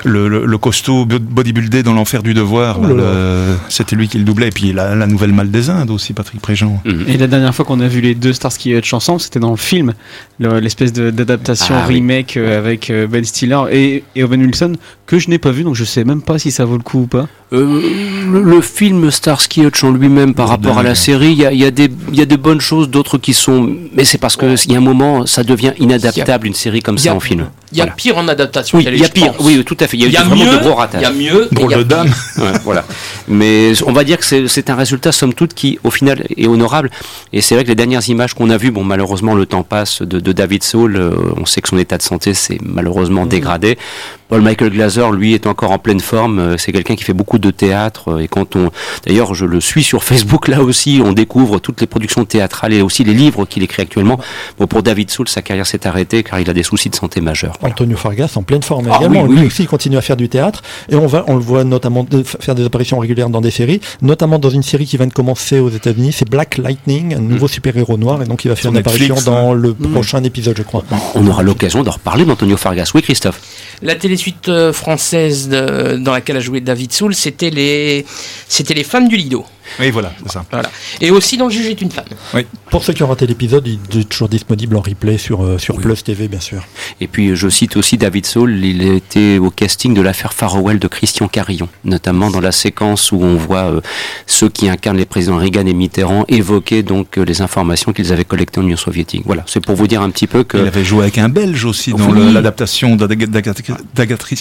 le, 0.05 0.29
le, 0.29 0.47
le 0.47 0.59
costaud 0.59 1.05
bo- 1.07 1.19
bodybuildé 1.19 1.83
dans 1.83 1.93
l'enfer 1.95 2.23
du 2.23 2.35
devoir. 2.35 2.81
Le- 2.81 3.57
C'était 3.69 3.97
lui 3.97 4.09
qui 4.09 4.19
le 4.19 4.25
doublait. 4.25 4.49
Et 4.49 4.53
puis 4.53 4.73
la, 4.73 4.95
la 4.95 5.07
nouvelle 5.07 5.33
Mal 5.33 5.51
des 5.51 5.71
Indes 5.71 5.91
aussi, 5.91 6.13
Patrick 6.13 6.41
Préjean. 6.41 6.81
Mhm. 6.85 7.05
Et 7.09 7.17
la 7.17 7.27
dernière 7.27 7.55
fois 7.55 7.65
qu'on 7.65 7.81
a 7.81 7.89
vu 7.89 8.01
les 8.01 8.15
deux 8.15 8.33
Starsky 8.33 8.75
Hutch 8.75 8.93
ensemble, 8.93 9.21
c'était 9.21 9.41
dans 9.41 9.51
le 9.51 9.57
film, 9.57 9.95
le- 10.39 10.59
l'espèce 10.61 10.93
de- 10.93 11.11
d'adaptation 11.11 11.75
Ah 11.79 11.87
remake 11.87 12.37
euh, 12.37 12.59
avec 12.59 12.91
euh, 12.91 13.07
Ben 13.07 13.25
Stiller 13.25 13.61
et, 13.71 14.05
et 14.17 14.25
Owen 14.25 14.43
Wilson 14.43 14.73
que 15.07 15.19
je 15.19 15.29
n'ai 15.29 15.39
pas 15.39 15.51
vu, 15.51 15.65
donc 15.65 15.75
je 15.75 15.85
sais 15.85 16.05
même 16.05 16.23
pas 16.23 16.30
si 16.39 16.51
ça 16.51 16.65
vaut 16.65 16.77
le 16.77 16.83
coup 16.83 17.01
ou 17.01 17.07
pas. 17.07 17.29
Euh, 17.53 17.81
le, 18.31 18.43
le 18.43 18.61
film 18.61 19.11
Starsky 19.11 19.63
Hutch 19.67 19.83
en 19.83 19.91
lui-même 19.91 20.35
par 20.35 20.47
Oh, 20.47 20.51
rapport 20.51 20.79
à 20.79 20.83
la 20.85 20.95
série, 20.95 21.33
il 21.33 21.39
y 21.39 21.47
a, 21.47 21.53
il 21.53 21.59
y, 21.59 21.65
a 21.65 21.71
des- 21.73 21.91
il 22.13 22.17
y 22.19 22.23
a 22.23 22.27
de 22.27 22.37
bonnes 22.37 22.61
choses, 22.61 22.89
d'autres 22.89 23.19
qui 23.19 23.33
sont... 23.35 23.69
Mais 23.93 24.05
c'est 24.05 24.19
parce 24.19 24.37
qu'il 24.37 24.55
y 24.71 24.75
a 24.75 24.79
un 24.79 24.81
moment, 24.83 25.27
ça 25.27 25.43
devient 25.43 25.73
inadaptable 25.79 26.47
une 26.47 26.55
série 26.55 26.81
comme 26.81 26.95
Il 26.95 27.01
ça 27.01 27.11
a- 27.11 27.15
en 27.15 27.21
film. 27.21 27.47
Il 27.73 27.79
y 27.79 27.81
a 27.81 27.85
Voilà. 27.85 27.97
pire 27.97 28.19
en 28.19 28.27
adaptation. 28.29 28.79
Oui, 28.79 28.85
il 28.89 28.99
y 28.99 29.05
a 29.05 29.09
pire. 29.09 29.33
pense. 29.33 29.47
Oui, 29.47 29.63
tout 29.65 29.77
à 29.81 29.87
fait. 29.87 29.97
Il 29.97 30.01
y 30.01 30.05
a, 30.05 30.09
Il 30.09 30.13
y 30.13 30.17
a 30.17 30.23
vraiment 30.25 30.45
mieux. 30.45 30.51
de 30.53 30.59
gros 30.59 30.71
Il 30.71 30.75
ratages. 30.79 31.03
y 31.03 31.05
a 31.05 31.11
mieux. 31.13 31.49
Drôle 31.53 31.71
il 31.71 31.73
y 31.73 31.75
a 31.75 31.79
de 31.79 31.83
dame. 31.85 32.09
Ouais, 32.39 32.53
voilà. 32.65 32.85
Mais 33.29 33.73
on 33.87 33.93
va 33.93 34.03
dire 34.05 34.19
que 34.19 34.25
c'est- 34.25 34.71
un 34.71 34.75
résultat, 34.77 35.11
somme 35.13 35.35
toute, 35.35 35.55
qui, 35.55 35.79
au 35.85 35.91
final, 35.91 36.25
est 36.37 36.47
honorable. 36.47 36.91
Et 37.33 37.41
c'est 37.41 37.55
vrai 37.57 37.63
que 37.65 37.69
les 37.69 37.75
dernières 37.77 38.09
images 38.09 38.35
qu'on 38.35 38.51
a 38.51 38.57
vues, 38.57 38.71
bon, 38.73 38.85
malheureusement, 38.85 39.35
le 39.35 39.47
temps 39.47 39.63
passe 39.65 40.03
de, 40.03 40.19
de 40.21 40.33
David 40.33 40.63
Soul. 40.65 40.97
euh, 40.97 41.11
on 41.37 41.47
sait 41.47 41.61
que 41.61 41.69
son 41.69 41.79
état 41.79 41.97
de 41.97 42.03
santé 42.03 42.35
s'est 42.35 42.59
malheureusement 42.63 43.25
dégradé. 43.27 43.79
Paul 44.29 44.43
Michael 44.43 44.71
Glaser, 44.71 45.07
lui, 45.13 45.35
est 45.35 45.47
encore 45.49 45.71
en 45.73 45.79
pleine 45.79 45.99
forme. 46.01 46.39
Euh, 46.39 46.55
C'est 46.59 46.71
quelqu'un 46.73 46.95
qui 46.97 47.03
fait 47.05 47.13
beaucoup 47.15 47.39
de 47.41 47.51
théâtre. 47.51 48.13
euh, 48.13 48.19
Et 48.19 48.29
quand 48.29 48.57
on, 48.57 48.71
d'ailleurs, 49.07 49.35
je 49.35 49.45
le 49.45 49.61
suis 49.61 49.83
sur 49.83 50.05
Facebook, 50.05 50.49
là 50.49 50.63
aussi, 50.63 51.01
on 51.05 51.13
découvre 51.13 51.59
toutes 51.59 51.81
les 51.81 51.87
productions 51.87 52.25
théâtrales 52.25 52.73
et 52.73 52.83
aussi 52.83 53.05
les 53.05 53.15
livres 53.15 53.45
qu'il 53.47 53.63
écrit 53.63 53.83
actuellement. 53.83 54.19
Bon, 54.59 54.67
pour 54.67 54.83
David 54.83 55.11
Soul, 55.11 55.29
sa 55.29 55.43
carrière 55.43 55.67
s'est 55.67 55.87
arrêtée 55.87 56.23
car 56.23 56.39
il 56.41 56.49
a 56.49 56.53
des 56.53 56.63
soucis 56.63 56.91
de 56.91 56.95
santé 56.95 57.21
majeurs. 57.21 57.55
Antonio 57.63 57.97
Fargas 57.97 58.33
en 58.37 58.43
pleine 58.43 58.63
forme 58.63 58.89
Ah 58.91 58.99
également. 58.99 59.23
oui, 59.25 59.37
Lui 59.39 59.47
aussi 59.47 59.63
il 59.63 59.69
continue 59.69 59.97
à 59.97 60.01
faire 60.03 60.17
du 60.17 60.29
théâtre 60.29 60.63
et 60.91 60.95
on 60.97 61.07
va, 61.07 61.25
on 61.29 61.35
le 61.35 61.41
voit 61.43 61.65
notamment 61.65 62.05
de- 62.05 62.23
faire 62.23 62.55
des 62.55 62.65
apparitions 62.65 62.99
régulières 62.99 63.31
dans 63.31 63.41
des 63.41 63.51
séries, 63.51 63.81
notamment 64.03 64.39
dans 64.39 64.51
une 64.51 64.63
série 64.63 64.87
qui 64.87 64.97
vient 64.97 65.07
de 65.07 65.13
commencer 65.13 65.59
aux 65.59 65.71
États-Unis, 65.71 66.13
c'est 66.13 66.29
Black 66.29 66.59
Lightning, 66.59 67.15
un 67.15 67.21
nouveau 67.21 67.49
super-héros 67.49 67.97
noir 67.97 68.23
et 68.23 68.27
donc 68.27 68.45
il 68.45 68.49
va 68.49 68.55
faire 68.57 68.63
Sur 68.63 68.71
une 68.73 68.79
apparition 68.79 69.15
Netflix, 69.15 69.25
dans 69.25 69.55
le 69.55 69.71
Mm. 69.79 69.93
prochain 69.93 70.23
épisode, 70.25 70.57
je 70.59 70.63
crois. 70.63 70.85
On 71.15 71.27
aura 71.27 71.43
l'occasion 71.43 71.83
d'en 71.83 71.93
reparler 71.93 72.25
d'Antonio 72.25 72.57
Fargas. 72.57 72.91
Oui, 72.95 73.03
Christophe. 73.03 73.41
La 73.83 73.95
télésuite 73.95 74.49
euh, 74.49 74.73
française 74.73 75.49
de- 75.49 75.97
dans 75.97 76.13
laquelle 76.13 76.37
a 76.37 76.41
joué 76.41 76.61
David 76.61 76.93
Soul, 76.93 77.15
c'était 77.31 77.51
les, 77.51 78.05
c'était 78.49 78.75
les 78.75 78.85
femmes 78.85 79.09
du 79.09 79.17
Lido. 79.17 79.45
Oui, 79.79 79.91
voilà, 79.91 80.13
c'est 80.25 80.33
ça. 80.33 80.45
Voilà. 80.51 80.69
Et 81.01 81.13
aussi 81.13 81.37
dans 81.37 81.47
Le 81.47 81.53
juge 81.53 81.67
est 81.67 81.81
une 81.81 81.93
femme. 81.93 82.05
Pour 82.71 82.83
ceux 82.83 82.93
qui 82.93 83.05
ont 83.05 83.07
raté 83.07 83.25
l'épisode, 83.29 83.69
il 83.69 84.01
est 84.01 84.09
toujours 84.09 84.29
disponible 84.29 84.77
en 84.77 84.81
replay 84.81 85.17
sur, 85.17 85.45
euh, 85.45 85.59
sur 85.59 85.77
Oui. 85.77 85.83
Plus 85.83 86.03
TV, 86.03 86.27
bien 86.27 86.41
sûr. 86.41 86.65
Et 87.01 87.07
puis 87.07 87.37
je 87.37 87.49
cite 87.49 87.77
aussi 87.77 87.97
David 87.97 88.27
Soul, 88.27 88.65
il 88.65 88.83
était 88.83 89.39
au 89.39 89.51
casting 89.51 89.95
de 89.95 90.01
l'affaire 90.01 90.33
Farewell 90.33 90.81
de 90.81 90.89
Christian 90.89 91.29
Carillon, 91.29 91.69
notamment 91.85 92.31
dans 92.33 92.41
la 92.41 92.51
séquence 92.51 93.13
où 93.13 93.23
on 93.23 93.37
voit 93.37 93.71
euh, 93.71 93.81
ceux 94.27 94.49
qui 94.49 94.69
incarnent 94.69 94.97
les 94.97 95.07
présidents 95.07 95.37
Reagan 95.39 95.67
et 95.67 95.73
Mitterrand 95.75 96.25
évoquer 96.27 96.83
donc 96.83 97.17
euh, 97.17 97.23
les 97.25 97.41
informations 97.41 97.93
qu'ils 97.93 98.13
avaient 98.13 98.25
collectées 98.25 98.59
en 98.59 98.65
Union 98.65 98.77
soviétique. 98.77 99.23
Voilà, 99.25 99.45
c'est 99.47 99.65
pour 99.65 99.77
vous 99.77 99.87
dire 99.87 100.03
un 100.03 100.11
petit 100.11 100.27
peu 100.27 100.43
que 100.43 100.57
Il 100.59 100.67
avait 100.67 100.85
joué 100.85 101.03
avec 101.05 101.19
un 101.19 101.29
Belge 101.29 101.65
aussi 101.65 101.93
dans 101.93 102.11
Oui. 102.11 102.33
l'adaptation 102.33 102.97
d'Agatha 102.97 103.63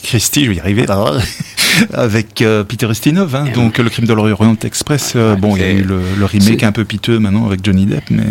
Christie, 0.01 0.45
je 0.45 0.49
vais 0.49 0.55
y 0.55 0.59
arriver, 0.59 0.87
là, 0.87 1.19
avec 1.93 2.41
euh, 2.41 2.63
Peter 2.63 2.87
Ustinov, 2.89 3.35
hein, 3.35 3.45
donc 3.53 3.77
le 3.77 3.89
crime 3.89 4.05
de 4.05 4.13
l'Orient 4.13 4.55
Express. 4.63 5.13
euh, 5.15 5.35
bon, 5.35 5.55
il 5.55 5.61
y 5.61 5.65
a 5.65 5.71
eu 5.71 5.81
le, 5.83 5.99
le 6.17 6.25
remake 6.25 6.63
un 6.63 6.71
peu 6.71 6.83
piteux 6.85 7.19
maintenant 7.19 7.45
avec 7.47 7.63
Johnny 7.63 7.85
Depp, 7.85 8.03
mais 8.09 8.23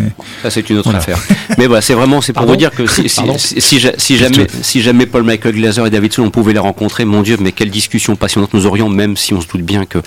ça 0.42 0.51
c'est 0.51 0.68
une 0.70 0.79
autre 0.79 0.90
Voilà. 0.90 0.98
affaire. 0.98 1.18
Mais 1.57 1.66
voilà, 1.66 1.81
c'est 1.81 1.94
vraiment 1.94 2.20
c'est 2.20 2.33
pour 2.33 2.40
Pardon 2.40 2.53
vous 2.53 2.59
dire 2.59 2.70
que 2.70 2.87
si, 2.87 3.09
si, 3.09 3.16
Pardon 3.16 3.37
si, 3.38 3.61
si 3.61 3.79
ja- 3.81 3.92
si 3.96 4.16
jamais 4.16 4.46
si 4.62 4.83
jamais 4.83 5.07
Paul 5.07 5.22
Michael 5.24 5.55
Glaser 5.55 5.87
et 5.87 5.90
David 5.90 6.12
Soul 6.12 6.27
on 6.27 6.31
pouvait 6.31 6.53
les 6.53 6.59
rencontrer, 6.59 7.05
mon 7.05 7.22
Dieu, 7.22 7.37
mais 7.40 7.53
quelle 7.53 7.70
discussion 7.70 8.16
passionnante 8.16 8.55
nous 8.55 8.66
aurions, 8.66 8.88
même 8.88 9.16
si 9.16 9.35
on 9.35 9.40
se 9.40 9.46
doute 9.48 9.62
bien 9.62 9.85
que 9.87 9.98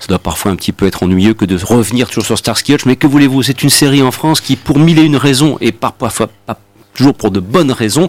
ça 0.00 0.06
doit 0.08 0.18
parfois 0.18 0.52
un 0.52 0.56
petit 0.56 0.72
peu 0.72 0.86
être 0.86 1.02
ennuyeux 1.02 1.34
que 1.34 1.44
de 1.44 1.58
revenir 1.62 2.08
toujours 2.08 2.26
sur 2.26 2.38
Starsky 2.38 2.74
Hutch. 2.74 2.86
Mais 2.86 2.96
que 2.96 3.06
voulez-vous, 3.06 3.42
c'est 3.42 3.62
une 3.62 3.70
série 3.70 4.02
en 4.02 4.10
France 4.10 4.40
qui, 4.40 4.56
pour 4.56 4.78
mille 4.78 4.98
et 4.98 5.02
une 5.04 5.16
raisons 5.16 5.58
et 5.60 5.72
parfois 5.72 6.28
pas 6.46 6.58
toujours 6.94 7.14
pour 7.14 7.30
de 7.30 7.40
bonnes 7.40 7.72
raisons, 7.72 8.08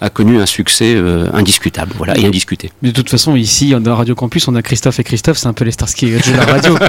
a 0.00 0.10
connu 0.10 0.40
un 0.40 0.46
succès 0.46 0.94
euh, 0.94 1.26
indiscutable, 1.32 1.92
voilà, 1.96 2.16
et 2.16 2.24
indiscuté. 2.24 2.70
Mais 2.82 2.88
de 2.90 2.94
toute 2.94 3.10
façon, 3.10 3.36
ici, 3.36 3.74
dans 3.80 3.94
Radio 3.96 4.14
Campus, 4.14 4.48
on 4.48 4.54
a 4.54 4.62
Christophe 4.62 4.98
et 4.98 5.04
Christophe, 5.04 5.38
c'est 5.38 5.46
un 5.46 5.52
peu 5.52 5.64
les 5.64 5.72
Starsky 5.72 6.06
de 6.10 6.36
la 6.36 6.44
radio. 6.44 6.76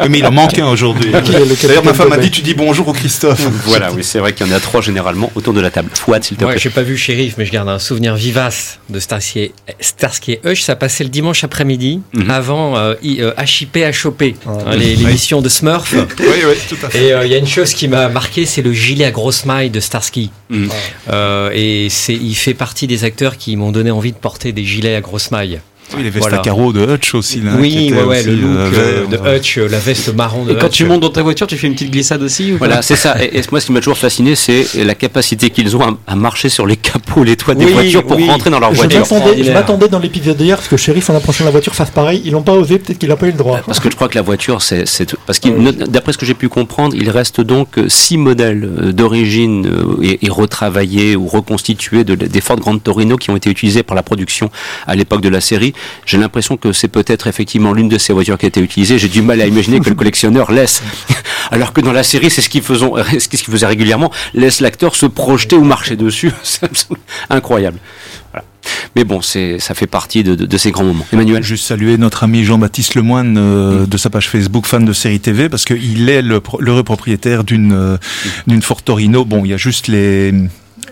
Oui, 0.00 0.08
mais 0.10 0.18
il 0.20 0.26
en 0.26 0.32
manque 0.32 0.58
un 0.58 0.66
aujourd'hui. 0.68 1.10
D'ailleurs, 1.12 1.84
ma 1.84 1.92
femme 1.94 2.12
a 2.12 2.16
Bobet. 2.16 2.22
dit 2.28 2.30
tu 2.30 2.40
dis 2.42 2.54
bonjour 2.54 2.88
au 2.88 2.92
Christophe. 2.92 3.40
Voilà, 3.66 3.92
oui, 3.92 4.02
c'est 4.02 4.18
vrai 4.18 4.32
qu'il 4.32 4.46
y 4.46 4.50
en 4.50 4.52
a 4.54 4.58
trois 4.60 4.80
généralement 4.80 5.30
autour 5.34 5.52
de 5.52 5.60
la 5.60 5.70
table. 5.70 5.90
Fouad, 5.94 6.24
s'il 6.24 6.36
te 6.36 6.42
Moi, 6.44 6.52
plaît. 6.52 6.60
j'ai 6.62 6.70
pas 6.70 6.82
vu 6.82 6.96
Shérif, 6.96 7.34
mais 7.38 7.44
je 7.44 7.52
garde 7.52 7.68
un 7.68 7.78
souvenir 7.78 8.14
vivace 8.14 8.78
de 8.88 8.98
Starsky, 8.98 9.52
Starsky 9.80 10.32
et 10.32 10.40
Hutch. 10.44 10.62
Ça 10.62 10.76
passait 10.76 11.04
le 11.04 11.10
dimanche 11.10 11.44
après-midi, 11.44 12.00
Mhm. 12.14 12.30
avant 12.30 12.76
euh, 12.76 12.94
euh, 13.04 13.32
HIP 13.38 13.76
HOP, 14.04 14.22
Ah, 14.46 14.50
hein, 14.66 14.76
les- 14.76 14.96
l'émission 14.96 15.42
de 15.42 15.48
Smurf. 15.48 15.92
oui, 16.18 16.26
oui, 16.46 16.54
tout 16.68 16.76
à 16.86 16.88
fait. 16.88 17.04
Et 17.06 17.12
euh, 17.12 17.24
il 17.26 17.30
y 17.30 17.34
a 17.34 17.38
une 17.38 17.46
chose 17.46 17.72
qui 17.74 17.86
m'a 17.88 18.08
marqué, 18.08 18.46
c'est 18.46 18.62
le 18.62 18.72
gilet 18.72 19.04
à 19.04 19.10
grosse 19.10 19.44
maille 19.44 19.70
de 19.70 19.80
Starsky. 19.80 20.30
Euh, 21.10 21.50
et 21.54 21.88
c'est, 21.90 22.01
il 22.08 22.34
fait 22.34 22.54
partie 22.54 22.86
des 22.86 23.04
acteurs 23.04 23.36
qui 23.36 23.56
m'ont 23.56 23.72
donné 23.72 23.90
envie 23.90 24.12
de 24.12 24.16
porter 24.16 24.52
des 24.52 24.64
gilets 24.64 24.96
à 24.96 25.00
grosse 25.00 25.30
maille. 25.30 25.60
Oui, 25.96 26.02
les 26.02 26.10
vestes 26.10 26.20
Voilà. 26.22 26.38
à 26.40 26.42
carreaux 26.42 26.72
de 26.72 26.94
Hutch 26.94 27.14
aussi. 27.14 27.40
Là, 27.40 27.52
oui, 27.58 27.92
ouais, 27.92 28.02
ouais, 28.04 28.18
aussi, 28.20 28.26
le 28.30 28.36
look 28.36 28.50
euh, 28.56 28.70
euh, 28.74 29.06
de 29.06 29.16
euh, 29.24 29.36
Hutch, 29.38 29.58
la 29.58 29.78
veste 29.78 30.14
marron 30.14 30.44
de 30.44 30.52
Et 30.52 30.56
quand 30.56 30.66
Hutch. 30.66 30.72
tu 30.76 30.84
montes 30.84 31.00
dans 31.00 31.10
ta 31.10 31.22
voiture, 31.22 31.46
tu 31.46 31.56
fais 31.56 31.66
une 31.66 31.74
petite 31.74 31.90
glissade 31.90 32.22
aussi 32.22 32.52
ou 32.52 32.58
pas 32.58 32.66
Voilà, 32.66 32.82
c'est 32.82 32.96
ça. 32.96 33.16
Et, 33.22 33.38
et 33.38 33.42
moi, 33.50 33.60
ce 33.60 33.66
qui 33.66 33.72
m'a 33.72 33.80
toujours 33.80 33.98
fasciné, 33.98 34.34
c'est 34.34 34.66
la 34.84 34.94
capacité 34.94 35.50
qu'ils 35.50 35.76
ont 35.76 35.82
à, 35.82 35.96
à 36.06 36.16
marcher 36.16 36.48
sur 36.48 36.66
les 36.66 36.76
capots, 36.76 37.24
les 37.24 37.36
toits 37.36 37.54
des 37.54 37.64
Oui, 37.66 37.72
voitures 37.72 38.04
pour 38.04 38.16
oui. 38.16 38.26
rentrer 38.28 38.50
dans 38.50 38.60
leur 38.60 38.72
voiture. 38.72 39.04
je 39.04 39.52
m'attendais 39.52 39.88
dans 39.88 39.98
l'épisode 39.98 40.36
d'hier, 40.36 40.56
parce 40.56 40.68
que 40.68 40.76
Sheriff 40.76 41.10
en 41.10 41.16
approchant 41.16 41.44
la 41.44 41.50
voiture 41.50 41.74
fasse 41.74 41.90
pareil. 41.90 42.22
Ils 42.24 42.32
n'ont 42.32 42.42
pas 42.42 42.52
osé, 42.52 42.78
peut-être 42.78 42.98
qu'il 42.98 43.08
n'a 43.08 43.16
pas 43.16 43.26
eu 43.26 43.32
le 43.32 43.36
droit. 43.38 43.60
Parce 43.66 43.80
que 43.80 43.90
je 43.90 43.96
crois 43.96 44.08
que 44.08 44.14
la 44.16 44.22
voiture, 44.22 44.62
c'est, 44.62 44.84
parce 45.26 45.40
note- 45.44 45.90
d'après 45.90 46.12
ce 46.12 46.18
que 46.18 46.26
j'ai 46.26 46.34
pu 46.34 46.48
comprendre, 46.48 46.94
il 46.96 47.10
reste 47.10 47.40
donc 47.40 47.68
six 47.88 48.16
modèles 48.18 48.92
d'origine 48.92 49.68
et, 50.02 50.24
et 50.26 50.30
retravaillés 50.30 51.16
ou 51.16 51.26
reconstitués 51.26 52.04
de, 52.04 52.14
des 52.14 52.40
Ford 52.40 52.56
Grand 52.56 52.78
Torino 52.78 53.16
qui 53.16 53.30
ont 53.30 53.36
été 53.36 53.50
utilisés 53.50 53.82
par 53.82 53.94
la 53.94 54.02
production 54.02 54.50
à 54.86 54.94
l'époque 54.94 55.20
de 55.20 55.28
la 55.28 55.40
série. 55.40 55.72
J'ai 56.06 56.18
l'impression 56.18 56.56
que 56.56 56.72
c'est 56.72 56.88
peut-être 56.88 57.26
effectivement 57.26 57.72
l'une 57.72 57.88
de 57.88 57.98
ces 57.98 58.12
voitures 58.12 58.38
qui 58.38 58.46
a 58.46 58.48
été 58.48 58.60
utilisée. 58.60 58.98
J'ai 58.98 59.08
du 59.08 59.22
mal 59.22 59.40
à 59.40 59.46
imaginer 59.46 59.80
que 59.80 59.88
le 59.88 59.94
collectionneur 59.94 60.52
laisse, 60.52 60.82
alors 61.50 61.72
que 61.72 61.80
dans 61.80 61.92
la 61.92 62.02
série, 62.02 62.30
c'est 62.30 62.42
ce 62.42 62.48
qu'il 62.48 62.62
faisait, 62.62 62.86
ce 63.18 63.28
qu'il 63.28 63.38
faisait 63.40 63.66
régulièrement, 63.66 64.10
laisse 64.34 64.60
l'acteur 64.60 64.96
se 64.96 65.06
projeter 65.06 65.56
ou 65.56 65.64
marcher 65.64 65.96
dessus. 65.96 66.30
C'est 66.42 66.68
incroyable. 67.30 67.78
Voilà. 68.32 68.44
Mais 68.94 69.04
bon, 69.04 69.20
c'est, 69.22 69.58
ça 69.58 69.74
fait 69.74 69.86
partie 69.88 70.22
de, 70.22 70.34
de- 70.36 70.46
de 70.46 70.56
ces 70.58 70.70
grands 70.70 70.84
moments. 70.84 71.04
Emmanuel. 71.12 71.42
Juste 71.42 71.66
saluer 71.66 71.96
notre 71.98 72.22
ami 72.24 72.44
Jean-Baptiste 72.44 72.94
Lemoine 72.94 73.36
euh, 73.38 73.86
de 73.86 73.96
sa 73.96 74.08
page 74.10 74.28
Facebook 74.28 74.66
fan 74.66 74.84
de 74.84 74.92
série 74.92 75.18
TV 75.18 75.48
parce 75.48 75.64
qu'il 75.64 76.08
est 76.08 76.22
le 76.22 76.40
l'heureux 76.60 76.84
propriétaire 76.84 77.42
d'une 77.42 77.72
euh, 77.72 77.96
d'une 78.46 78.62
Ford 78.62 78.80
Torino. 78.82 79.24
Bon, 79.24 79.44
il 79.44 79.50
y 79.50 79.54
a 79.54 79.56
juste 79.56 79.88
les 79.88 80.32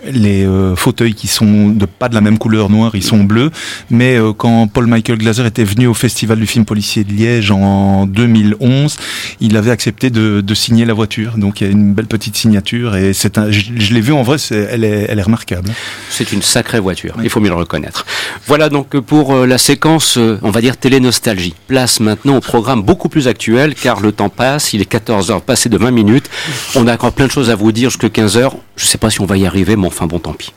les 0.05 0.45
euh, 0.45 0.75
fauteuils 0.75 1.13
qui 1.13 1.27
sont 1.27 1.75
pas 1.99 2.09
de 2.09 2.15
la 2.15 2.21
même 2.21 2.37
couleur 2.37 2.69
noire, 2.69 2.91
ils 2.95 3.03
sont 3.03 3.23
bleus. 3.23 3.51
Mais 3.89 4.17
euh, 4.17 4.33
quand 4.33 4.67
Paul 4.67 4.87
Michael 4.87 5.17
Glaser 5.17 5.45
était 5.45 5.63
venu 5.63 5.87
au 5.87 5.93
Festival 5.93 6.39
du 6.39 6.47
film 6.47 6.65
policier 6.65 7.03
de 7.03 7.13
Liège 7.13 7.51
en 7.51 8.05
2011, 8.05 8.97
il 9.39 9.57
avait 9.57 9.71
accepté 9.71 10.09
de, 10.09 10.53
signer 10.53 10.85
la 10.85 10.93
voiture. 10.93 11.37
Donc 11.37 11.61
il 11.61 11.67
y 11.67 11.69
a 11.69 11.71
une 11.71 11.93
belle 11.93 12.07
petite 12.07 12.35
signature 12.35 12.95
et 12.95 13.13
c'est 13.13 13.37
un, 13.37 13.49
je, 13.51 13.93
l'ai 13.93 14.01
vu 14.01 14.11
en 14.11 14.21
vrai, 14.21 14.35
elle, 14.51 14.83
est, 14.83 15.21
remarquable. 15.21 15.69
C'est 16.09 16.33
une 16.33 16.41
sacrée 16.41 16.79
voiture, 16.79 17.15
il 17.23 17.29
faut 17.29 17.39
mieux 17.39 17.49
le 17.49 17.55
reconnaître. 17.55 18.05
Voilà 18.47 18.69
donc 18.69 18.99
pour 18.99 19.33
euh, 19.33 19.45
la 19.45 19.57
séquence, 19.57 20.17
on 20.41 20.51
va 20.51 20.61
dire 20.61 20.77
télé-nostalgie. 20.77 21.55
Place 21.67 21.99
maintenant 21.99 22.35
au 22.35 22.41
programme 22.41 22.83
beaucoup 22.83 23.07
plus 23.07 23.27
actuel 23.27 23.75
car 23.75 24.01
le 24.01 24.11
temps 24.11 24.29
passe, 24.29 24.73
il 24.73 24.81
est 24.81 24.91
14h 24.91 25.41
passé 25.41 25.69
de 25.69 25.77
20 25.77 25.91
minutes. 25.91 26.29
On 26.75 26.85
a 26.87 26.93
encore 26.93 27.13
plein 27.13 27.27
de 27.27 27.31
choses 27.31 27.49
à 27.49 27.55
vous 27.55 27.71
dire 27.71 27.89
jusqu'à 27.89 28.07
15h. 28.07 28.51
Je 28.75 28.85
sais 28.85 28.97
pas 28.97 29.09
si 29.09 29.21
on 29.21 29.25
va 29.25 29.37
y 29.37 29.45
arriver, 29.45 29.75
mais 29.75 29.90
enfin 29.91 30.07
bon, 30.07 30.19
tant 30.19 30.33
pis. 30.33 30.53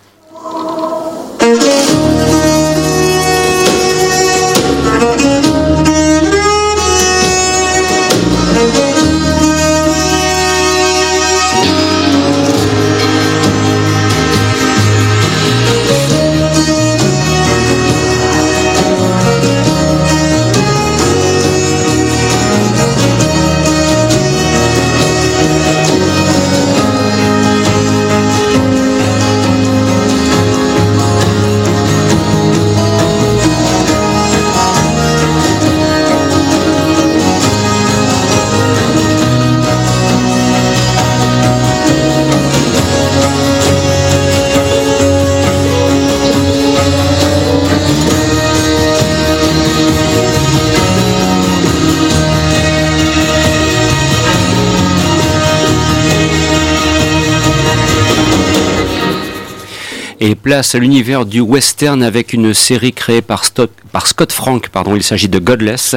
Et 60.25 60.35
place 60.37 60.75
à 60.75 60.79
l'univers 60.79 61.27
du 61.27 61.41
western 61.41 62.03
avec 62.03 62.33
une 62.33 62.55
série 62.55 62.93
créée 62.93 63.21
par, 63.21 63.45
Scott 63.45 64.33
Frank. 64.33 64.69
Pardon, 64.71 64.97
il 64.97 65.03
s'agit 65.03 65.29
de 65.29 65.39
Godless 65.39 65.97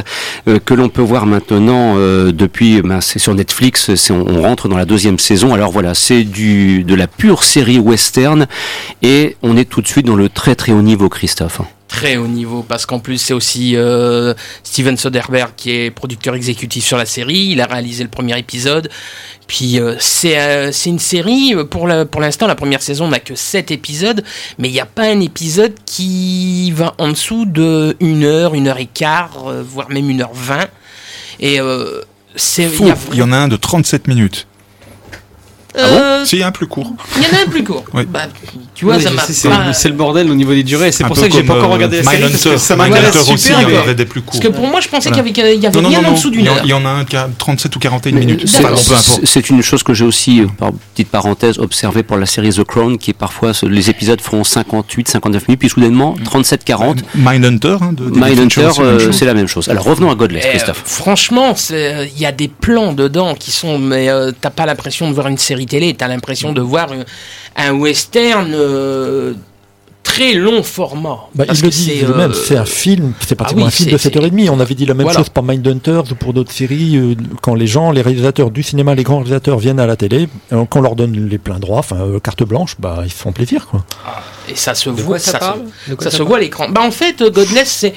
euh, 0.49 0.59
que 0.59 0.73
l'on 0.73 0.89
peut 0.89 1.01
voir 1.01 1.25
maintenant 1.25 1.95
euh, 1.97 2.31
depuis. 2.33 2.81
Ben, 2.81 2.99
c'est 2.99 3.19
sur 3.19 3.33
Netflix. 3.33 3.95
c'est- 3.95 4.11
On, 4.11 4.27
on 4.27 4.41
rentre 4.41 4.67
dans 4.67 4.77
la 4.77 4.85
deuxième 4.85 5.17
saison. 5.17 5.53
Alors 5.53 5.71
voilà, 5.71 5.93
c'est 5.93 6.23
du 6.23 6.83
de 6.83 6.93
la 6.95 7.07
pure 7.07 7.43
série 7.43 7.79
western 7.79 8.47
et 9.01 9.37
on 9.43 9.55
est 9.55 9.65
tout 9.69 9.81
de 9.81 9.87
suite 9.87 10.05
dans 10.05 10.15
le 10.15 10.27
très 10.29 10.55
très 10.55 10.73
haut 10.73 10.81
niveau, 10.81 11.07
Christophe. 11.07 11.61
Très 11.87 12.17
haut 12.17 12.27
niveau, 12.27 12.63
parce 12.63 12.85
qu'en 12.85 12.99
plus 12.99 13.17
c'est 13.17 13.33
aussi 13.33 13.75
euh, 13.75 14.33
Steven 14.63 14.97
Soderbergh 14.97 15.51
qui 15.55 15.71
est 15.71 15.91
producteur 15.91 16.35
exécutif 16.35 16.83
sur 16.83 16.97
la 16.97 17.05
série. 17.05 17.47
Il 17.51 17.61
a 17.61 17.65
réalisé 17.65 18.03
le 18.03 18.09
premier 18.09 18.37
épisode. 18.37 18.89
Puis 19.47 19.79
euh, 19.79 19.95
c'est 19.99 20.37
euh, 20.37 20.71
c'est 20.73 20.89
une 20.89 20.99
série, 20.99 21.55
pour 21.71 21.89
pour 22.11 22.21
l'instant 22.21 22.45
la 22.45 22.55
première 22.55 22.81
saison 22.81 23.07
n'a 23.07 23.19
que 23.19 23.35
7 23.35 23.71
épisodes, 23.71 24.23
mais 24.57 24.67
il 24.67 24.73
n'y 24.73 24.81
a 24.81 24.85
pas 24.85 25.03
un 25.03 25.21
épisode 25.21 25.73
qui 25.85 26.71
va 26.71 26.93
en 26.97 27.09
dessous 27.09 27.45
de 27.45 27.95
1 28.01 28.21
heure, 28.23 28.53
1 28.53 28.67
heure 28.67 28.79
et 28.79 28.87
quart, 28.87 29.53
voire 29.63 29.89
même 29.89 30.09
1 30.09 30.19
heure 30.19 30.33
20. 30.33 30.67
Et 31.39 31.59
c'est... 32.35 32.69
il 33.11 33.15
y 33.15 33.17
y 33.19 33.21
en 33.21 33.31
a 33.31 33.37
un 33.37 33.47
de 33.47 33.55
37 33.55 34.07
minutes. 34.07 34.47
Euh, 35.79 36.23
C'est 36.25 36.41
un 36.43 36.51
plus 36.51 36.67
court. 36.67 36.93
Il 37.17 37.23
y 37.23 37.25
en 37.25 37.37
a 37.39 37.41
un 37.43 37.49
plus 37.49 37.63
court. 37.63 37.83
Oui. 37.93 38.03
Bah, 38.07 38.21
tu 38.73 38.85
vois, 38.85 38.97
Oui, 38.97 39.03
ça 39.03 39.11
m'a 39.11 39.21
c'est 39.23 39.49
pas... 39.49 39.73
c'est 39.73 39.89
le 39.89 39.95
bordel 39.95 40.29
au 40.31 40.35
niveau 40.35 40.53
des 40.53 40.63
durées. 40.63 40.91
C'est 40.91 41.03
pour 41.03 41.17
ça 41.17 41.27
que 41.27 41.33
j'ai 41.33 41.43
pas 41.43 41.53
encore 41.55 41.69
euh, 41.71 41.73
regardé 41.73 41.97
la 41.97 42.03
série 42.03 42.21
parce 42.21 42.31
que 42.33 42.37
Mindhunter. 42.49 42.57
ça 42.59 42.75
m'intéresse 42.75 43.29
aussi, 43.29 43.49
il 43.67 43.73
y 43.73 43.75
avait 43.77 43.95
des 43.95 44.05
plus 44.05 44.21
courts. 44.21 44.39
Parce 44.39 44.45
que 44.53 44.57
pour 44.59 44.67
moi, 44.67 44.79
je 44.81 44.87
pensais 44.87 45.09
Voilà. 45.09 45.23
qu'il 45.23 45.37
y 45.37 45.41
avait, 45.41 45.55
il 45.55 45.61
y 45.61 45.67
avait 45.67 45.75
Non, 45.75 45.83
non, 45.83 45.89
rien 45.89 46.05
en 46.07 46.13
dessous 46.13 46.29
Il 46.29 46.37
d'une 46.37 46.45
y 46.45 46.49
heure. 46.49 46.61
il 46.63 46.69
y 46.69 46.73
en 46.73 46.85
a 46.85 46.89
un 46.89 47.05
qui 47.05 47.15
a 47.15 47.29
37 47.37 47.75
ou 47.75 47.79
41 47.79 48.13
Mais 48.13 48.19
minutes. 48.21 48.47
c'est- 48.47 49.47
une 49.49 49.61
chose 49.61 49.83
que 49.83 49.93
j'ai 49.93 50.03
aussi, 50.05 50.41
euh, 50.41 50.47
par 50.57 50.71
petite 50.93 51.09
parenthèse, 51.09 51.59
observé 51.59 52.03
pour 52.03 52.17
la 52.17 52.25
série 52.25 52.49
The 52.49 52.63
Crown, 52.63 52.97
qui 52.97 53.11
est 53.11 53.13
parfois, 53.13 53.51
les 53.63 53.89
épisodes 53.89 54.19
font 54.19 54.43
58, 54.43 55.07
59 55.07 55.47
minutes, 55.47 55.59
puis 55.59 55.69
soudainement, 55.69 56.15
37, 56.25 56.63
40. 56.65 56.99
Mindhunter, 57.15 57.77
hein, 57.81 57.93
de 57.93 58.03
Mindhunter, 58.09 58.69
euh, 58.79 59.11
c'est 59.11 59.25
la 59.25 59.33
même 59.33 59.47
chose. 59.47 59.69
Alors 59.69 59.83
revenons 59.85 60.09
à 60.11 60.15
Godless, 60.15 60.43
Eh, 60.45 60.49
Christophe. 60.49 60.81
franchement, 60.85 61.53
il 61.71 62.19
y 62.19 62.25
a 62.25 62.31
des 62.31 62.47
plans 62.47 62.93
dedans 62.93 63.35
qui 63.35 63.51
sont, 63.51 63.77
mais 63.79 64.09
euh, 64.09 64.31
t'as 64.39 64.49
pas 64.49 64.65
l'impression 64.65 65.07
de 65.09 65.13
voir 65.13 65.27
une 65.27 65.37
série 65.37 65.65
télé, 65.67 65.93
t'as 65.93 66.07
l'impression 66.07 66.51
de 66.53 66.61
voir 66.61 66.87
un 67.55 67.71
western 67.73 68.51
euh, 68.55 69.33
très 70.03 70.33
long 70.33 70.63
format. 70.63 71.19
Bah, 71.35 71.43
Parce 71.45 71.61
le 71.61 71.67
que 71.67 71.73
disent 71.73 71.99
c'est, 71.99 72.05
eux-mêmes, 72.05 72.31
euh, 72.31 72.33
c'est 72.33 72.55
un 72.55 72.65
film, 72.65 73.13
c'est 73.19 73.35
pratiquement 73.35 73.63
oui, 73.63 73.67
un 73.67 73.71
film 73.71 73.91
de 73.91 73.97
7h30. 73.97 74.49
On 74.49 74.59
avait 74.59 74.73
dit 74.73 74.85
la 74.85 74.93
même 74.93 75.03
Voilà. 75.03 75.19
chose 75.19 75.29
pour 75.29 75.43
Mindhunters 75.43 76.11
ou 76.11 76.15
pour 76.15 76.33
d'autres 76.33 76.51
séries. 76.51 76.95
euh, 76.97 77.13
quand 77.41 77.53
les 77.55 77.67
gens, 77.67 77.91
les 77.91 78.01
réalisateurs 78.01 78.49
du 78.49 78.63
cinéma, 78.63 78.95
les 78.95 79.03
grands 79.03 79.17
réalisateurs 79.17 79.59
viennent 79.59 79.79
à 79.81 79.85
la 79.85 79.95
télé, 79.97 80.29
euh, 80.53 80.65
qu'on 80.65 80.81
leur 80.81 80.95
donne 80.95 81.27
les 81.29 81.37
pleins 81.37 81.59
droits, 81.59 81.79
enfin 81.79 81.97
euh, 81.97 82.19
carte 82.19 82.43
blanche, 82.43 82.75
bah 82.79 83.01
ils 83.03 83.11
se 83.11 83.17
font 83.17 83.31
plaisir 83.33 83.67
quoi. 83.67 83.83
Et 84.49 84.55
ça 84.55 84.73
se 84.75 84.89
De 84.89 84.95
voit, 84.95 85.17
quoi 85.17 85.19
ça 85.19 85.33
se- 85.33 85.37
parle? 85.37 85.61
De 85.89 85.95
quoi 85.95 86.09
ça 86.09 86.17
se 86.17 86.23
voit 86.23 86.37
à 86.37 86.39
l'écran. 86.39 86.69
Bah 86.69 86.81
en 86.81 86.91
fait, 86.91 87.21
Godless, 87.21 87.67
c'est 87.69 87.93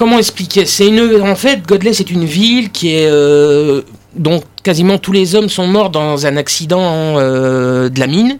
comment 0.00 0.18
expliquer? 0.18 0.64
C'est 0.64 0.86
une, 0.86 1.20
en 1.20 1.36
fait, 1.36 1.66
Godless 1.66 2.00
est 2.00 2.10
une 2.10 2.24
ville 2.24 2.70
qui 2.70 2.94
est 2.94 3.06
euh, 3.06 3.82
dont 4.16 4.42
quasiment 4.62 4.96
tous 4.96 5.12
les 5.12 5.34
hommes 5.34 5.50
sont 5.50 5.66
morts 5.66 5.90
dans 5.90 6.24
un 6.24 6.38
accident 6.38 7.18
euh, 7.18 7.90
de 7.90 8.00
la 8.00 8.06
mine, 8.06 8.38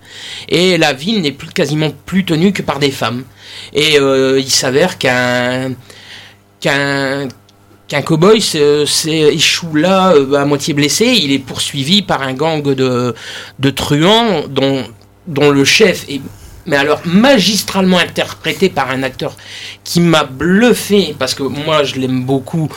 et 0.48 0.78
la 0.78 0.94
ville 0.94 1.20
n'est 1.20 1.32
plus 1.32 1.50
quasiment 1.50 1.90
plus 2.06 2.24
tenue 2.24 2.54
que 2.54 2.62
par 2.62 2.78
des 2.78 2.90
femmes. 2.90 3.24
Et 3.74 3.98
euh, 3.98 4.40
il 4.40 4.50
s'avère 4.50 4.96
qu'un 4.96 5.74
qu'un 6.60 7.28
qu'un 7.88 8.00
cow-boy 8.00 8.38
échoue 9.06 9.74
là 9.74 10.14
à 10.38 10.46
moitié 10.46 10.72
blessé. 10.72 11.12
Il 11.24 11.30
est 11.30 11.40
poursuivi 11.40 12.00
par 12.00 12.22
un 12.22 12.32
gang 12.32 12.62
de, 12.62 13.14
de 13.58 13.70
truands 13.70 14.44
dont, 14.48 14.84
dont 15.26 15.50
le 15.50 15.64
chef 15.66 16.08
est 16.08 16.22
mais 16.66 16.76
alors 16.76 17.00
magistralement 17.04 17.98
interprété 17.98 18.68
par 18.68 18.90
un 18.90 19.02
acteur 19.02 19.36
qui 19.90 19.98
m'a 20.00 20.22
bluffé 20.22 21.16
parce 21.18 21.34
que 21.34 21.42
moi 21.42 21.82
je 21.82 21.96
l'aime 21.96 22.22
beaucoup 22.22 22.68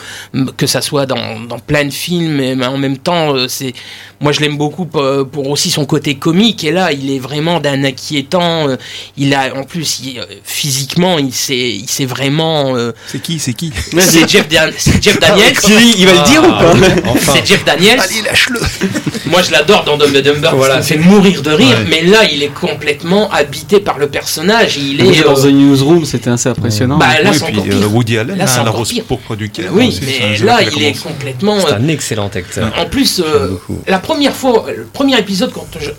que 0.56 0.66
ça 0.66 0.80
soit 0.82 1.06
dans, 1.06 1.38
dans 1.48 1.60
plein 1.60 1.84
de 1.84 1.92
films 1.92 2.32
mais 2.56 2.66
en 2.66 2.76
même 2.76 2.98
temps 2.98 3.36
euh, 3.36 3.46
c'est 3.46 3.72
moi 4.20 4.32
je 4.32 4.40
l'aime 4.40 4.56
beaucoup 4.56 4.84
pour, 4.86 5.04
pour 5.30 5.48
aussi 5.48 5.70
son 5.70 5.84
côté 5.86 6.16
comique 6.16 6.64
et 6.64 6.72
là 6.72 6.90
il 6.90 7.08
est 7.12 7.20
vraiment 7.20 7.60
d'un 7.60 7.84
inquiétant 7.84 8.68
euh, 8.68 8.76
il 9.16 9.32
a 9.32 9.54
en 9.54 9.62
plus 9.62 10.00
il- 10.02 10.18
euh, 10.18 10.24
physiquement 10.42 11.18
il 11.20 11.32
s'est 11.32 11.70
il 11.70 11.88
s'est 11.88 12.04
vraiment 12.06 12.74
euh, 12.76 12.90
C'est 13.06 13.22
qui 13.22 13.38
C'est 13.38 13.54
qui? 13.54 13.70
C'est 13.98 14.28
Jeff, 14.28 14.48
Dan- 14.48 14.72
c'est 14.76 15.00
Jeff 15.02 15.20
Daniels 15.20 15.54
Il 15.96 16.06
va 16.06 16.12
le 16.14 16.28
dire 16.28 16.42
ou 16.42 16.48
pas? 16.50 17.10
Enfin, 17.10 17.32
c'est 17.36 17.46
Jeff 17.46 17.64
Daniels 17.64 17.98
lâche-le 18.24 18.58
moi, 19.30 19.42
je 19.42 19.50
l'adore 19.52 19.84
dans 19.84 19.96
Dumb 19.96 20.14
and 20.16 20.20
Dumber. 20.20 20.50
Voilà, 20.54 20.82
fait 20.82 20.96
mourir 20.98 21.42
de 21.42 21.50
rire. 21.50 21.78
Ouais. 21.78 21.86
Mais 21.88 22.02
là, 22.02 22.24
il 22.30 22.42
est 22.42 22.52
complètement 22.54 23.30
habité 23.32 23.80
par 23.80 23.98
le 23.98 24.06
personnage. 24.08 24.76
Il 24.76 25.00
est. 25.00 25.22
Dans 25.24 25.32
euh, 25.38 25.42
The 25.42 25.52
Newsroom, 25.52 26.04
c'était 26.04 26.30
assez 26.30 26.48
impressionnant. 26.48 26.98
Bah, 26.98 27.03
là, 27.22 27.30
Oui, 27.30 27.36
c'est 27.38 27.44
puis 27.46 27.58
euh, 27.58 27.62
pire. 27.80 27.94
Woody 27.94 28.18
Allen, 28.18 28.36
Là, 28.38 28.46
c'est 28.46 28.60
hein, 28.60 28.64
la 28.64 28.70
rose 28.70 28.88
pire. 28.88 29.04
pourpre 29.04 29.36
du 29.36 29.50
cœur. 29.50 29.70
oui, 29.72 29.98
mais 30.02 30.38
là, 30.38 30.60
il 30.62 30.82
est 30.82 31.02
complètement. 31.02 31.58
c'est 31.60 31.72
euh, 31.72 31.76
un 31.76 31.88
excellent 31.88 32.28
acteur. 32.34 32.72
En 32.78 32.86
plus, 32.86 33.20
euh, 33.24 33.56
la 33.86 33.98
première 33.98 34.34
fois, 34.34 34.66
le 34.76 34.84
premier 34.84 35.18
épisode, 35.18 35.52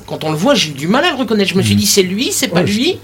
quand, 0.06 0.24
on 0.24 0.32
le 0.32 0.38
voit, 0.38 0.56
j'ai 0.56 0.70
eu 0.70 0.74
du 0.74 0.88
mal 0.88 1.04
à 1.06 1.12
le 1.12 1.18
reconnaître. 1.18 1.50
Je 1.52 1.56
me 1.56 1.62
Mm. 1.62 1.66
suis 1.66 1.76
dit, 1.76 1.86
c'est 1.86 2.04
lui, 2.04 2.32
c'est 2.32 2.48
pas 2.50 2.62
lui. 2.64 2.98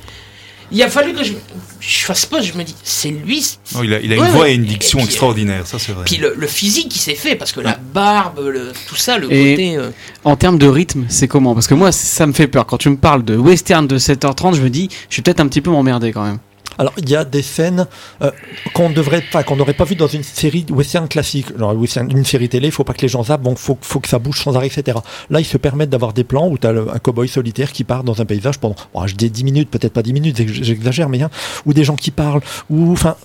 Il 0.74 0.82
a 0.84 0.90
fallu 0.90 1.12
que 1.14 1.22
je, 1.22 1.34
je 1.82 2.06
fasse 2.06 2.26
pas. 2.26 2.40
Je 2.42 2.54
me 2.54 2.64
dis, 2.64 2.74
c'est 2.82 3.10
lui. 3.10 3.46
Non, 3.76 3.84
il 3.84 3.94
a, 3.94 4.00
il 4.00 4.14
a 4.14 4.16
une 4.16 4.22
Ouais, 4.22 4.30
voix 4.30 4.50
et 4.50 4.54
une 4.54 4.64
diction 4.64 5.00
Et 5.00 5.02
puis, 5.02 5.10
extraordinaires, 5.10 5.68
ça 5.68 5.78
c'est 5.80 5.92
vrai. 5.92 6.06
Puis 6.06 6.16
le, 6.16 6.34
le 6.38 6.48
physique 6.48 6.88
qui 6.88 6.98
s'est 6.98 7.14
fait, 7.16 7.36
parce 7.36 7.52
que 7.52 7.60
la 7.60 7.78
barbe, 7.94 8.40
le- 8.40 8.72
tout 8.88 8.96
ça, 8.96 9.18
le 9.18 9.30
Et- 9.34 9.52
côté. 9.52 9.76
euh, 9.76 9.90
En 10.24 10.38
termes 10.38 10.58
de 10.58 10.68
rythme, 10.68 11.04
c'est 11.10 11.28
comment? 11.28 11.54
Parce 11.56 11.68
que 11.68 11.74
moi, 11.74 11.92
ça 11.92 12.26
me 12.26 12.32
fait 12.32 12.48
peur. 12.48 12.66
Quand 12.66 12.78
tu 12.78 12.90
me 12.90 12.96
parles 12.96 13.26
de 13.26 13.36
western 13.36 13.86
de 13.86 13.98
7h30, 13.98 14.56
je 14.56 14.62
me 14.62 14.70
dis, 14.70 14.88
je 15.10 15.14
suis 15.16 15.22
peut-être 15.22 15.42
un 15.42 15.48
petit 15.50 15.60
peu 15.60 15.72
m'emmerder 15.72 16.14
quand 16.14 16.24
même. 16.24 16.38
Alors 16.78 16.94
il 16.98 17.10
y 17.10 17.16
a 17.16 17.26
des 17.26 17.42
scènes 17.42 17.86
euh, 18.22 18.32
qu'on 18.74 18.90
devrait 18.90 19.24
pas, 19.32 19.44
n'aurait 19.56 19.74
pas 19.74 19.84
vu 19.84 19.96
dans 19.96 20.08
une 20.08 20.24
série 20.24 20.66
western 20.70 21.08
classique, 21.08 21.48
genre 21.58 21.74
une 21.74 22.26
série 22.26 22.50
télé. 22.50 22.68
Il 22.68 22.72
faut 22.72 22.84
pas 22.84 22.94
que 22.94 23.02
les 23.02 23.08
gens 23.08 23.24
zappent, 23.24 23.42
donc 23.44 23.58
faut, 23.58 23.78
faut 23.82 24.00
que 24.00 24.08
ça 24.08 24.20
bouge 24.20 24.42
sans 24.42 24.56
arrêt, 24.56 24.68
etc. 24.68 24.98
Là, 25.30 25.40
ils 25.40 25.46
se 25.46 25.58
permettent 25.58 25.90
d'avoir 25.90 26.14
des 26.14 26.24
plans 26.24 26.48
où 26.48 26.58
tu 26.58 26.66
as 26.68 26.72
un 26.72 27.00
cowboy 27.00 27.28
solitaire 27.28 27.72
qui 27.72 27.84
part 27.84 28.04
dans 28.04 28.22
un 28.22 28.26
paysage 28.26 28.58
pendant, 28.60 28.76
bon, 28.94 29.06
je 29.08 29.16
dis 29.16 29.30
10 29.30 29.44
minutes, 29.44 29.70
peut-être 29.70 29.94
pas 29.94 30.02
10 30.04 30.14
minutes, 30.14 30.38
j'ex- 30.38 30.64
j'exagère, 30.64 31.10
mais 31.10 31.22
hein, 31.22 31.30
ou 31.66 31.74
des 31.74 31.84
gens 31.84 31.96
qui 31.96 32.12
parlent, 32.12 32.42
ou 32.70 32.92
enfin. 32.94 33.16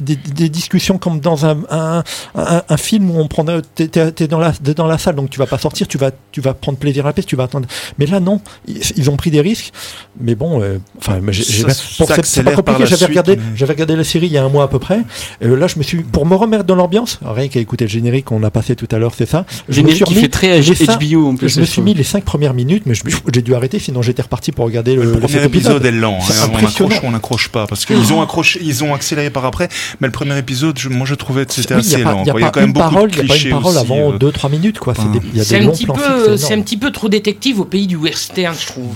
Des, 0.00 0.16
des 0.16 0.48
discussions 0.48 0.98
comme 0.98 1.20
dans 1.20 1.44
un, 1.46 1.58
un, 1.70 2.02
un, 2.34 2.62
un 2.68 2.76
film 2.76 3.10
où 3.10 3.18
on 3.20 3.28
prend, 3.28 3.44
t'es, 3.74 3.88
t'es- 3.88 4.10
t'es 4.12 4.26
dans 4.28 4.38
la, 4.38 4.52
t'es 4.52 4.74
dans 4.74 4.86
la 4.86 4.98
salle, 4.98 5.14
donc 5.14 5.30
tu 5.30 5.38
vas 5.38 5.46
pas 5.46 5.58
sortir, 5.58 5.86
tu 5.86 5.98
vas, 5.98 6.10
tu 6.32 6.40
vas 6.40 6.54
prendre 6.54 6.78
plaisir 6.78 7.04
à 7.04 7.10
la 7.10 7.12
pièce, 7.12 7.26
tu 7.26 7.36
vas 7.36 7.44
attendre. 7.44 7.68
Mais 7.98 8.06
là, 8.06 8.18
non, 8.20 8.40
ils, 8.66 8.80
ils 8.96 9.10
ont 9.10 9.16
pris 9.16 9.30
des 9.30 9.40
risques. 9.40 9.72
Mais 10.20 10.34
bon, 10.34 10.62
euh, 10.62 10.78
enfin, 10.98 11.18
mais 11.22 11.32
j'ai, 11.32 11.44
j'ai- 11.44 11.68
Ça 11.68 11.82
pour 11.98 12.08
c'est- 12.24 12.42
pas 12.42 12.52
compliqué. 12.52 12.84
J'avais 12.86 12.96
suite, 12.96 13.08
regardé, 13.08 13.36
mais- 13.36 13.42
j'avais 13.54 13.72
regardé 13.74 13.94
la 13.96 14.04
série 14.04 14.26
il 14.26 14.32
y 14.32 14.38
a 14.38 14.44
un 14.44 14.48
mois 14.48 14.64
à 14.64 14.68
peu 14.68 14.78
près. 14.78 15.00
Et 15.40 15.46
là, 15.48 15.66
je 15.66 15.78
me 15.78 15.82
suis, 15.82 15.98
pour 16.02 16.26
me 16.26 16.34
remettre 16.34 16.64
dans 16.64 16.74
l'ambiance, 16.74 17.20
rien 17.24 17.48
qu'à 17.48 17.60
écouter 17.60 17.84
le 17.84 17.90
générique 17.90 18.24
qu'on 18.26 18.42
a 18.42 18.50
passé 18.50 18.74
tout 18.74 18.88
à 18.90 18.98
l'heure, 18.98 19.12
c'est 19.16 19.28
ça. 19.28 19.44
Je 19.68 19.82
me 19.82 19.88
Générique 19.88 19.96
suis 19.96 20.04
qui 20.06 20.14
remis- 20.14 20.22
fait 20.22 20.28
très 20.28 20.60
HBO 20.60 21.28
en 21.28 21.36
plus. 21.36 21.48
je 21.48 21.60
me 21.60 21.66
suis 21.66 21.82
mis 21.82 21.94
les 21.94 22.04
cinq 22.04 22.24
premières 22.24 22.54
minutes, 22.54 22.84
mais 22.86 22.94
je- 22.94 23.02
j'ai 23.32 23.42
dû 23.42 23.54
arrêter, 23.54 23.78
sinon 23.78 24.02
j'étais 24.02 24.22
reparti 24.22 24.52
pour 24.52 24.64
regarder 24.64 24.94
le, 24.96 25.04
Le 25.04 25.12
premier 25.12 25.28
cet 25.28 25.44
épisode 25.44 25.84
est 25.84 25.90
lent, 25.92 26.20
C'est 26.22 26.32
hein, 26.44 26.50
on 26.52 26.56
accroche 26.66 27.02
ou 27.02 27.06
on 27.06 27.10
n'accroche 27.10 27.48
pas, 27.48 27.66
parce 27.66 27.84
qu'ils 27.84 28.12
ont 28.12 28.22
accroché, 28.22 28.60
ils 28.62 28.82
ont 28.82 28.94
accéléré 28.94 29.25
par 29.30 29.44
après, 29.44 29.68
mais 30.00 30.08
le 30.08 30.12
premier 30.12 30.36
épisode, 30.38 30.78
je- 30.78 30.88
moi 30.88 31.06
je 31.06 31.14
trouvais 31.14 31.46
que 31.46 31.52
c'était 31.52 31.74
Oui, 31.74 31.82
il 31.84 31.90
y 31.90 31.94
a 31.94 31.96
assez 31.98 32.04
lent. 32.04 32.22
Il 32.22 32.26
y 32.26 32.30
a 32.30 32.48
y 32.48 32.52
quand 32.52 32.60
même 32.60 32.66
une 32.68 32.72
beaucoup 32.72 32.90
parole, 32.94 33.10
de 33.10 33.16
il 33.16 33.18
y 33.18 33.24
a 33.24 33.28
pas 33.28 33.34
clichés 33.34 33.48
une 33.50 33.54
parole 33.56 33.74
aussi, 33.76 33.84
avant 33.84 34.12
euh. 34.12 34.18
2-3 34.18 34.50
minutes, 34.50 34.78
quoi. 34.78 34.94
C'est 34.94 35.02
Enfin, 35.02 35.10
des- 35.10 35.20
Il 35.32 35.38
y 35.38 35.40
a 35.40 35.44
C'est 35.44 35.58
des 35.58 35.66
un 35.66 35.68
peu, 35.68 36.52
un 36.52 36.60
petit 36.62 36.76
peu 36.76 36.90
trop 36.92 37.08
détective 37.08 37.60
au 37.60 37.64
pays 37.64 37.86
du 37.86 37.96
western, 37.96 38.54
je 38.58 38.66
trouve. 38.66 38.94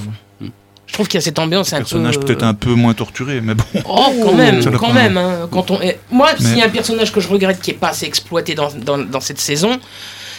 Je 0.86 0.94
trouve 0.94 1.06
qu'il 1.06 1.18
y 1.18 1.22
a 1.22 1.24
cette 1.24 1.38
ambiance 1.38 1.72
un 1.72 1.76
peu. 1.76 1.82
personnage 1.84 2.18
peut-être 2.18 2.42
un 2.42 2.52
peu 2.54 2.74
moins 2.74 2.94
torturé, 2.94 3.40
mais 3.40 3.54
bon. 3.54 3.62
Oh, 3.88 4.12
quand 4.24 4.32
même, 4.36 4.64
quand 4.76 4.92
même. 4.92 5.16
hein. 5.16 5.48
Quand 5.52 5.70
on 5.70 5.80
est... 5.80 6.00
Moi, 6.10 6.30
Mais- 6.40 6.44
s'il 6.44 6.58
y 6.58 6.62
a 6.62 6.66
un 6.66 6.68
personnage 6.68 7.12
que 7.12 7.20
je 7.20 7.28
regrette 7.28 7.60
qui 7.60 7.70
est 7.70 7.74
pas 7.74 7.90
assez 7.90 8.06
exploité 8.06 8.56
dans, 8.56 8.70
dans, 8.72 8.98
dans 8.98 9.20
cette 9.20 9.38
saison, 9.40 9.78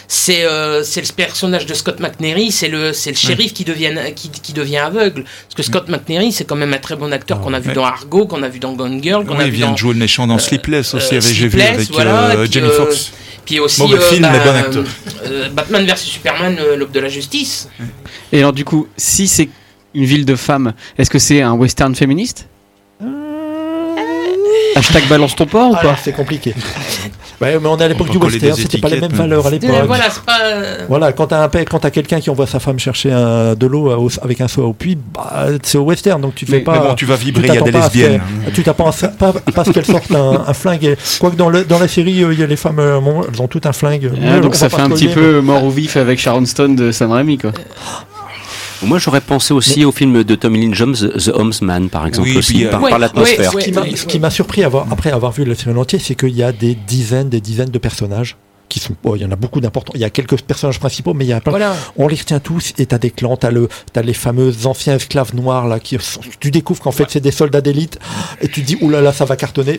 c'est 0.08 0.44
euh, 0.44 0.82
c'est 0.82 1.00
le 1.00 1.12
personnage 1.14 1.66
de 1.66 1.74
Scott 1.74 2.00
McNairy, 2.00 2.50
c'est 2.52 2.68
le, 2.68 2.92
c'est 2.92 3.10
le 3.10 3.16
shérif 3.16 3.52
qui, 3.54 3.64
devient, 3.64 3.92
qui, 4.14 4.28
qui 4.30 4.52
devient 4.52 4.78
aveugle. 4.78 5.24
Parce 5.24 5.54
que 5.56 5.62
Scott 5.62 5.88
McNairy, 5.88 6.32
c'est 6.32 6.44
quand 6.44 6.56
même 6.56 6.72
un 6.74 6.78
très 6.78 6.96
bon 6.96 7.12
acteur 7.12 7.40
qu'on 7.40 7.54
a 7.54 7.60
vu 7.60 7.68
Ouais. 7.70 7.74
dans 7.74 7.84
Argo, 7.84 8.26
qu'on 8.26 8.42
a 8.42 8.48
vu 8.48 8.58
dans 8.58 8.72
Gone 8.72 9.02
Girl, 9.02 9.24
qu'on 9.24 9.36
Ouais, 9.36 9.44
a 9.44 9.46
il 9.46 9.50
vu 9.50 9.56
vient 9.58 9.66
dans... 9.68 9.72
de 9.72 9.78
jouer 9.78 9.92
le 9.94 9.98
méchant 10.00 10.26
dans 10.26 10.38
Sleepless 10.38 10.94
aussi, 10.94 11.14
euh, 11.14 11.18
avec- 11.18 11.34
j'ai 11.34 11.48
vu 11.48 11.58
Sleepless, 11.58 11.74
avec 11.74 11.90
voilà, 11.92 12.30
euh, 12.30 12.42
puis, 12.44 12.52
Jamie 12.52 12.68
euh, 12.68 12.76
Foxx. 12.76 13.12
Puis 13.44 13.58
aussi 13.58 13.80
Mauvais 13.82 13.98
film, 14.00 14.28
mais 14.30 14.38
bon 14.38 14.56
acteur. 14.56 14.84
euh, 15.26 15.48
Batman 15.50 15.84
vs 15.86 15.96
Superman, 15.96 16.56
euh, 16.60 16.76
l'aube 16.76 16.92
de 16.92 17.00
la 17.00 17.08
justice. 17.08 17.68
Et 18.32 18.38
alors 18.38 18.52
du 18.52 18.64
coup, 18.64 18.86
si 18.96 19.26
c'est 19.26 19.48
une 19.94 20.04
ville 20.04 20.24
de 20.24 20.36
femmes, 20.36 20.74
est-ce 20.96 21.10
que 21.10 21.18
c'est 21.18 21.42
un 21.42 21.52
western 21.54 21.94
féministe? 21.94 22.46
Hashtag 24.74 25.06
balance 25.08 25.36
ton 25.36 25.46
porc 25.46 25.70
ou 25.72 25.76
Alors, 25.76 25.94
pas? 25.94 26.00
c'est 26.02 26.12
compliqué. 26.12 26.54
Ouais, 27.42 27.58
mais 27.60 27.68
on 27.68 27.76
est 27.76 27.84
à 27.84 27.88
l'époque 27.88 28.08
du 28.10 28.18
western, 28.18 28.54
c'était 28.56 28.78
pas 28.78 28.88
les 28.88 29.00
mêmes 29.00 29.12
valeurs 29.12 29.46
à 29.46 29.50
l'époque. 29.50 29.70
voilà, 29.86 30.04
c'est 30.10 30.22
pas. 30.22 30.38
euh, 30.44 30.84
Voilà, 30.88 31.12
quand 31.12 31.26
t'as 31.26 31.42
un 31.42 31.48
père- 31.48 31.64
quand 31.68 31.78
t'as 31.80 31.90
quelqu'un 31.90 32.20
qui 32.20 32.30
envoie 32.30 32.46
sa 32.46 32.60
femme 32.60 32.78
chercher 32.78 33.12
un- 33.12 33.54
de 33.54 33.66
l'eau 33.66 33.90
au- 33.90 34.08
avec 34.22 34.40
un 34.40 34.48
seau 34.48 34.62
au 34.64 34.72
puits, 34.72 34.96
bah, 35.12 35.46
c'est 35.62 35.78
au 35.78 35.82
western, 35.82 36.20
donc 36.20 36.34
tu 36.34 36.46
fais 36.46 36.52
Mais- 36.52 36.60
pas. 36.60 36.72
Mais 36.72 36.88
bon, 36.88 36.94
tu 36.94 37.04
vas 37.04 37.16
vibrer, 37.16 37.48
il 37.48 37.54
y 37.54 37.58
a 37.58 37.60
des 37.60 37.72
pas 37.72 37.78
à 37.78 37.90
ce 37.90 37.96
lesbiennes. 37.98 38.20
qu'elle- 38.44 38.52
Tu 38.52 38.62
t'attends 38.62 38.90
pas, 39.18 39.32
pas 39.32 39.60
à 39.62 39.64
ce 39.64 39.70
qu'elles 39.70 39.86
sortent 39.86 40.12
un, 40.12 40.42
un 40.46 40.54
flingue. 40.54 40.96
Quoique 41.18 41.36
dans, 41.36 41.48
le, 41.48 41.64
dans 41.64 41.78
la 41.78 41.88
série, 41.88 42.22
euh, 42.22 42.32
il 42.32 42.40
y 42.40 42.42
a 42.42 42.46
les 42.46 42.56
femmes, 42.56 42.78
euh, 42.78 43.00
bon, 43.00 43.22
elles 43.28 43.42
ont 43.42 43.48
toutes 43.48 43.66
un 43.66 43.72
flingue. 43.72 44.10
Ah, 44.24 44.38
Donc 44.40 44.54
ça 44.54 44.68
fait 44.68 44.80
un 44.80 44.88
petit 44.90 45.08
peu 45.08 45.40
mort 45.40 45.64
ou 45.64 45.70
vif 45.70 45.96
avec 45.96 46.18
Sharon 46.18 46.44
Stone 46.46 46.76
de 46.76 46.92
Sam 46.92 47.10
Raimi 47.12 47.38
quoi. 47.38 47.52
Moi, 48.84 48.98
j'aurais 48.98 49.20
pensé 49.20 49.54
aussi 49.54 49.84
au 49.84 49.92
film 49.92 50.24
de 50.24 50.34
Tommy 50.34 50.60
Lynn 50.60 50.74
Jones, 50.74 50.94
The 50.96 51.28
Homesman, 51.34 51.88
par 51.88 52.06
exemple, 52.06 52.28
Oui, 52.28 52.36
aussi, 52.36 52.54
puis, 52.54 52.64
par, 52.66 52.82
Ouais, 52.82 52.90
par 52.90 52.98
l'atmosphère. 52.98 53.54
ouais, 53.54 53.60
Ce 53.62 53.66
qui 53.66 53.72
m'a- 53.72 53.96
ce 53.96 54.06
qui 54.06 54.18
m'a 54.18 54.30
surpris 54.30 54.64
avoir- 54.64 54.86
après 54.92 55.10
avoir 55.12 55.30
vu 55.32 55.44
série 55.54 55.70
en 55.70 55.76
entier, 55.80 55.98
c'est 55.98 56.14
qu'il 56.14 56.30
y 56.36 56.42
a 56.42 56.50
des 56.52 56.74
dizaines, 56.74 57.28
des 57.28 57.40
dizaines 57.40 57.70
de 57.70 57.78
personnages 57.78 58.36
qui 58.68 58.80
sont. 58.80 58.94
oh, 59.04 59.14
il 59.16 59.22
y 59.22 59.24
en 59.24 59.30
a 59.30 59.36
beaucoup 59.36 59.60
d'importants. 59.60 59.92
Il 59.94 60.00
y 60.00 60.04
a 60.04 60.10
quelques 60.10 60.40
personnages 60.42 60.78
principaux, 60.80 61.12
mais 61.14 61.24
il 61.24 61.28
y 61.28 61.32
a 61.32 61.40
plein. 61.40 61.50
Voilà. 61.52 61.76
On 61.96 62.08
les 62.08 62.16
retient 62.16 62.40
tous 62.40 62.72
et 62.78 62.86
t'as 62.86 62.98
des 62.98 63.10
clans, 63.10 63.36
t'as 63.36 63.50
le, 63.50 63.68
t'as 63.92 64.02
les 64.02 64.14
fameux 64.14 64.52
anciens 64.64 64.96
esclaves 64.96 65.34
noirs 65.34 65.68
là 65.68 65.78
qui, 65.78 65.98
sont- 66.00 66.20
tu 66.40 66.50
découvres 66.50 66.80
qu'en 66.82 66.90
fait 66.92 67.04
c'est 67.08 67.20
des 67.20 67.30
soldats 67.32 67.60
d'élite 67.60 67.98
et 68.40 68.48
tu 68.48 68.62
te 68.62 68.66
dis 68.66 68.78
oulala 68.80 69.02
là 69.02 69.10
là, 69.10 69.12
ça 69.12 69.24
va 69.26 69.36
cartonner. 69.36 69.78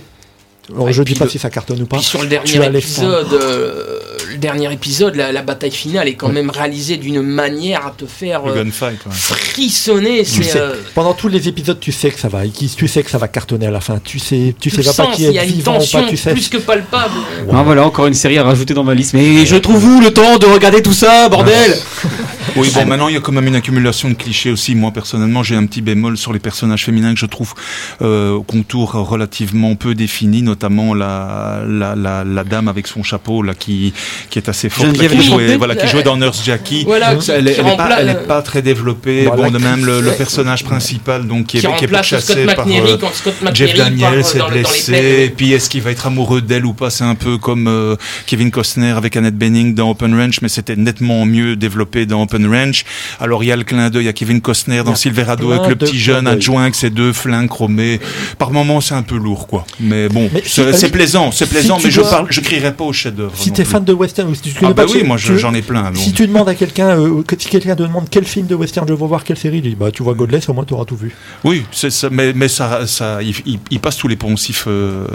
Alors, 0.72 0.86
Ouais, 0.86 0.94
je 0.94 1.04
dis 1.04 1.14
pas 1.16 1.26
le- 1.26 1.30
si 1.32 1.40
ça 1.40 1.50
cartonne 1.50 1.82
ou 1.82 1.86
pas. 1.86 1.98
Puis 1.98 2.06
sur 2.06 2.22
le 2.22 2.28
Tu 2.28 2.58
dernier 2.58 2.78
épisode, 2.78 3.34
euh, 3.34 4.00
le 4.32 4.38
dernier 4.38 4.72
épisode, 4.72 5.16
la, 5.16 5.32
la 5.32 5.42
bataille 5.42 5.72
finale 5.72 6.08
est 6.08 6.14
quand 6.16 6.30
même 6.30 6.50
réalisée 6.50 6.98
d'une 6.98 7.22
manière 7.22 7.86
à 7.86 7.92
te 7.92 8.06
faire 8.06 8.42
euh, 8.48 8.64
gunfight. 8.64 9.06
ouais. 9.06 9.12
frissonner. 9.12 10.20
Tu 10.24 10.44
C'est 10.44 10.44
sais, 10.44 10.60
euh, 10.60 10.76
pendant 10.96 11.14
tous 11.14 11.28
les 11.28 11.48
épisodes, 11.48 11.80
tu 11.80 11.92
sais 11.92 12.12
que 12.12 12.20
ça 12.20 12.28
va, 12.30 12.42
tu 12.48 12.88
sais 12.88 13.04
que 13.04 13.10
ça 13.12 13.18
va 13.18 13.28
cartonner 13.28 13.68
à 13.68 13.72
la 13.72 13.82
fin. 13.82 14.00
Tu 14.04 14.20
sais, 14.20 14.56
tu 14.60 14.70
tu 14.70 14.76
sais 14.78 14.84
pas 14.84 14.94
sens, 14.94 15.16
qui 15.16 15.24
il 15.24 15.32
y 15.32 15.36
est 15.36 15.40
a 15.40 15.46
une 15.46 15.60
ou 15.60 15.64
tension 15.64 16.02
pas. 16.04 16.10
Tu 16.10 16.18
sais. 16.18 16.32
plus 16.32 16.50
que 16.50 16.58
palpable. 16.58 17.14
Ah, 17.52 17.64
voilà 17.64 17.86
encore 17.86 18.08
une 18.08 18.14
série 18.14 18.38
à 18.38 18.44
rajouter 18.44 18.74
dans 18.74 18.84
ma 18.84 18.94
liste. 18.94 19.14
Mais 19.14 19.46
je 19.46 19.56
trouve 19.58 19.84
où 19.86 20.00
le 20.02 20.12
temps 20.12 20.38
de 20.38 20.46
regarder 20.46 20.82
tout 20.82 20.94
ça, 20.94 21.30
bordel 21.30 21.76
Oui, 22.56 22.70
bon, 22.74 22.86
maintenant 22.86 23.08
il 23.08 23.16
y 23.16 23.18
a 23.18 23.22
quand 23.22 23.32
même 23.32 23.48
une 23.48 23.56
accumulation 23.56 24.10
de 24.10 24.14
clichés 24.14 24.52
aussi. 24.52 24.76
Moi, 24.76 24.92
personnellement, 24.92 25.42
j'ai 25.44 25.56
un 25.56 25.66
petit 25.66 25.82
bémol 25.82 26.18
sur 26.18 26.34
les 26.34 26.40
personnages 26.40 26.86
féminins 26.86 27.14
que 27.14 27.20
je 27.20 27.26
trouve 27.26 27.54
euh, 28.02 28.32
au 28.34 28.44
contour 28.44 28.92
relativement 28.92 29.76
peu 29.76 29.96
définis, 29.96 30.44
notamment 30.54 30.94
la, 30.94 31.62
la, 31.68 31.96
la, 31.96 32.24
la 32.24 32.44
dame 32.44 32.68
avec 32.68 32.86
son 32.88 33.02
chapeau 33.04 33.42
là 33.42 33.54
qui, 33.54 33.94
qui 34.30 34.38
est 34.40 34.48
assez 34.50 34.70
forte, 34.70 34.96
là, 34.98 35.08
qui, 35.08 35.22
jouait, 35.24 35.58
voilà, 35.58 35.76
qui 35.76 35.88
jouait 35.88 36.04
dans 36.04 36.18
Nurse 36.18 36.44
Jackie. 36.46 36.84
Voilà, 36.86 37.20
Ça, 37.20 37.38
elle, 37.38 37.48
est- 37.48 37.54
qui 37.56 37.60
elle 37.62 37.68
est 37.68 37.76
pas, 37.78 38.04
est 38.04 38.28
pas 38.28 38.42
très 38.42 38.62
développée. 38.62 39.26
Bah, 39.26 39.34
bon, 39.36 39.50
de 39.52 39.58
même 39.58 39.84
le, 39.86 40.02
le 40.02 40.12
personnage 40.12 40.64
principal, 40.64 41.26
donc 41.28 41.48
qui 41.48 41.58
est, 41.58 41.62
qui 41.62 41.66
qui 41.68 41.72
est 41.86 41.88
remplace 41.88 42.08
Scott 42.08 42.36
pourchassé 42.36 42.46
par 42.56 42.68
euh, 42.68 43.54
Jeff 43.54 43.74
Daniels 43.76 44.24
euh, 44.36 44.50
les 44.54 44.62
blessé, 44.62 45.24
et 45.26 45.30
puis 45.30 45.54
est-ce 45.54 45.70
qu'il 45.70 45.82
va 45.82 45.92
être 45.92 46.06
amoureux 46.08 46.42
d'elle 46.42 46.66
ou 46.66 46.74
pas? 46.74 46.90
C'est 46.90 47.04
un 47.04 47.16
peu 47.16 47.38
comme 47.38 47.68
euh, 47.68 47.96
Kevin 48.28 48.52
Costner 48.52 48.92
avec 48.92 49.16
Annette 49.18 49.38
Bening 49.38 49.74
dans 49.74 49.90
Open 49.92 50.14
Ranch, 50.20 50.42
mais 50.42 50.50
c'était 50.50 50.76
nettement 50.76 51.26
mieux 51.26 51.56
développé 51.56 52.06
dans 52.06 52.22
Open 52.24 52.46
Ranch. 52.54 52.86
Alors 53.20 53.44
il 53.44 53.48
y 53.48 53.52
a 53.52 53.56
le 53.56 53.64
clin 53.64 53.90
d'œil 53.90 54.08
à 54.08 54.14
Kevin 54.14 54.42
Costner 54.42 54.84
dans 54.84 54.96
Silverado 54.96 55.52
avec 55.52 55.68
le 55.68 55.76
petit 55.76 55.98
jeune 56.00 56.28
adjoint 56.28 56.64
avec 56.64 56.76
ses 56.76 56.90
deux 56.92 57.14
flingues 57.14 57.50
chromées. 57.50 58.00
Par 58.38 58.52
moments 58.52 58.82
c'est 58.82 58.96
un 58.96 59.02
peu 59.02 59.18
lourd, 59.18 59.48
quoi. 59.48 59.66
Mais 59.80 60.10
bon, 60.10 60.30
Mais 60.34 60.43
c'est 60.46 60.74
si- 60.74 60.90
plaisant, 60.90 61.32
c'est 61.32 61.46
plaisant, 61.48 61.78
mais 61.84 61.90
je 61.92 62.02
dois- 62.02 62.10
parle, 62.10 62.28
je 62.30 62.40
crierai 62.42 62.74
pas 62.74 62.84
au 62.84 62.94
chef-d'œuvre. 62.94 63.34
Si 63.36 63.52
t'es 63.52 63.66
fan 63.66 63.84
de 63.84 63.94
western 63.94 64.30
ou 64.30 64.36
si 64.36 64.42
tu 64.42 64.54
ah 64.62 64.74
bah 64.74 64.86
pas 64.86 64.92
oui, 64.92 65.04
moi 65.04 65.18
j'en 65.18 65.54
ai 65.54 65.62
plein. 65.62 65.92
Si 65.96 66.14
tu 66.14 66.28
demandes 66.28 66.50
à 66.50 66.56
quelqu'un, 66.56 67.00
euh, 67.00 67.24
si 67.38 67.48
quelqu'un 67.50 67.76
te 67.76 67.84
demande 67.84 68.08
quel 68.10 68.26
film 68.26 68.48
de 68.48 68.56
western 68.56 68.88
je 68.88 68.94
veux 68.94 69.00
voir, 69.08 69.24
quelle 69.24 69.38
série, 69.38 69.58
il 69.58 69.62
dit 69.64 69.76
bah 69.76 69.92
tu 69.92 70.04
vois 70.04 70.14
Godless, 70.14 70.50
au 70.50 70.54
moins 70.54 70.66
tu 70.66 70.74
auras 70.74 70.86
tout 70.86 70.96
vu. 70.98 71.14
Oui, 71.44 71.64
ça, 71.72 71.88
mais, 72.12 72.34
mais 72.34 72.48
ça, 72.48 72.86
ça, 72.88 73.22
il, 73.22 73.34
il- 73.46 73.60
il 73.72 73.80
passe 73.80 73.98
tous 73.98 74.08
les 74.08 74.16
poncifs. 74.16 74.66
euh, 74.68 75.06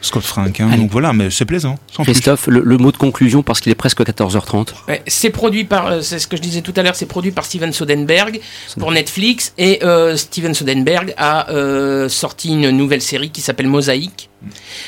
Scott 0.00 0.24
Frank, 0.24 0.60
hein, 0.60 0.76
donc 0.76 0.90
voilà, 0.90 1.12
mais 1.12 1.30
c'est 1.30 1.44
plaisant. 1.44 1.76
Sans. 1.90 2.04
Christophe, 2.04 2.46
le, 2.48 2.60
le 2.60 2.76
mot 2.78 2.92
de 2.92 2.96
conclusion, 2.96 3.42
parce 3.42 3.60
qu'il 3.60 3.72
est 3.72 3.76
presque 3.76 4.00
14h30. 4.02 4.68
Ouais, 4.88 5.02
c'est 5.06 5.30
produit 5.30 5.64
par, 5.64 5.86
euh, 5.86 6.00
c'est 6.02 6.18
ce 6.18 6.26
que 6.26 6.36
je 6.36 6.42
disais 6.42 6.60
tout 6.60 6.74
à 6.76 6.82
l'heure, 6.82 6.94
c'est 6.94 7.06
produit 7.06 7.32
par 7.32 7.44
Steven 7.44 7.72
Soderbergh 7.72 8.40
pour 8.78 8.92
Netflix 8.92 9.52
et 9.58 9.82
euh, 9.82 10.16
Steven 10.16 10.54
Soderbergh 10.54 11.14
a 11.16 11.50
euh, 11.50 12.08
sorti 12.08 12.50
une 12.50 12.70
nouvelle 12.70 13.02
série 13.02 13.30
qui 13.30 13.40
s'appelle 13.40 13.68
Mosaïque, 13.68 14.28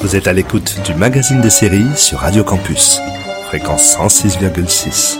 Vous 0.00 0.16
êtes 0.16 0.26
à 0.26 0.32
l'écoute 0.32 0.80
du 0.84 0.94
magazine 0.94 1.40
des 1.40 1.50
séries 1.50 1.86
sur 1.96 2.18
Radio 2.20 2.44
Campus, 2.44 3.00
fréquence 3.46 3.96
106,6. 3.96 5.18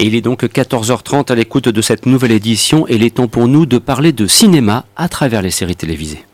Et 0.00 0.06
il 0.06 0.14
est 0.14 0.20
donc 0.20 0.44
14h30 0.44 1.32
à 1.32 1.34
l'écoute 1.34 1.68
de 1.68 1.82
cette 1.82 2.06
nouvelle 2.06 2.30
édition 2.30 2.86
et 2.86 2.94
il 2.94 3.02
est 3.02 3.16
temps 3.16 3.26
pour 3.26 3.48
nous 3.48 3.66
de 3.66 3.78
parler 3.78 4.12
de 4.12 4.28
cinéma 4.28 4.84
à 4.94 5.08
travers 5.08 5.42
les 5.42 5.50
séries 5.50 5.74
télévisées. 5.74 6.24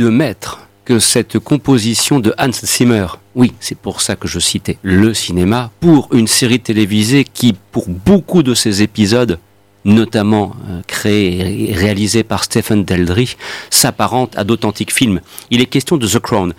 De 0.00 0.08
maître 0.08 0.60
que 0.86 0.98
cette 0.98 1.38
composition 1.38 2.20
de 2.20 2.32
Hans 2.38 2.52
Zimmer. 2.52 3.06
Oui, 3.34 3.52
c'est 3.60 3.76
pour 3.76 4.00
ça 4.00 4.16
que 4.16 4.26
je 4.26 4.38
citais 4.38 4.78
le 4.82 5.12
cinéma 5.12 5.70
pour 5.78 6.08
une 6.14 6.26
série 6.26 6.58
télévisée 6.58 7.24
qui, 7.24 7.54
pour 7.70 7.86
beaucoup 7.86 8.42
de 8.42 8.54
ses 8.54 8.80
épisodes, 8.80 9.38
notamment 9.84 10.56
euh, 10.70 10.80
créé 10.86 11.70
et 11.70 11.74
réalisé 11.74 12.22
par 12.22 12.44
Stephen 12.44 12.82
Daldry, 12.82 13.36
s'apparente 13.68 14.36
à 14.38 14.44
d'authentiques 14.44 14.94
films. 14.94 15.20
Il 15.50 15.60
est 15.60 15.66
question 15.66 15.98
de 15.98 16.06
The 16.06 16.18
Crown. 16.18 16.54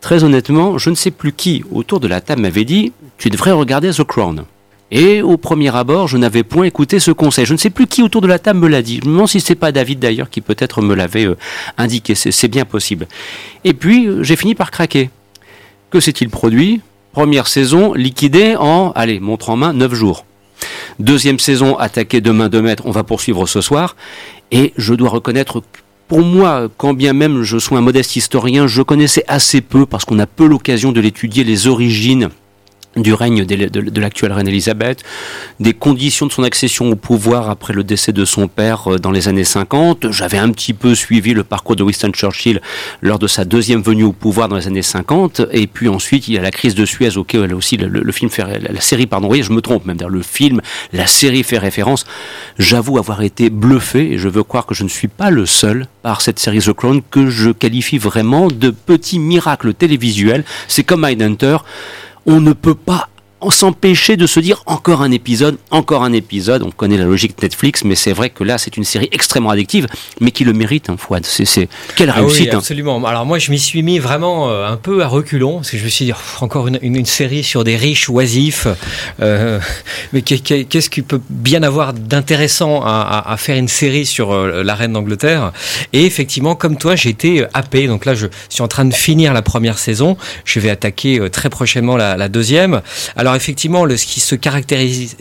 Très 0.00 0.24
honnêtement, 0.24 0.76
je 0.76 0.90
ne 0.90 0.96
sais 0.96 1.12
plus 1.12 1.32
qui 1.32 1.62
autour 1.70 2.00
de 2.00 2.08
la 2.08 2.20
table 2.20 2.42
m'avait 2.42 2.64
dit 2.64 2.92
Tu 3.18 3.30
devrais 3.30 3.52
regarder 3.52 3.92
The 3.92 4.02
Crown. 4.02 4.46
Et 4.90 5.22
au 5.22 5.36
premier 5.36 5.74
abord, 5.74 6.08
je 6.08 6.16
n'avais 6.16 6.42
point 6.42 6.64
écouté 6.64 6.98
ce 6.98 7.10
conseil. 7.12 7.46
Je 7.46 7.52
ne 7.52 7.58
sais 7.58 7.70
plus 7.70 7.86
qui 7.86 8.02
autour 8.02 8.20
de 8.20 8.26
la 8.26 8.38
table 8.38 8.60
me 8.60 8.68
l'a 8.68 8.82
dit. 8.82 9.00
Je 9.02 9.08
me 9.08 9.12
demande 9.12 9.28
si 9.28 9.40
c'est 9.40 9.54
pas 9.54 9.70
David 9.72 10.00
d'ailleurs 10.00 10.30
qui 10.30 10.40
peut-être 10.40 10.82
me 10.82 10.94
l'avait 10.94 11.26
euh, 11.26 11.36
indiqué. 11.78 12.14
C'est 12.14 12.48
bien 12.48 12.64
possible. 12.64 13.06
Et 13.64 13.72
puis, 13.72 14.06
euh, 14.06 14.22
j'ai 14.22 14.36
fini 14.36 14.54
par 14.54 14.70
craquer. 14.70 15.10
Que 15.90 16.00
s'est-il 16.00 16.28
produit? 16.28 16.80
Première 17.12 17.46
saison 17.46 17.94
liquidée 17.94 18.56
en, 18.56 18.92
allez, 18.94 19.20
montre 19.20 19.50
en 19.50 19.56
main, 19.56 19.72
9 19.72 19.94
jours. 19.94 20.24
Deuxième 20.98 21.38
saison 21.38 21.76
attaquée 21.78 22.20
de 22.20 22.30
main 22.30 22.48
de 22.48 22.60
maître, 22.60 22.82
on 22.86 22.90
va 22.90 23.04
poursuivre 23.04 23.46
ce 23.46 23.60
soir. 23.60 23.96
Et 24.50 24.72
je 24.76 24.94
dois 24.94 25.08
reconnaître 25.08 25.62
pour 26.08 26.22
moi, 26.22 26.68
quand 26.76 26.92
bien 26.92 27.12
même 27.12 27.42
je 27.42 27.58
sois 27.58 27.78
un 27.78 27.82
modeste 27.82 28.16
historien, 28.16 28.66
je 28.66 28.82
connaissais 28.82 29.24
assez 29.28 29.60
peu, 29.60 29.86
parce 29.86 30.04
qu'on 30.04 30.18
a 30.18 30.26
peu 30.26 30.46
l'occasion 30.46 30.90
de 30.90 31.00
l'étudier, 31.00 31.44
les 31.44 31.68
origines 31.68 32.30
du 32.96 33.14
règne 33.14 33.44
de, 33.44 34.00
l'actuelle 34.00 34.32
reine 34.32 34.48
Elisabeth, 34.48 35.04
des 35.60 35.74
conditions 35.74 36.26
de 36.26 36.32
son 36.32 36.42
accession 36.42 36.90
au 36.90 36.96
pouvoir 36.96 37.48
après 37.48 37.72
le 37.72 37.84
décès 37.84 38.12
de 38.12 38.24
son 38.24 38.48
père 38.48 38.92
euh, 38.92 38.98
dans 38.98 39.12
les 39.12 39.28
années 39.28 39.44
50. 39.44 40.10
J'avais 40.10 40.38
un 40.38 40.50
petit 40.50 40.72
peu 40.72 40.96
suivi 40.96 41.32
le 41.32 41.44
parcours 41.44 41.76
de 41.76 41.84
Winston 41.84 42.10
Churchill 42.12 42.60
lors 43.00 43.20
de 43.20 43.28
sa 43.28 43.44
deuxième 43.44 43.80
venue 43.80 44.02
au 44.02 44.12
pouvoir 44.12 44.48
dans 44.48 44.56
les 44.56 44.66
années 44.66 44.82
50. 44.82 45.42
Et 45.52 45.68
puis 45.68 45.88
ensuite, 45.88 46.26
il 46.26 46.34
y 46.34 46.38
a 46.38 46.42
la 46.42 46.50
crise 46.50 46.74
de 46.74 46.84
Suez 46.84 47.16
auquel 47.16 47.54
aussi 47.54 47.76
le, 47.76 48.12
film 48.12 48.28
fait, 48.28 48.44
la, 48.58 48.80
série, 48.80 49.06
pardon, 49.06 49.28
oui, 49.30 49.42
je 49.44 49.52
me 49.52 49.60
trompe 49.60 49.86
même, 49.86 49.98
le 50.08 50.22
film, 50.22 50.60
la 50.92 51.06
série 51.06 51.44
fait 51.44 51.58
référence. 51.58 52.04
J'avoue 52.58 52.98
avoir 52.98 53.22
été 53.22 53.50
bluffé 53.50 54.12
et 54.12 54.18
je 54.18 54.28
veux 54.28 54.42
croire 54.42 54.66
que 54.66 54.74
je 54.74 54.82
ne 54.82 54.88
suis 54.88 55.08
pas 55.08 55.30
le 55.30 55.46
seul 55.46 55.86
par 56.02 56.20
cette 56.22 56.40
série 56.40 56.58
The 56.58 56.72
Crown 56.72 57.02
que 57.08 57.30
je 57.30 57.50
qualifie 57.50 57.98
vraiment 57.98 58.48
de 58.48 58.70
petit 58.70 59.20
miracle 59.20 59.74
télévisuel. 59.74 60.44
C'est 60.66 60.82
comme 60.82 61.06
Mindhunter 61.06 61.58
on 62.26 62.40
ne 62.40 62.52
peut 62.52 62.74
pas 62.74 63.08
s'empêcher 63.48 64.18
de 64.18 64.26
se 64.26 64.38
dire 64.38 64.62
encore 64.66 65.00
un 65.00 65.10
épisode, 65.10 65.56
encore 65.70 66.04
un 66.04 66.12
épisode. 66.12 66.62
On 66.62 66.70
connaît 66.70 66.98
la 66.98 67.04
logique 67.04 67.38
de 67.38 67.42
Netflix, 67.42 67.84
mais 67.84 67.94
c'est 67.94 68.12
vrai 68.12 68.28
que 68.28 68.44
là, 68.44 68.58
c'est 68.58 68.76
une 68.76 68.84
série 68.84 69.08
extrêmement 69.12 69.50
addictive, 69.50 69.86
mais 70.20 70.30
qui 70.30 70.44
le 70.44 70.52
mérite, 70.52 70.90
hein, 70.90 70.96
Fouad. 70.98 71.24
C'est, 71.24 71.68
quelle 71.96 72.10
ah 72.10 72.14
réussite. 72.14 72.40
Oui, 72.42 72.50
hein. 72.52 72.58
absolument. 72.58 73.04
Alors 73.06 73.24
moi, 73.24 73.38
je 73.38 73.50
m'y 73.50 73.58
suis 73.58 73.82
mis 73.82 73.98
vraiment 73.98 74.50
euh, 74.50 74.66
un 74.66 74.76
peu 74.76 75.02
à 75.02 75.06
reculons, 75.06 75.56
parce 75.56 75.70
que 75.70 75.78
je 75.78 75.84
me 75.84 75.88
suis 75.88 76.04
dit, 76.04 76.12
encore 76.40 76.68
une, 76.68 76.78
une, 76.82 77.06
série 77.06 77.42
sur 77.42 77.64
des 77.64 77.76
riches 77.76 78.10
oisifs. 78.10 78.66
Euh, 79.20 79.58
mais 80.12 80.20
qu'est-ce 80.20 80.90
qui 80.90 81.00
peut 81.00 81.22
bien 81.30 81.62
avoir 81.62 81.94
d'intéressant 81.94 82.82
à, 82.84 83.24
à, 83.26 83.36
faire 83.38 83.56
une 83.56 83.68
série 83.68 84.04
sur 84.04 84.32
euh, 84.32 84.62
la 84.62 84.74
reine 84.74 84.92
d'Angleterre? 84.92 85.52
Et 85.94 86.04
effectivement, 86.04 86.54
comme 86.54 86.76
toi, 86.76 86.94
j'ai 86.94 87.08
été 87.08 87.46
happé. 87.54 87.86
Donc 87.86 88.04
là, 88.04 88.14
je 88.14 88.26
suis 88.50 88.62
en 88.62 88.68
train 88.68 88.84
de 88.84 88.94
finir 88.94 89.32
la 89.32 89.42
première 89.42 89.78
saison. 89.78 90.18
Je 90.44 90.60
vais 90.60 90.68
attaquer 90.68 91.30
très 91.30 91.48
prochainement 91.48 91.96
la, 91.96 92.18
la 92.18 92.28
deuxième. 92.28 92.82
Alors 93.16 93.29
alors 93.30 93.36
effectivement, 93.36 93.88
ce 93.88 94.06
qui 94.06 94.18
se 94.18 94.34
caractérise, 94.34 95.14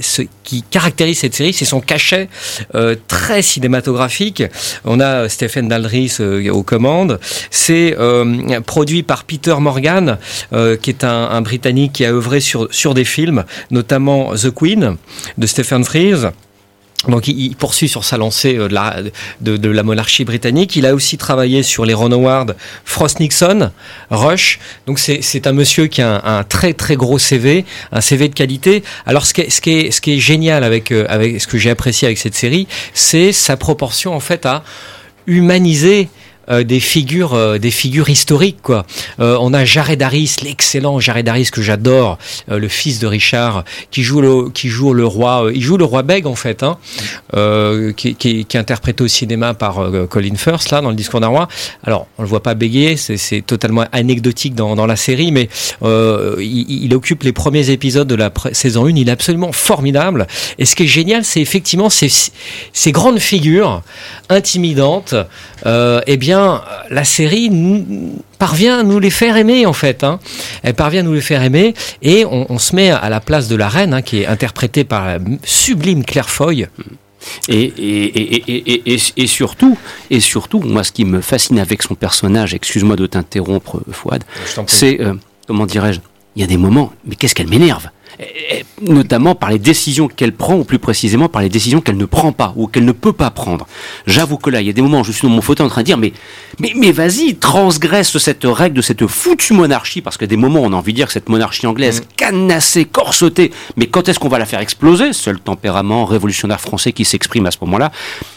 cette 1.20 1.36
série, 1.36 1.54
c'est 1.54 1.66
son 1.66 1.80
cachet 1.80 2.28
euh, 2.74 2.96
très 3.08 3.44
cinématographique. 3.44 4.42
On 4.84 5.00
a 5.00 5.30
Stephen 5.30 5.68
Daldry 5.68 6.12
euh, 6.20 6.50
aux 6.50 6.64
commandes. 6.64 7.20
C'est 7.52 7.96
euh, 8.00 8.62
produit 8.62 9.04
par 9.04 9.26
Peter 9.26 9.54
Morgan, 9.60 10.18
qui 10.82 10.90
est 10.90 11.04
un, 11.04 11.42
Britannique 11.42 11.94
qui 11.94 12.06
a 12.06 12.12
œuvré 12.12 12.40
sur 12.40 12.68
sur 12.72 12.96
des 12.96 13.06
films, 13.06 13.46
notamment 13.70 14.34
The 14.34 14.50
Queen 14.50 14.98
de 15.38 15.46
Stephen 15.46 15.84
Frears. 15.84 16.32
Donc 17.08 17.30
il, 17.30 17.56
poursuit 17.56 17.88
sur 17.88 18.04
sa 18.04 18.18
lancée 18.18 18.58
euh, 18.58 18.68
de 18.68 18.74
la, 18.74 18.98
de, 19.40 19.70
la, 19.70 19.84
monarchie 19.84 20.26
britannique. 20.26 20.76
Il 20.76 20.86
a 20.86 20.94
aussi 20.94 21.18
travaillé 21.18 21.64
sur 21.64 21.86
les 21.86 21.94
Ron 21.94 22.12
Howard, 22.12 22.58
Frost 22.84 23.22
Nixon, 23.22 23.72
Rush. 24.10 24.60
Donc 24.86 25.00
c'est 25.00 25.48
un 25.48 25.54
monsieur 25.54 25.88
qui 25.88 26.02
a 26.02 26.22
un, 26.26 26.44
très 26.44 26.74
très 26.74 26.98
gros 26.98 27.18
CV, 27.18 27.66
un 27.94 28.02
CV 28.02 28.28
de 28.28 28.34
qualité. 28.34 28.84
Alors 29.06 29.26
ce 29.26 29.34
qui 29.34 29.42
est, 29.42 29.50
ce 29.50 29.62
qui 29.62 29.92
ce 29.92 30.02
qui 30.02 30.14
est 30.16 30.20
génial 30.20 30.64
avec, 30.66 30.92
euh, 30.92 31.06
avec 31.08 31.40
ce 31.40 31.48
que 31.48 31.58
j'ai 31.58 31.70
apprécié 31.70 32.06
avec 32.06 32.18
cette 32.18 32.36
série, 32.36 32.68
c'est 32.94 33.32
sa 33.32 33.56
proportion 33.56 34.14
en 34.14 34.20
fait 34.20 34.46
à 34.46 34.64
humaniser 35.26 36.10
euh, 36.52 36.64
des 36.64 36.80
figures, 36.80 37.36
euh, 37.36 37.60
des 37.60 37.70
figures 37.70 38.10
historiques 38.10 38.62
quoi. 38.64 38.84
Euh, 39.20 39.38
on 39.40 39.54
a 39.54 39.66
Jared 39.66 40.02
Harris, 40.02 40.38
l'excellent 40.44 41.00
Jared 41.00 41.30
Harris 41.30 41.50
que 41.52 41.62
j'adore, 41.62 42.18
le 42.48 42.68
fils 42.68 42.98
de 42.98 43.06
Richard, 43.06 43.64
qui 43.92 44.02
joue 44.02 44.20
le, 44.20 44.50
qui 44.50 44.68
joue 44.70 44.94
le 44.94 45.06
roi, 45.06 45.52
il 45.54 45.62
joue 45.62 45.78
le 45.78 45.86
roi 45.86 46.02
Beg 46.02 46.26
en 46.26 46.36
fait, 46.36 46.64
hein, 46.64 46.78
qui, 47.96 48.16
est 48.26 48.56
interprété 48.56 49.04
au 49.04 49.08
cinéma 49.08 49.54
par 49.54 49.84
Colin 50.10 50.36
Firth 50.36 50.72
là 50.72 50.82
dans 50.82 50.90
le 50.90 50.96
Discours 50.96 51.20
d'un 51.20 51.28
roi. 51.28 51.48
Alors 51.84 52.08
on 52.18 52.24
le 52.24 52.28
voit 52.28 52.42
pas 52.42 52.56
bégayer, 52.56 52.98
c'est 52.98 53.42
totalement 53.46 53.86
anecdotique 53.92 54.56
dans, 54.56 54.86
la 54.86 54.96
série, 54.96 55.32
mais 55.32 55.50
il, 55.84 56.84
il, 56.84 56.96
occupe 56.96 57.24
les 57.24 57.34
premiers 57.34 57.70
épisodes 57.70 58.08
de 58.08 58.16
la 58.16 58.32
saison 58.54 58.86
1, 58.86 58.90
il 58.96 59.10
est 59.10 59.12
absolument 59.12 59.52
formidable. 59.52 60.26
Et 60.58 60.66
ce 60.66 60.76
qui 60.76 60.84
est 60.84 60.88
génial, 60.88 61.24
c'est 61.24 61.42
effectivement 61.42 61.90
ces, 61.90 62.10
ces 62.74 62.92
grandes 62.92 63.20
figures 63.20 63.84
intimidantes, 64.30 65.16
eh 65.66 66.18
bien 66.18 66.39
la 66.90 67.04
série 67.04 67.52
parvient 68.38 68.80
à 68.80 68.84
nous 68.84 69.00
les 69.00 69.10
faire 69.10 69.38
aimer 69.38 69.66
en 69.66 69.74
fait. 69.74 70.04
Hein. 70.04 70.20
Elle 70.64 70.74
parvient 70.74 71.02
à 71.02 71.04
nous 71.04 71.14
les 71.14 71.22
faire 71.22 71.44
aimer 71.44 71.74
et 72.02 72.26
on, 72.26 72.58
se 72.58 72.76
met 72.76 72.90
à 72.90 73.10
la 73.10 73.20
place 73.20 73.48
de 73.48 73.56
la 73.56 73.70
reine 73.70 73.94
hein, 73.94 74.02
qui 74.02 74.22
est 74.22 74.28
interprétée 74.28 74.84
par 74.84 75.06
la 75.06 75.20
sublime 75.44 76.04
Claire 76.04 76.30
Foy. 76.30 76.68
Et, 77.48 77.74
et, 79.18 79.28
surtout, 79.28 79.78
et 80.10 80.20
surtout, 80.20 80.60
moi, 80.62 80.84
ce 80.84 80.92
qui 80.92 81.04
me 81.04 81.22
fascine 81.22 81.60
avec 81.60 81.84
son 81.84 81.96
personnage, 81.96 82.54
excuse-moi 82.54 82.96
de 82.96 83.08
t'interrompre, 83.08 83.82
Fouad, 83.92 84.24
c'est, 84.68 85.02
euh, 85.02 85.14
comment 85.46 85.66
dirais-je, 85.66 86.00
il 86.36 86.42
y 86.42 86.46
a 86.46 86.48
des 86.48 86.58
moments, 86.58 86.94
mais 87.06 87.16
qu'est-ce 87.16 87.36
qu'elle 87.36 87.50
m'énerve? 87.50 87.90
Notamment 88.82 89.36
par 89.36 89.50
les 89.50 89.60
décisions 89.60 90.08
qu'elle 90.08 90.34
prend, 90.34 90.56
ou 90.56 90.64
plus 90.64 90.80
précisément 90.80 91.30
par 91.30 91.42
les 91.42 91.50
décisions 91.50 91.82
qu'elle 91.82 91.98
ne 91.98 92.06
prend 92.06 92.32
pas, 92.32 92.54
ou 92.56 92.68
qu'elle 92.68 92.86
ne 92.86 92.92
peut 92.92 93.14
pas 93.14 93.32
prendre. 93.32 93.68
J'avoue 94.08 94.38
que 94.38 94.50
là, 94.50 94.62
il 94.62 94.68
y 94.68 94.70
a 94.70 94.74
des 94.74 94.82
moments 94.82 95.02
où 95.02 95.04
je 95.04 95.12
suis 95.12 95.28
dans 95.28 95.34
mon 95.34 95.42
fauteuil 95.42 95.66
en 95.66 95.70
train 95.70 95.82
de 95.82 95.86
dire, 95.86 95.98
mais, 95.98 96.14
mais, 96.60 96.74
mais 96.76 96.92
vas-y, 96.92 97.36
transgresse 97.36 98.18
cette 98.18 98.44
règle 98.44 98.78
de 98.78 98.82
cette 98.82 99.06
foutue 99.08 99.54
monarchie, 99.54 100.02
parce 100.02 100.18
que 100.18 100.26
des 100.26 100.38
moments, 100.38 100.62
on 100.62 100.74
a 100.74 100.76
envie 100.76 100.94
de 100.94 100.98
dire 100.98 101.08
que 101.08 101.14
cette 101.14 101.30
monarchie 101.30 101.66
anglaise, 101.68 102.02
mm. 102.02 102.06
canassée, 102.18 102.86
corsetée, 102.86 103.52
mais 103.78 103.88
quand 103.88 104.10
est-ce 104.10 104.20
qu'on 104.20 104.30
va 104.30 104.40
la 104.40 104.46
faire 104.46 104.60
exploser? 104.60 105.14
Seul 105.14 105.40
tempérament 105.40 106.06
révolutionnaire 106.06 106.60
français 106.60 106.92
qui 106.92 107.06
s'exprime 107.06 107.46
à 107.46 107.52
ce 107.52 107.58
moment-là. 107.62 107.92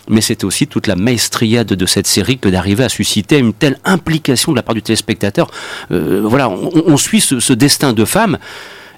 Mais 0.09 0.21
c'était 0.21 0.45
aussi 0.45 0.67
toute 0.67 0.87
la 0.87 0.97
maestriade 0.97 1.69
de 1.69 1.87
cette 1.87 2.07
série 2.07 2.39
que 2.39 2.49
d'arriver 2.49 2.85
à 2.85 2.89
susciter 2.89 3.39
une 3.39 3.53
telle 3.53 3.79
implication 3.85 4.53
de 4.53 4.57
la 4.57 4.63
part 4.63 4.75
du 4.75 4.83
téléspectateur. 4.83 5.51
Euh, 5.91 6.23
voilà, 6.25 6.49
on, 6.51 6.97
suit 6.97 7.21
ce, 7.21 7.41
ce 7.41 7.53
destin 7.53 7.93
de 7.93 8.05
femme. 8.05 8.39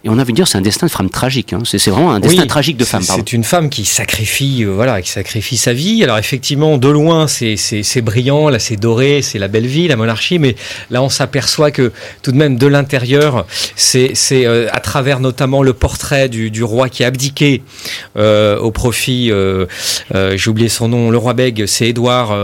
Et 0.05 0.11
on 0.11 0.18
a 0.18 0.24
vu 0.24 0.34
dire 0.34 0.46
c'est 0.46 0.59
un 0.59 0.62
destin 0.62 0.86
de 0.86 0.90
femme 0.90 1.09
tragique. 1.09 1.55
Hein. 1.55 1.61
C'est 1.64 1.88
vraiment 1.88 2.12
un 2.12 2.20
destin 2.20 2.46
tragique 2.46 2.76
de 2.76 2.84
femme. 2.84 3.02
C'est 3.02 3.32
une 3.32 3.42
femme 3.42 3.70
qui 3.70 3.86
sacrifie, 3.86 4.62
euh, 4.62 4.68
voilà, 4.68 5.00
qui 5.00 5.09
sacrifie 5.09 5.57
sa 5.57 5.72
vie. 5.72 6.05
Alors 6.05 6.18
effectivement, 6.18 6.76
de 6.76 6.88
loin, 6.88 7.26
c'est 7.26 8.02
brillant, 8.02 8.50
là 8.50 8.59
c'est 8.59 8.76
doré, 8.76 9.22
c'est 9.22 9.38
la 9.38 9.48
belle 9.48 9.66
vie, 9.66 9.88
la 9.88 9.96
monarchie, 9.96 10.38
mais 10.38 10.57
là 10.90 11.02
on 11.02 11.09
s'aperçoit 11.09 11.70
que 11.70 11.90
tout 12.22 12.32
de 12.32 12.36
même 12.36 12.59
de 12.59 12.66
l'intérieur, 12.66 13.46
c'est 13.76 14.12
euh, 14.32 14.68
à 14.72 14.80
travers 14.80 15.20
notamment 15.20 15.62
le 15.62 15.72
portrait 15.72 16.28
du, 16.28 16.50
du 16.50 16.62
roi 16.62 16.90
qui 16.90 17.02
a 17.02 17.07
abdiqué 17.07 17.62
euh, 18.18 18.59
au 18.59 18.70
profit, 18.72 19.30
j'ai 20.12 20.50
oublié 20.50 20.68
son 20.68 20.88
nom, 20.88 21.11
le 21.11 21.16
roi 21.16 21.32
Bègue, 21.32 21.64
c'est 21.66 21.88
Édouard 21.88 22.36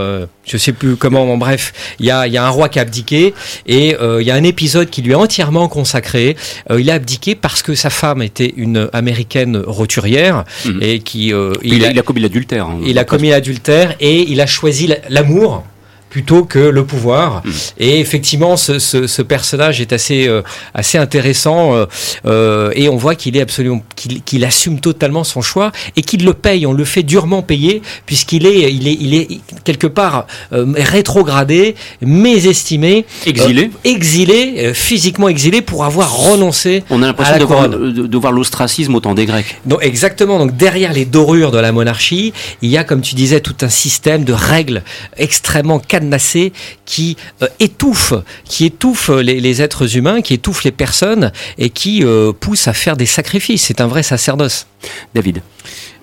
je 0.46 0.56
sais 0.56 0.72
plus 0.72 0.96
comment, 0.96 1.26
bon, 1.26 1.38
bref, 1.38 1.72
il 2.00 2.06
y 2.06 2.11
a, 2.11 2.26
y 2.26 2.36
a, 2.36 2.44
un 2.44 2.48
roi 2.48 2.68
qui 2.68 2.80
a 2.80 2.82
abdiqué 2.82 3.34
et 3.66 3.94
il 4.00 4.26
y 4.26 4.30
a 4.30 4.34
un 4.34 4.42
épisode 4.42 4.90
qui 4.90 5.02
lui 5.02 5.12
est 5.12 5.16
entièrement 5.16 5.68
consacré. 5.68 6.36
il 6.76 6.90
a 6.90 6.94
abdiqué 6.94 7.34
parce 7.51 7.62
que 7.62 7.74
sa 7.74 7.90
femme 7.90 8.22
était 8.22 8.55
une 8.57 8.88
américaine 8.92 9.57
roturière 9.57 10.44
mhm. 10.64 10.78
et 10.82 11.01
qui 11.01 11.28
il, 11.28 11.84
a, 11.84 11.90
il, 11.90 11.98
a, 11.98 12.03
commis 12.03 12.20
l'adultère. 12.20 12.66
Hein, 12.66 12.78
il 12.86 12.98
a 12.98 13.05
commis 13.05 13.30
l'adultère 13.30 13.96
et 14.01 14.30
il 14.30 14.40
a 14.40 14.46
choisi 14.46 14.88
l'amour 15.09 15.64
plutôt 16.11 16.44
que 16.44 16.58
le 16.58 16.84
pouvoir. 16.84 17.42
Hmm. 17.44 17.50
Et 17.78 18.00
effectivement, 18.00 18.56
ce, 18.56 18.78
ce, 18.78 19.06
ce, 19.06 19.22
personnage 19.22 19.80
est 19.80 19.92
assez, 19.92 20.26
euh, 20.26 20.42
assez 20.74 20.98
intéressant 20.98 21.74
euh, 21.74 21.86
euh, 22.26 22.72
et 22.74 22.88
on 22.88 22.96
voit 22.96 23.14
qu'il 23.14 23.36
est 23.36 23.40
absolument, 23.40 23.82
qu'il 23.94 24.44
assume 24.44 24.80
totalement 24.80 25.22
son 25.22 25.40
choix 25.40 25.70
et 25.96 26.02
qu'il 26.02 26.24
le 26.24 26.34
paye. 26.34 26.66
On 26.66 26.72
le 26.72 26.84
fait 26.84 27.04
durement 27.04 27.42
payer 27.42 27.80
puisqu'il 28.06 28.44
est, 28.44 28.72
il 28.72 28.88
est, 28.88 28.98
il 29.00 29.14
est 29.14 29.40
quelque 29.64 29.86
part 29.86 30.26
rétrogradé, 30.50 31.76
mésestimé, 32.02 33.06
exilé, 33.24 33.70
exilé, 33.84 34.72
physiquement 34.74 35.28
exilé 35.28 35.62
pour 35.62 35.84
avoir 35.84 36.12
renoncé. 36.12 36.82
On 36.90 37.02
a 37.02 37.06
l'impression 37.06 37.38
de, 37.38 37.44
voir, 37.44 37.68
de, 37.68 38.18
voir 38.18 38.32
l'ostracisme 38.32 38.96
au 38.96 39.00
temps 39.00 39.14
des 39.14 39.26
Grecs. 39.26 39.58
Donc 39.64 39.78
exactement. 39.82 40.38
Donc 40.38 40.56
derrière 40.56 40.92
les 40.92 41.04
dorures 41.04 41.52
de 41.52 41.58
la 41.58 41.70
monarchie, 41.70 42.32
il 42.62 42.70
y 42.70 42.76
a, 42.76 42.82
comme 42.82 43.00
tu 43.00 43.14
disais, 43.14 43.40
tout 43.40 43.56
un 43.61 43.68
système 43.68 44.24
de 44.24 44.32
règles 44.32 44.82
extrêmement 45.16 45.78
cadenassé 46.01 46.53
qui 46.86 47.16
euh, 47.42 47.46
étouffe, 47.61 48.14
qui 48.44 48.64
étouffe 48.64 49.11
les, 49.11 49.40
les, 49.40 49.62
êtres 49.62 49.96
humains, 49.96 50.22
qui 50.22 50.34
étouffe 50.34 50.64
les 50.64 50.72
personnes 50.72 51.32
et 51.59 51.70
qui 51.70 52.03
euh, 52.05 52.32
pousse 52.32 52.68
à 52.68 52.72
faire 52.72 52.96
des 52.96 53.07
sacrifices. 53.07 53.62
C'est 53.64 53.80
un 53.80 53.86
vrai 53.86 54.03
sacerdoce. 54.03 54.66
David. 55.14 55.42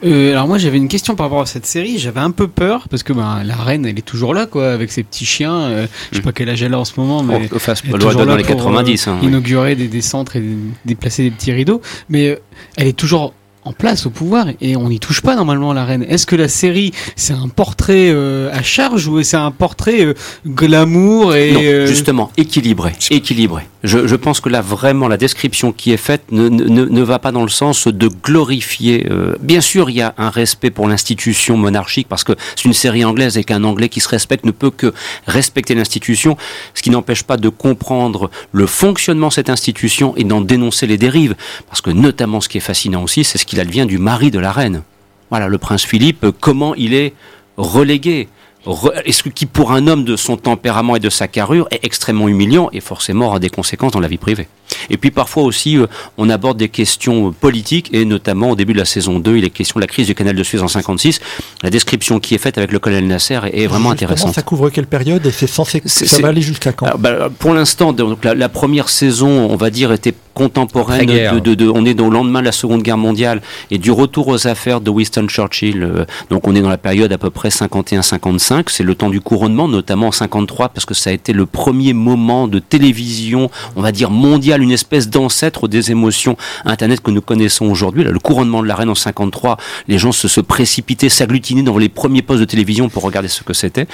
Euh, 0.06 0.32
alors 0.32 0.48
moi 0.48 0.60
j'avais 0.60 0.78
une 0.78 0.88
question 0.88 1.16
par 1.16 1.26
rapport 1.26 1.41
à 1.41 1.45
cette 1.48 1.66
série. 1.66 1.98
J'avais 1.98 2.20
un 2.20 2.30
peu 2.30 2.48
peur 2.48 2.88
parce 2.89 3.02
que 3.02 3.14
ben, 3.14 3.41
la 3.43 3.56
reine 3.56 3.86
elle 3.88 3.98
est 3.98 4.04
toujours 4.04 4.36
là 4.36 4.45
quoi 4.45 4.72
avec 4.72 4.91
ses 4.91 5.02
petits 5.02 5.26
chiens. 5.26 5.62
Euh, 5.62 5.88
Je 6.12 6.18
sais 6.18 6.22
pas 6.22 6.32
quel 6.32 6.50
âge 6.50 6.62
elle 6.62 6.76
a 6.76 6.80
en 6.80 6.86
ce 6.86 6.93
moment, 7.00 7.24
mais 7.24 7.50
Oh, 7.52 7.56
enfin, 7.56 7.74
elle 7.84 7.89
est 7.89 7.93
toujours 7.93 8.12
être 8.12 8.18
dans 8.20 8.26
là 8.26 8.38
les 8.38 8.43
pour, 8.43 8.58
90. 8.58 9.08
euh, 9.08 9.12
hein, 9.12 9.18
oui. 9.22 9.28
inaugurer 9.28 9.76
des, 9.76 9.88
des 9.88 10.02
centres 10.02 10.36
et 10.36 10.43
déplacer 10.86 11.24
des 11.24 11.32
petits 11.32 11.52
rideaux. 11.52 11.82
Mais 12.10 12.28
euh, 12.30 12.36
elle 12.76 12.88
est 12.88 12.93
toujours 12.98 13.34
en 13.68 13.74
place 13.74 14.05
au 14.05 14.09
pouvoir 14.09 14.47
et 14.61 14.76
on 14.76 14.88
n'y 14.89 14.99
touche 14.99 15.22
pas 15.22 15.36
normalement 15.36 15.74
la 15.74 15.86
reine. 15.86 16.03
Est-ce 16.07 16.26
que 16.26 16.36
la 16.36 16.47
série 16.47 16.91
c'est 17.15 17.34
un 17.34 17.49
portrait 17.49 18.09
euh, 18.09 18.49
à 18.53 18.63
charge 18.63 19.07
ou 19.07 19.22
c'est 19.24 19.38
un 19.38 19.51
portrait 19.51 20.05
euh, 20.05 20.13
glamour 20.45 21.36
et 21.36 21.51
Non, 21.51 21.59
euh, 21.63 21.86
justement, 21.88 22.32
équilibré, 22.38 22.93
équilibré. 23.11 23.63
Je, 23.84 24.07
je 24.07 24.15
pense 24.15 24.39
que 24.41 24.49
là, 24.49 24.61
vraiment, 24.61 25.07
la 25.07 25.18
description 25.18 25.72
qui 25.72 25.91
est 25.91 25.97
faite 25.97 26.24
ne, 26.32 26.49
ne, 26.49 26.86
ne 26.86 27.01
va 27.03 27.20
pas 27.20 27.32
dans 27.32 27.43
le 27.43 27.49
sens 27.49 27.88
de 27.88 28.07
glorifier. 28.24 29.07
euh, 29.09 29.36
bien 29.41 29.61
sûr, 29.61 29.89
il 29.89 29.97
y 29.97 30.01
a 30.01 30.13
un 30.18 30.30
respect 30.30 30.72
pour 30.72 30.88
l'institution 30.88 31.57
monarchique, 31.57 32.07
parce 32.09 32.24
que 32.24 32.34
c'est 32.55 32.65
une 32.65 32.74
série 32.74 33.05
anglaise 33.05 33.38
et 33.38 33.43
qu'un 33.43 33.63
Anglais 33.63 33.89
qui 33.89 33.99
se 33.99 34.09
respecte 34.09 34.45
ne 34.45 34.51
peut 34.51 34.72
que 34.72 34.93
respecter 35.28 35.76
l'institution, 35.76 36.38
ce 36.74 36.82
qui 36.82 36.89
n'empêche 36.89 37.24
pas 37.24 37.38
de 37.38 37.49
comprendre 37.49 38.30
le 38.51 38.65
fonctionnement 38.65 39.28
de 39.30 39.34
cette 39.34 39.49
institution 39.49 40.15
et 40.18 40.24
d'en 40.24 40.41
dénoncer 40.41 40.88
les 40.88 40.97
dérives. 40.97 41.36
Parce 41.68 41.82
que 41.82 41.91
notamment, 41.91 42.41
ce 42.41 42.49
qui 42.49 42.57
est 42.57 42.61
fascinant 42.61 43.03
aussi, 43.03 43.24
c'est 43.24 43.38
ce 43.38 43.45
qu'il 43.58 43.62
advient 43.68 43.86
du 43.88 43.97
mari 43.97 44.30
de 44.32 44.39
la 44.39 44.51
reine. 44.51 44.84
Voilà, 45.30 45.47
le 45.47 45.58
prince 45.58 45.84
Philippe, 45.84 46.24
euh, 46.24 46.32
comment 46.39 46.76
il 46.76 46.93
est 46.93 47.14
relégué. 47.58 48.28
Re- 48.66 49.01
Est-ce 49.05 49.24
que 49.24 49.30
qui 49.30 49.45
pour 49.45 49.72
un 49.72 49.88
homme 49.88 50.03
de 50.03 50.16
son 50.18 50.36
tempérament 50.38 50.95
et 50.97 50.99
de 50.99 51.10
sa 51.10 51.28
carrure 51.28 51.68
est 51.72 51.80
extrêmement 51.84 52.28
humiliant 52.28 52.70
et 52.74 52.82
forcément 52.82 53.28
aura 53.28 53.39
des 53.39 53.49
conséquences 53.49 53.93
dans 53.93 53.99
la 54.01 54.08
vie 54.10 54.18
privée. 54.18 54.47
Et 54.89 54.97
puis 54.97 55.10
parfois 55.10 55.43
aussi, 55.43 55.78
euh, 55.78 55.88
on 56.18 56.30
aborde 56.30 56.58
des 56.58 56.68
questions 56.70 57.30
euh, 57.30 57.32
politiques 57.32 57.89
et 57.93 58.03
notamment 58.05 58.51
au 58.51 58.55
début 58.55 58.74
de 58.74 58.78
la 58.78 58.86
saison 58.86 59.20
2, 59.20 59.38
il 59.38 59.43
est 59.45 59.49
question 59.49 59.80
de 59.80 59.82
la 59.82 59.88
crise 59.88 60.08
du 60.08 60.16
canal 60.16 60.36
de 60.36 60.43
Suez 60.43 60.62
en 60.62 60.68
56. 60.68 61.20
La 61.64 61.70
description 61.70 62.20
qui 62.20 62.36
est 62.36 62.39
faite 62.39 62.58
avec 62.58 62.72
le 62.72 62.80
colonel 62.80 63.08
Nasser 63.08 63.39
est, 63.53 63.68
vraiment 63.68 63.68
Justement, 63.70 63.89
intéressante. 63.91 64.36
Ça 64.36 64.41
couvre 64.43 64.70
quelle 64.70 64.88
période 64.88 65.26
et 65.26 65.32
c'est 65.32 65.47
censé 65.47 65.82
ça 65.86 66.20
va 66.22 66.28
aller 66.30 66.41
jusqu'à 66.41 66.74
quand? 66.74 66.86
Alors, 66.88 66.99
bah, 66.99 67.30
pour 67.39 67.53
l'instant, 67.53 67.91
donc 67.93 68.24
la, 68.26 68.36
la 68.36 68.49
première 68.49 68.89
saison, 68.89 69.30
on 69.49 69.55
va 69.55 69.70
dire, 69.70 69.91
était 69.93 70.14
contemporaine. 70.38 71.06
De, 71.34 71.40
de, 71.40 71.54
de- 71.56 71.70
on 71.70 71.86
est 71.86 72.00
au 72.00 72.10
lendemain 72.10 72.40
de 72.42 72.46
la 72.46 72.52
Seconde 72.52 72.84
Guerre 72.84 72.98
mondiale 72.98 73.42
et 73.72 73.78
du 73.78 73.92
retour 73.92 74.28
aux 74.28 74.48
affaires 74.48 74.82
de 74.82 74.90
Winston 74.90 75.28
Churchill. 75.28 75.84
euh, 75.84 76.06
donc 76.30 76.48
on 76.48 76.56
est 76.56 76.62
dans 76.62 76.70
la 76.70 76.78
période 76.78 77.12
à 77.12 77.18
peu 77.18 77.30
près 77.30 77.50
51-55. 77.50 78.66
C'est 78.68 78.84
le 78.84 78.96
temps 78.96 79.10
du 79.10 79.22
couronnement, 79.22 79.68
notamment 79.68 80.08
en 80.08 80.12
53, 80.12 80.70
parce 80.70 80.86
que 80.86 80.94
ça 80.94 81.10
a 81.10 81.14
été 81.14 81.34
le 81.34 81.46
premier 81.46 81.94
moment 81.94 82.48
de 82.48 82.60
télévision, 82.60 83.50
on 83.76 83.82
va 83.82 83.92
dire 83.92 84.10
mondiale, 84.12 84.62
une 84.62 84.72
espèce 84.72 85.10
d'ancêtre 85.10 85.68
des 85.68 85.92
émotions 85.92 86.38
Internet 86.66 87.02
que 87.02 87.12
nous 87.12 87.22
connaissons 87.22 87.66
aujourd'hui. 87.66 88.04
Le 88.04 88.20
couronnement 88.20 88.62
de 88.62 88.68
la 88.68 88.76
reine 88.76 88.90
en 88.90 88.96
53, 88.96 89.58
les 89.88 89.98
gens 89.98 90.12
se, 90.12 90.28
se 90.28 90.42
précipitaient, 90.42 91.10
s'agglutinaient 91.10 91.64
dans 91.64 91.78
les 91.78 91.90
premiers 91.90 92.22
postes 92.22 92.40
de 92.42 92.46
télévision 92.46 92.90
pour 92.90 93.04
regarder 93.04 93.28
ce 93.28 93.44
que 93.44 93.54
c'était. 93.54 93.88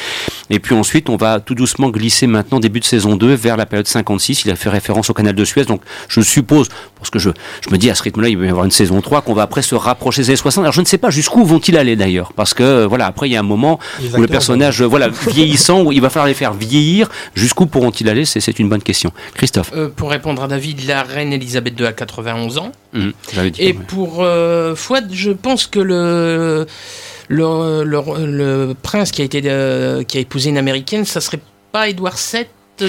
Et 0.50 0.60
puis 0.60 0.76
ensuite, 0.76 1.10
on 1.10 1.16
va 1.18 1.40
tout 1.40 1.56
doucement 1.56 1.90
glisser 1.90 2.28
maintenant, 2.28 2.60
début 2.60 2.80
de 2.80 2.86
saison 2.86 3.16
2, 3.16 3.34
vers 3.34 3.58
la 3.58 3.66
période 3.66 3.88
56. 3.88 4.46
Il 4.46 4.52
a 4.52 4.56
fait 4.56 4.70
référence 4.70 5.10
au 5.10 5.14
canal 5.14 5.36
de 5.36 5.46
Suez. 5.46 5.66
Donc, 5.66 5.82
je 6.08 6.22
suppose, 6.34 6.70
parce 6.98 7.10
que 7.10 7.20
je, 7.20 7.30
je 7.62 7.70
me 7.72 7.78
dis 7.78 7.90
à 7.90 7.96
ce 7.96 8.04
rythme-là, 8.04 8.30
il 8.30 8.38
va 8.38 8.46
y 8.46 8.50
avoir 8.50 8.66
une 8.66 8.72
saison 8.72 9.02
3, 9.02 9.22
qu'on 9.22 9.34
va 9.34 9.44
après 9.44 9.62
se 9.62 9.76
rapprocher 9.76 10.22
des 10.22 10.30
années 10.30 10.38
60. 10.38 10.64
Alors, 10.64 10.74
je 10.74 10.82
ne 10.82 10.86
sais 10.86 10.98
pas 10.98 11.10
jusqu'où 11.10 11.44
vont-ils 11.46 11.78
aller 11.78 11.96
d'ailleurs. 11.96 12.34
Parce 12.34 12.54
que, 12.54 12.64
euh, 12.64 12.88
voilà, 12.88 13.08
après, 13.08 13.30
il 13.30 13.34
y 13.34 13.36
a 13.36 13.40
un 13.40 13.44
moment 13.44 13.80
Les 14.02 14.16
où 14.16 14.22
le 14.22 14.28
personnage, 14.28 14.82
euh, 14.82 14.86
voilà, 14.86 15.10
vieillissant, 15.10 15.84
où 15.84 15.92
il 15.92 16.02
va 16.02 16.10
falloir 16.10 16.28
les 16.28 16.34
faire 16.34 16.54
vieillir. 16.54 17.10
Jusqu'où 17.36 17.66
pourront-ils 17.66 18.10
aller? 18.10 18.26
C'est 18.26 18.40
c'est 18.40 18.60
une 18.60 18.70
bonne 18.70 18.82
question. 18.84 19.12
Christophe. 19.36 19.72
Euh, 19.76 19.90
pour 19.90 20.10
répondre 20.12 20.44
à 20.44 20.48
David, 20.48 20.86
la 20.88 21.04
reine 21.04 21.34
Elisabeth 21.34 21.80
II 21.80 21.86
a 21.86 21.94
91 21.94 22.58
ans. 22.58 22.72
J'avais 23.34 23.52
dit, 23.52 23.62
Et 23.62 23.74
pour 23.74 24.18
euh, 24.24 24.76
Fouad, 24.76 25.10
je 25.12 25.32
pense 25.32 25.68
que 25.68 25.80
le, 25.80 26.66
le, 27.28 27.84
le, 27.84 28.02
le 28.26 28.74
prince 28.82 29.12
qui 29.12 29.22
a, 29.22 29.26
été, 29.26 29.42
euh, 29.46 30.04
qui 30.04 30.18
a 30.18 30.22
épousé 30.22 30.50
une 30.50 30.58
américaine, 30.58 31.06
ça 31.06 31.22
serait 31.22 31.40
pas 31.72 31.90
Édouard 31.90 32.16
VII 32.16 32.46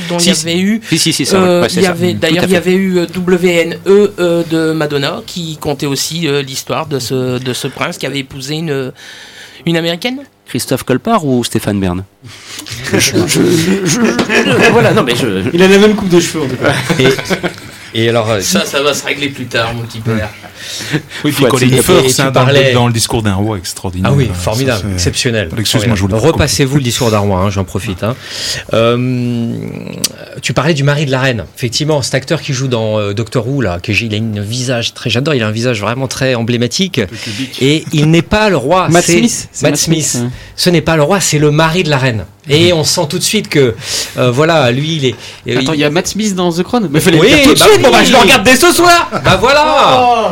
dont 0.09 0.19
Si, 0.19 0.31
il 0.31 0.35
y 0.37 0.41
avait 0.51 0.59
eu. 0.61 0.81
Si, 0.89 0.99
si, 0.99 1.13
si, 1.13 1.27
ça, 1.27 1.37
euh, 1.43 1.63
ouais, 1.63 1.69
c'est 1.69 1.77
il 1.81 1.83
y 1.83 1.85
ça. 1.87 1.91
avait 1.91 2.13
Tout 2.13 2.19
d'ailleurs 2.21 2.45
il 2.45 2.51
y 2.51 2.57
avait 2.57 2.75
eu 2.75 2.99
euh, 2.99 3.07
WNE 3.17 3.77
euh, 3.87 4.43
de 4.51 4.73
Madonna 4.73 5.23
qui 5.27 5.57
comptait 5.59 5.87
aussi 5.87 6.27
euh, 6.27 6.43
l'histoire 6.43 6.87
de 6.87 6.99
ce 6.99 7.39
de 7.39 7.53
ce 7.53 7.69
prince 7.69 7.99
qui 7.99 8.07
avait 8.07 8.21
épousé 8.21 8.55
une 8.55 8.93
une 9.67 9.77
américaine. 9.77 10.19
Christophe 10.47 10.83
Colpart 10.83 11.25
ou 11.25 11.43
Stéphane 11.43 11.81
Bern 11.81 12.05
Je- 12.93 12.99
je- 12.99 13.27
je- 13.27 13.87
je- 13.87 14.71
Voilà, 14.73 14.93
non, 14.93 15.03
mais 15.03 15.17
je. 15.17 15.49
il 15.55 15.63
a 15.63 15.69
la 15.69 15.79
même 15.79 15.95
coupe 15.97 16.11
de 16.11 16.21
cheveux 16.21 16.45
en 16.45 16.49
tout 16.49 16.57
cas. 16.57 16.75
Et, 17.01 17.07
et 17.95 18.09
alors, 18.09 18.31
euh, 18.31 18.41
Ça, 18.41 18.65
ça 18.67 18.83
va 18.83 18.93
se 18.95 19.05
régler 19.05 19.29
plus 19.29 19.47
tard, 19.47 19.73
mon 19.75 19.83
petit 19.83 20.01
père. 20.01 20.29
Oui, 21.25 21.33
puis 21.33 21.45
Faut 21.45 21.47
Colin 21.49 21.69
Firth, 21.83 22.21
hein, 22.21 22.27
dans, 22.31 22.33
parlais- 22.45 22.69
le, 22.69 22.75
dans 22.75 22.87
le 22.87 22.93
discours 22.93 23.23
d'un 23.23 23.35
roi 23.35 23.59
extraordinaire. 23.59 24.11
Ah 24.13 24.17
oui, 24.17 24.31
formidable, 24.33 24.93
exceptionnel. 24.95 25.51
Excuse-moi, 25.59 25.95
je 25.95 26.01
voulais 26.01 26.13
Formidable. 26.13 26.33
Repassez-vous 26.35 26.77
le 26.77 26.83
discours 26.83 27.11
d'un 27.11 27.19
roi, 27.19 27.41
hein, 27.41 27.51
j'en 27.51 27.65
profite. 27.65 28.03
hein. 28.03 28.17
Euh, 28.73 29.49
tu 30.43 30.53
parlais 30.55 30.73
du 30.75 30.83
mari 30.83 31.07
de 31.07 31.11
la 31.11 31.21
reine. 31.21 31.45
Effectivement, 31.57 32.01
cet 32.03 32.15
acteur 32.15 32.41
qui 32.41 32.53
joue 32.55 32.69
dans 32.69 32.99
euh, 32.99 33.13
Doctor 33.13 33.47
Who, 33.47 33.61
là, 33.61 33.79
que 33.81 33.93
il 33.93 34.15
a 34.15 34.19
un 34.19 34.43
visage 34.43 34.95
très, 34.95 35.11
j'adore, 35.11 35.35
il 35.35 35.43
a 35.43 35.49
un 35.49 35.53
visage 35.53 35.81
vraiment 35.81 36.09
très 36.09 36.35
emblématique. 36.35 37.01
Et 37.61 37.85
il 37.93 38.11
n'est 38.11 38.23
pas 38.23 38.49
le 38.49 38.57
roi. 38.57 38.89
Matt 38.89 39.05
Smith. 39.05 39.49
Matt 39.63 39.77
Smith. 39.77 40.19
ouais. 40.23 40.29
Ce 40.57 40.71
n'est 40.71 40.81
pas 40.83 40.97
le 40.97 41.03
roi, 41.03 41.21
c'est 41.21 41.39
le 41.39 41.51
mari 41.51 41.83
de 41.83 41.91
la 41.91 41.99
reine. 41.99 42.25
Et 42.49 42.73
on 42.73 42.85
sent 42.85 43.07
tout 43.09 43.19
de 43.19 43.23
suite 43.23 43.49
que, 43.49 43.75
euh, 44.19 44.31
voilà, 44.31 44.71
lui, 44.71 44.97
il 44.97 45.05
est. 45.07 45.57
Attends, 45.59 45.73
il 45.73 45.81
y 45.81 45.85
a 45.85 45.91
Matt 45.91 46.09
Smith 46.09 46.35
dans 46.35 46.53
The 46.53 46.63
Crown. 46.63 46.89
Mais 46.91 47.01
fallait 47.01 47.19
Oui, 47.19 47.31
le 47.31 47.37
dire 47.37 47.45
tout 47.45 47.55
de 47.55 47.59
bah 47.59 47.65
suite. 47.65 47.77
oui, 47.79 47.83
bon, 47.85 47.91
bah, 47.91 48.05
je 48.05 48.13
le 48.13 48.19
regarde 48.19 48.43
dès 48.45 48.57
ce 48.57 48.71
soir. 48.73 49.09
Bah 49.25 49.37
voilà. 49.41 50.03
Oh 50.03 50.27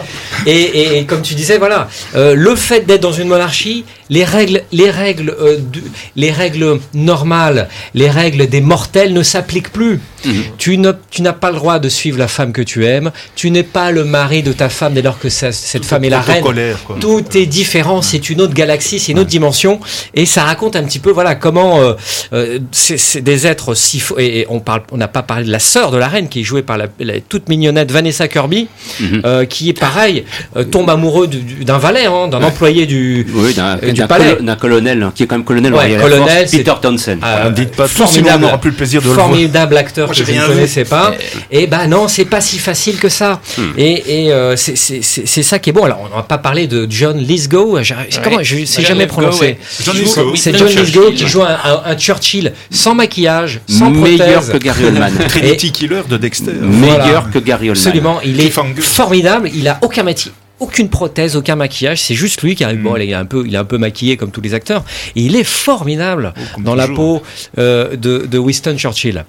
Et, 0.46 0.52
et- 0.52 0.98
et 0.98 1.04
comme 1.06 1.22
tu 1.22 1.34
disais, 1.34 1.56
voilà, 1.58 1.88
euh, 2.14 2.34
le 2.34 2.54
fait 2.56 2.80
d'être 2.86 3.00
dans 3.00 3.12
une 3.12 3.28
monarchie, 3.28 3.84
les 4.16 4.24
règles, 4.24 4.62
les 4.72 4.90
règles, 4.90 5.30
euh, 5.40 5.56
du- 5.74 5.82
les 6.16 6.30
règles 6.30 6.78
normales, 6.92 7.68
les 7.94 8.10
règles 8.10 8.46
des 8.48 8.60
mortels 8.60 9.12
ne 9.14 9.22
s'appliquent 9.22 9.72
plus. 9.72 10.00
Mhm. 10.24 10.32
Tu 10.58 10.76
n'as 11.22 11.32
pas 11.32 11.50
le 11.50 11.56
droit 11.56 11.78
de 11.78 11.88
suivre 11.88 12.18
la 12.18 12.28
femme 12.28 12.52
que 12.52 12.62
tu 12.62 12.84
aimes. 12.86 13.10
Tu 13.34 13.50
n'es 13.50 13.62
pas 13.78 13.90
le 13.90 14.04
mari 14.04 14.42
de 14.42 14.52
ta 14.52 14.68
femme 14.68 14.92
dès 14.94 15.02
lors 15.02 15.18
que 15.18 15.28
ça- 15.30 15.50
cette 15.50 15.84
femme 15.84 16.04
est 16.04 16.10
la 16.10 16.20
reine. 16.20 16.42
Quoi. 16.84 16.96
Tout 17.00 17.24
est 17.36 17.46
différent, 17.46 18.02
c'est 18.02 18.28
une 18.30 18.40
autre 18.42 18.54
galaxie, 18.54 18.98
c'est 18.98 19.12
une 19.12 19.18
autre 19.18 19.30
dimension, 19.30 19.80
et 20.14 20.26
ça 20.26 20.44
raconte 20.44 20.76
un 20.76 20.84
petit 20.84 20.98
peu, 21.00 21.10
voilà, 21.10 21.34
comment 21.34 21.80
euh, 21.80 21.94
euh, 22.34 22.58
c'est 22.70 23.20
des 23.22 23.46
êtres 23.46 23.74
si 23.74 23.98
faux. 23.98 24.18
Et, 24.18 24.40
et 24.40 24.46
on 24.50 24.60
parle, 24.60 24.82
on 24.92 24.96
n'a 24.98 25.08
pas 25.08 25.22
parlé 25.22 25.44
de 25.46 25.50
la 25.52 25.58
sœur 25.58 25.90
de 25.90 25.96
la 25.96 26.08
reine 26.08 26.28
qui 26.28 26.40
est 26.40 26.44
jouée 26.44 26.62
par 26.62 26.76
la, 26.76 26.86
la 27.00 27.20
toute 27.20 27.48
mignonnette 27.48 27.90
Vanessa 27.90 28.28
Kirby, 28.28 28.68
Mhm. 29.00 29.22
euh, 29.24 29.44
qui 29.46 29.70
est 29.70 29.78
pareil, 29.78 30.24
euh, 30.56 30.64
tombe 30.64 30.90
amoureux 30.90 31.26
du- 31.26 31.38
du- 31.40 31.64
d'un 31.64 31.78
valet, 31.78 32.06
hein, 32.06 32.28
d'un 32.28 32.42
employé 32.42 32.86
du. 32.86 33.26
Oui, 33.34 33.54
d'un 33.54 33.76
du 33.76 34.01
d'un 34.02 34.06
palais. 34.08 34.34
colo- 34.34 34.42
d'un 34.46 34.56
colonel, 34.56 35.02
hein, 35.02 35.12
qui 35.14 35.22
est 35.22 35.26
quand 35.26 35.36
même 35.36 35.44
colonel, 35.44 35.74
Ouais, 35.74 35.96
colonel, 36.00 36.46
Peter 36.50 36.72
Townsend. 36.80 37.18
euh, 37.24 37.44
Ne 37.50 37.54
dites 37.54 37.74
pas 37.76 37.84
tout, 37.88 37.94
sinon 37.94 38.06
formidable. 38.06 38.36
on 38.44 38.46
n'aura 38.46 38.60
plus 38.60 38.70
le 38.70 38.76
plaisir 38.76 39.00
de 39.02 39.06
le 39.08 39.12
voir. 39.14 39.26
formidable 39.28 39.76
acteur 39.76 40.06
Moi, 40.08 40.14
que 40.16 40.24
je 40.24 40.32
ne 40.32 40.46
connaissais 40.46 40.84
pas. 40.84 41.14
Et 41.50 41.66
ben 41.66 41.86
non, 41.88 42.08
c'est 42.08 42.24
pas 42.24 42.40
si 42.40 42.58
facile 42.58 42.98
que 42.98 43.08
ça. 43.08 43.40
Hmm. 43.58 43.62
Et, 43.78 44.24
et 44.26 44.32
euh, 44.32 44.56
c'est- 44.56 44.76
c'est 44.76 45.02
c'est- 45.02 45.26
c'est 45.26 45.42
ça 45.42 45.58
qui 45.58 45.70
est 45.70 45.72
bon. 45.72 45.84
Alors, 45.84 46.08
on 46.12 46.16
n'a 46.16 46.22
pas 46.22 46.38
parlé 46.38 46.66
de 46.66 46.86
John 46.90 47.18
Lithgow. 47.18 47.78
J'ai- 47.82 47.94
Comment 48.22 48.42
je 48.42 48.64
sais 48.64 48.82
John 48.82 48.88
jamais 48.88 49.06
prononcé. 49.06 49.40
ouais. 49.40 49.58
John 49.84 49.96
Lithgow. 49.96 50.34
C'est 50.36 50.56
John 50.56 50.68
Lithgow 50.68 50.84
Churchill. 51.02 51.14
qui 51.16 51.26
joue 51.28 51.42
un, 51.42 51.58
un- 51.64 51.82
un 51.92 51.96
Churchill 51.96 52.52
sans 52.70 52.94
maquillage, 52.94 53.60
sans 53.68 53.90
Meilleur 53.90 54.40
prothèse. 54.40 54.50
que 54.52 54.58
Gary 54.58 54.84
Oldman. 54.86 55.12
Trinity 55.28 55.72
Killer 55.72 56.02
de 56.08 56.16
Dexter. 56.16 56.52
Meilleur 56.60 57.30
que 57.30 57.38
Gary 57.38 57.70
Oldman. 57.70 57.86
Absolument, 57.86 58.20
il 58.24 58.40
est 58.40 58.50
formidable. 58.80 59.50
Il 59.54 59.66
a 59.68 59.78
aucun 59.82 60.02
mati- 60.02 60.30
aucune 60.62 60.88
prothèse, 60.88 61.36
aucun 61.36 61.56
maquillage. 61.56 62.00
C'est 62.02 62.14
juste 62.14 62.42
lui 62.42 62.54
qui 62.54 62.64
arrive. 62.64 62.80
Mm. 62.80 62.82
Bon, 62.84 62.96
il 62.96 63.10
est 63.10 63.14
un 63.14 63.24
peu, 63.26 63.44
il 63.46 63.54
est 63.54 63.58
un 63.58 63.64
peu 63.64 63.78
maquillé 63.78 64.16
comme 64.16 64.30
tous 64.30 64.40
les 64.40 64.54
acteurs. 64.54 64.84
Et 65.16 65.22
il 65.22 65.36
est 65.36 65.44
formidable 65.44 66.32
Oh, 66.36 66.60
dans 66.60 66.74
la 66.74 66.88
peau 66.88 67.22
euh, 67.58 67.96
de, 67.96 68.26
de 68.26 68.38
Winston 68.38 68.76
Churchill. 68.78 69.24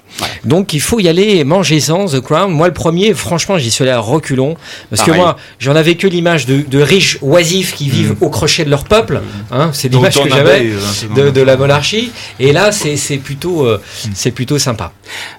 Donc 0.45 0.73
il 0.73 0.81
faut 0.81 0.99
y 0.99 1.07
aller, 1.07 1.43
mangez-en 1.43 2.05
The 2.05 2.19
Crown. 2.21 2.51
Moi, 2.51 2.67
le 2.67 2.73
premier, 2.73 3.13
franchement, 3.13 3.57
j'y 3.57 3.71
suis 3.71 3.83
allé 3.83 3.91
à 3.91 3.99
reculons 3.99 4.55
parce 4.89 5.01
Pareil. 5.01 5.13
que 5.13 5.17
moi, 5.17 5.37
j'en 5.59 5.75
avais 5.75 5.95
que 5.95 6.07
l'image 6.07 6.45
de, 6.45 6.61
de 6.61 6.81
riches 6.81 7.17
oisifs 7.21 7.73
qui 7.75 7.89
vivent 7.89 8.15
au 8.21 8.29
crochet 8.29 8.65
de 8.65 8.69
leur 8.69 8.83
peuple. 8.85 9.21
Hein, 9.51 9.71
c'est 9.73 9.89
l'image 9.89 10.15
que 10.21 10.29
j'avais 10.29 10.67
euh, 10.71 11.15
de, 11.15 11.21
la- 11.23 11.31
de 11.31 11.41
la 11.41 11.57
monarchie. 11.57 12.11
Et 12.39 12.51
là, 12.53 12.71
c'est 12.71 12.95
c'est 12.97 13.17
plutôt, 13.17 13.65
euh, 13.65 13.81
c'est 14.13 14.31
plutôt 14.31 14.59
sympa. 14.59 14.93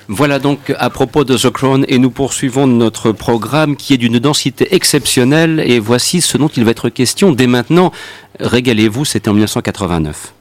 Voilà 0.08 0.38
donc 0.38 0.74
à 0.78 0.90
propos 0.90 1.24
de 1.24 1.36
The 1.36 1.50
Crown 1.50 1.86
et 1.88 1.98
nous 1.98 2.10
poursuivons 2.10 2.66
notre 2.66 3.12
programme 3.12 3.74
qui 3.74 3.94
est 3.94 3.96
d'une 3.96 4.18
densité 4.18 4.74
exceptionnelle 4.74 5.62
et 5.64 5.78
voici 5.78 6.20
ce 6.20 6.36
dont 6.36 6.48
il 6.48 6.64
va 6.64 6.72
être 6.72 6.90
question 6.90 7.32
dès 7.32 7.46
maintenant. 7.46 7.90
Régalez-vous, 8.38 9.06
c'était 9.06 9.30
en 9.30 9.32
1989. 9.32 10.34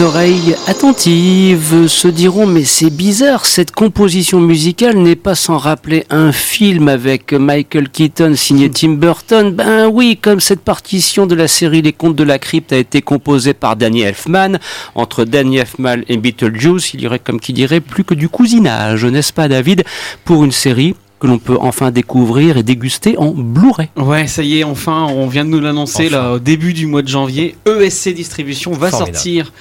Oreilles 0.00 0.54
attentives 0.66 1.86
se 1.88 2.08
diront 2.08 2.46
mais 2.46 2.64
c'est 2.64 2.90
bizarre, 2.90 3.44
cette 3.44 3.70
composition 3.72 4.40
musicale 4.40 4.96
n'est 4.96 5.16
pas 5.16 5.34
sans 5.34 5.58
rappeler 5.58 6.04
un 6.08 6.32
film 6.32 6.88
avec 6.88 7.32
Michael 7.34 7.90
Keaton 7.90 8.34
signé 8.34 8.70
Tim 8.70 8.92
Burton. 8.92 9.50
Ben 9.52 9.88
oui, 9.88 10.18
comme 10.20 10.40
cette 10.40 10.60
partition 10.60 11.26
de 11.26 11.34
la 11.34 11.48
série 11.48 11.82
Les 11.82 11.92
Contes 11.92 12.16
de 12.16 12.24
la 12.24 12.38
Crypte 12.38 12.72
a 12.72 12.78
été 12.78 13.02
composée 13.02 13.52
par 13.52 13.76
Danny 13.76 14.00
Elfman, 14.02 14.58
entre 14.94 15.24
Danny 15.24 15.58
Elfman 15.58 15.98
et 16.08 16.16
Beetlejuice, 16.16 16.94
il 16.94 17.02
y 17.02 17.06
aurait 17.06 17.18
comme 17.18 17.38
qui 17.40 17.52
dirait 17.52 17.80
plus 17.80 18.04
que 18.04 18.14
du 18.14 18.28
cousinage, 18.28 19.04
n'est-ce 19.04 19.32
pas 19.34 19.48
David, 19.48 19.84
pour 20.24 20.44
une 20.44 20.52
série 20.52 20.94
que 21.18 21.26
l'on 21.26 21.38
peut 21.38 21.58
enfin 21.60 21.90
découvrir 21.90 22.56
et 22.56 22.62
déguster 22.62 23.18
en 23.18 23.32
Blu-ray. 23.32 23.88
Ouais, 23.98 24.26
ça 24.26 24.42
y 24.42 24.60
est, 24.60 24.64
enfin, 24.64 25.06
on 25.10 25.26
vient 25.26 25.44
de 25.44 25.50
nous 25.50 25.60
l'annoncer 25.60 26.06
Enfin. 26.06 26.16
là 26.16 26.32
au 26.32 26.38
début 26.38 26.72
du 26.72 26.86
mois 26.86 27.02
de 27.02 27.08
janvier. 27.08 27.56
ESC 27.66 28.14
Distribution 28.14 28.70
va 28.72 28.88
Formidable. 28.88 29.14
sortir 29.16 29.52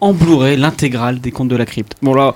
en 0.00 0.12
Blu-ray 0.12 0.56
l'intégrale 0.56 1.20
des 1.20 1.30
Contes 1.30 1.48
de 1.48 1.56
la 1.56 1.66
Crypte. 1.66 1.94
Bon 2.02 2.14
là, 2.14 2.34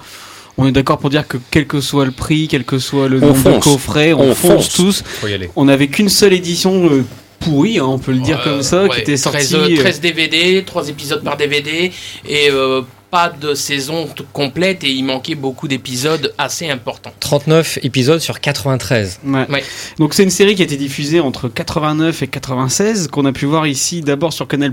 on 0.57 0.67
est 0.67 0.73
d'accord 0.73 0.99
pour 0.99 1.11
dire 1.11 1.27
que 1.27 1.37
quel 1.51 1.67
que 1.67 1.81
soit 1.81 2.05
le 2.05 2.11
prix, 2.11 2.49
quel 2.49 2.65
que 2.65 2.79
soit 2.79 3.09
le 3.09 3.23
On 3.23 3.27
nombre 3.29 3.55
de 3.55 3.59
coffrets, 3.61 4.13
on, 4.13 4.21
On 4.31 4.35
fonce, 4.35 4.53
fonce. 4.69 4.73
tous. 4.73 5.03
Faut 5.05 5.29
y 5.29 5.35
aller. 5.35 5.51
On 5.57 5.65
n'avait 5.67 5.89
qu'une 5.89 6.09
seule 6.09 6.33
édition 6.33 6.89
euh, 6.91 7.05
pourrie, 7.41 7.79
hein, 7.79 7.85
on 7.87 7.99
peut 7.99 8.13
le 8.13 8.19
dire 8.19 8.43
comme 8.43 8.63
ça, 8.63 8.89
qui 8.89 9.01
était 9.01 9.17
13, 9.17 9.51
sortie. 9.51 9.55
euh, 9.55 9.77
euh, 9.79 9.81
13 9.81 10.01
DVD, 10.01 10.65
3 10.67 10.89
épisodes 10.89 11.23
par 11.23 11.37
DVD 11.37 11.93
et 12.29 12.51
euh, 12.51 12.83
pas 13.11 13.31
de 13.31 13.55
saison 13.55 14.09
complète 14.33 14.85
et 14.85 14.91
il 14.91 15.05
manquait 15.05 15.35
beaucoup 15.35 15.69
d'épisodes 15.69 16.35
assez 16.39 16.69
importants. 16.69 17.13
39 17.21 17.79
épisodes 17.83 18.21
sur 18.21 18.41
93. 18.41 19.21
Ouais. 19.25 19.47
Ouais. 19.49 19.65
Donc 19.99 20.15
c'est 20.15 20.23
une 20.23 20.31
série 20.31 20.55
qui 20.55 20.63
a 20.63 20.65
été 20.65 20.77
diffusée 20.77 21.21
entre 21.21 21.49
89 21.49 22.23
et 22.23 22.27
96, 22.27 23.09
qu'on 23.09 23.25
a 23.25 23.33
pu 23.33 23.47
voir 23.47 23.67
ici 23.67 24.01
d'abord 24.01 24.33
sur 24.33 24.47
Canal+, 24.47 24.73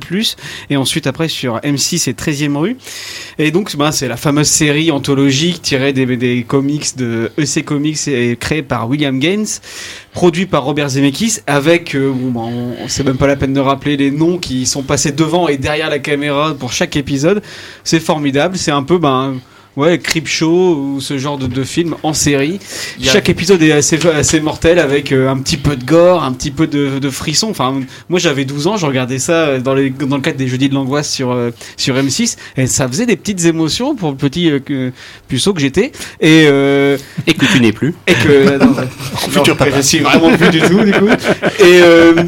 et 0.69 0.77
ensuite 0.77 1.07
après 1.07 1.29
sur 1.29 1.57
M6 1.59 2.09
et 2.09 2.13
13e 2.13 2.57
rue. 2.57 2.77
Et 3.37 3.51
donc 3.51 3.75
bah, 3.75 3.91
c'est 3.91 4.07
la 4.07 4.17
fameuse 4.17 4.47
série 4.47 4.91
anthologique 4.91 5.61
tirée 5.61 5.93
des, 5.93 6.05
des 6.17 6.43
comics 6.43 6.95
de 6.97 7.31
EC 7.37 7.63
Comics 7.63 8.07
et 8.07 8.35
créée 8.35 8.63
par 8.63 8.89
William 8.89 9.19
Gaines, 9.19 9.47
produit 10.15 10.45
par 10.45 10.63
Robert 10.63 10.89
Zemeckis, 10.89 11.39
avec, 11.45 11.93
euh, 11.93 12.09
bon, 12.15 12.31
bah, 12.31 12.85
c'est 12.87 13.03
même 13.03 13.17
pas 13.17 13.27
la 13.27 13.35
peine 13.35 13.53
de 13.53 13.59
rappeler 13.59 13.97
les 13.97 14.11
noms 14.11 14.37
qui 14.37 14.65
sont 14.65 14.81
passés 14.81 15.11
devant 15.11 15.49
et 15.49 15.57
derrière 15.57 15.89
la 15.89 15.99
caméra 15.99 16.55
pour 16.57 16.71
chaque 16.71 16.95
épisode. 16.95 17.43
C'est 17.83 17.99
formidable, 17.99 18.57
c'est 18.57 18.71
un 18.71 18.81
peu... 18.81 18.97
Ben, 18.97 19.35
Ouais, 19.75 19.99
Crip 19.99 20.27
Show 20.27 20.75
ou 20.75 21.01
ce 21.01 21.17
genre 21.17 21.37
de, 21.37 21.47
de 21.47 21.63
film 21.63 21.95
en 22.03 22.13
série. 22.13 22.59
A- 23.01 23.11
Chaque 23.11 23.27
épisode 23.29 23.61
est 23.61 23.73
assez, 23.73 23.99
assez 24.07 24.39
mortel 24.39 24.79
avec 24.79 25.11
euh, 25.11 25.29
un 25.29 25.37
petit 25.37 25.57
peu 25.57 25.75
de 25.75 25.83
gore, 25.83 26.23
un 26.23 26.31
petit 26.31 26.51
peu 26.51 26.65
de, 26.65 26.99
de 26.99 27.09
frisson. 27.09 27.47
Enfin, 27.49 27.81
moi 28.09 28.17
j'avais 28.19 28.45
12 28.45 28.67
ans, 28.67 28.77
je 28.77 28.85
regardais 28.85 29.19
ça 29.19 29.33
euh, 29.33 29.59
dans, 29.59 29.73
les, 29.73 29.89
dans 29.89 30.15
le 30.15 30.21
cadre 30.21 30.37
des 30.37 30.47
jeudis 30.47 30.69
de 30.69 30.73
l'angoisse 30.75 31.09
sur, 31.09 31.31
euh, 31.31 31.51
sur 31.75 31.95
M6 31.95 32.37
et 32.55 32.67
ça 32.67 32.87
faisait 32.87 33.05
des 33.05 33.17
petites 33.17 33.43
émotions 33.45 33.95
pour 33.95 34.11
le 34.11 34.15
petit 34.17 34.49
euh, 34.49 34.91
puceau 35.27 35.53
que 35.53 35.59
j'étais. 35.59 35.91
Et, 36.21 36.45
euh, 36.47 36.97
Et 37.27 37.33
que 37.33 37.45
tu 37.45 37.59
n'es 37.59 37.73
plus. 37.73 37.93
et 38.07 38.13
que. 38.13 38.57
non, 38.63 38.73
Futur 39.29 39.47
non, 39.47 39.55
papa. 39.55 39.71
Je 39.75 39.81
suis 39.81 39.99
vraiment 39.99 40.35
plus 40.37 40.49
du 40.49 40.61
tout, 40.61 40.79
du 40.83 40.91
coup. 40.93 41.07
Et. 41.59 41.81
Euh, 41.81 42.13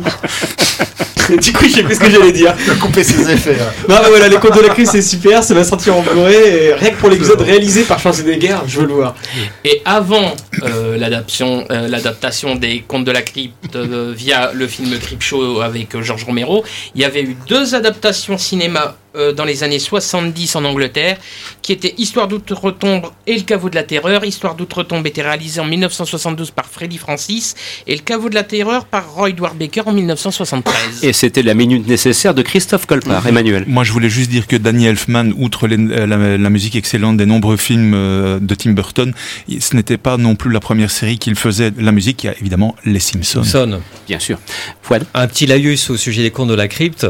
du 1.41 1.51
coup, 1.53 1.65
je 1.65 1.73
sais 1.73 1.83
plus 1.83 1.95
ce 1.95 1.99
que 1.99 2.09
j'allais 2.09 2.31
dire. 2.31 2.53
Il 2.65 2.71
a 2.71 2.75
coupé 2.75 3.03
ses 3.03 3.29
effets. 3.31 3.57
hein. 3.59 3.71
Non, 3.89 3.95
mais 4.03 4.09
voilà, 4.09 4.27
les 4.29 4.37
contes 4.37 4.55
de 4.55 4.61
la 4.61 4.69
crise, 4.69 4.89
c'est 4.91 5.01
super, 5.01 5.43
ça 5.43 5.53
va 5.53 5.63
sortir 5.63 5.95
en 5.95 6.03
et 6.29 6.73
Rien 6.73 6.91
que 6.91 6.95
pour 6.97 7.09
l'épisode 7.09 7.36
réalisé 7.43 7.83
par 7.83 7.99
Schwarzenegger, 7.99 8.57
je 8.67 8.79
veux 8.79 8.87
le 8.87 8.93
voir. 8.93 9.15
Et 9.63 9.81
avant 9.85 10.35
euh, 10.63 10.97
l'adaptation, 10.97 11.65
euh, 11.71 11.87
l'adaptation 11.87 12.55
des 12.55 12.81
Contes 12.81 13.05
de 13.05 13.11
la 13.11 13.21
Crypte 13.21 13.75
euh, 13.75 14.13
via 14.15 14.51
le 14.53 14.67
film 14.67 14.97
Crip 14.99 15.21
Show 15.21 15.61
avec 15.61 15.95
euh, 15.95 16.01
Georges 16.01 16.25
Romero, 16.25 16.63
il 16.95 17.01
y 17.01 17.05
avait 17.05 17.21
eu 17.21 17.35
deux 17.47 17.75
adaptations 17.75 18.37
cinéma 18.37 18.95
euh, 19.17 19.33
dans 19.33 19.45
les 19.45 19.63
années 19.63 19.79
70 19.79 20.55
en 20.55 20.65
Angleterre, 20.65 21.17
qui 21.61 21.71
étaient 21.73 21.95
Histoire 21.97 22.27
d'outre-tombe 22.27 23.07
et 23.25 23.35
Le 23.35 23.41
Caveau 23.41 23.69
de 23.69 23.75
la 23.75 23.83
Terreur. 23.83 24.23
Histoire 24.25 24.55
d'outre-tombe 24.55 25.05
était 25.07 25.21
réalisé 25.21 25.59
en 25.59 25.65
1972 25.65 26.51
par 26.51 26.65
Freddy 26.65 26.97
Francis 26.97 27.55
et 27.87 27.95
Le 27.95 28.01
Caveau 28.01 28.29
de 28.29 28.35
la 28.35 28.43
Terreur 28.43 28.85
par 28.85 29.11
Roy 29.13 29.29
Edward 29.29 29.57
Baker 29.57 29.81
en 29.85 29.93
1973. 29.93 31.03
Et 31.03 31.13
c'était 31.13 31.41
la 31.43 31.53
minute 31.53 31.87
nécessaire 31.87 32.33
de 32.33 32.41
Christophe 32.41 32.85
Colpart, 32.85 33.25
Emmanuel. 33.27 33.63
Moi, 33.67 33.83
je 33.83 33.91
voulais 33.91 34.09
juste 34.09 34.29
dire 34.29 34.47
que 34.47 34.55
Danny 34.55 34.85
Elfman, 34.87 35.31
outre 35.37 35.67
les- 35.67 35.77
euh, 35.77 36.05
la, 36.05 36.37
la 36.37 36.49
musique 36.49 36.75
excellente 36.75 37.17
des 37.17 37.25
nombreux 37.25 37.57
films 37.57 37.93
euh, 37.95 38.39
de 38.39 38.55
Tim 38.55 38.71
Burton, 38.71 39.13
ce 39.59 39.75
n'était 39.75 39.97
pas 39.97 40.17
non 40.17 40.35
plus 40.35 40.51
la 40.51 40.59
première 40.59 40.91
série 40.91 41.17
qu'il 41.17 41.35
faisait 41.35 41.71
la 41.77 41.91
musique. 41.91 42.23
Il 42.23 42.27
y 42.27 42.29
a 42.29 42.35
évidemment 42.39 42.75
Les 42.85 42.99
Simpsons. 42.99 43.43
Son. 43.43 43.79
Bien 44.07 44.19
sûr. 44.19 44.37
Fouad 44.81 45.05
Un 45.13 45.27
petit 45.27 45.45
laïus 45.45 45.89
au 45.89 45.97
sujet 45.97 46.23
des 46.23 46.31
contes 46.31 46.49
de 46.49 46.53
la 46.53 46.67
crypte. 46.67 47.07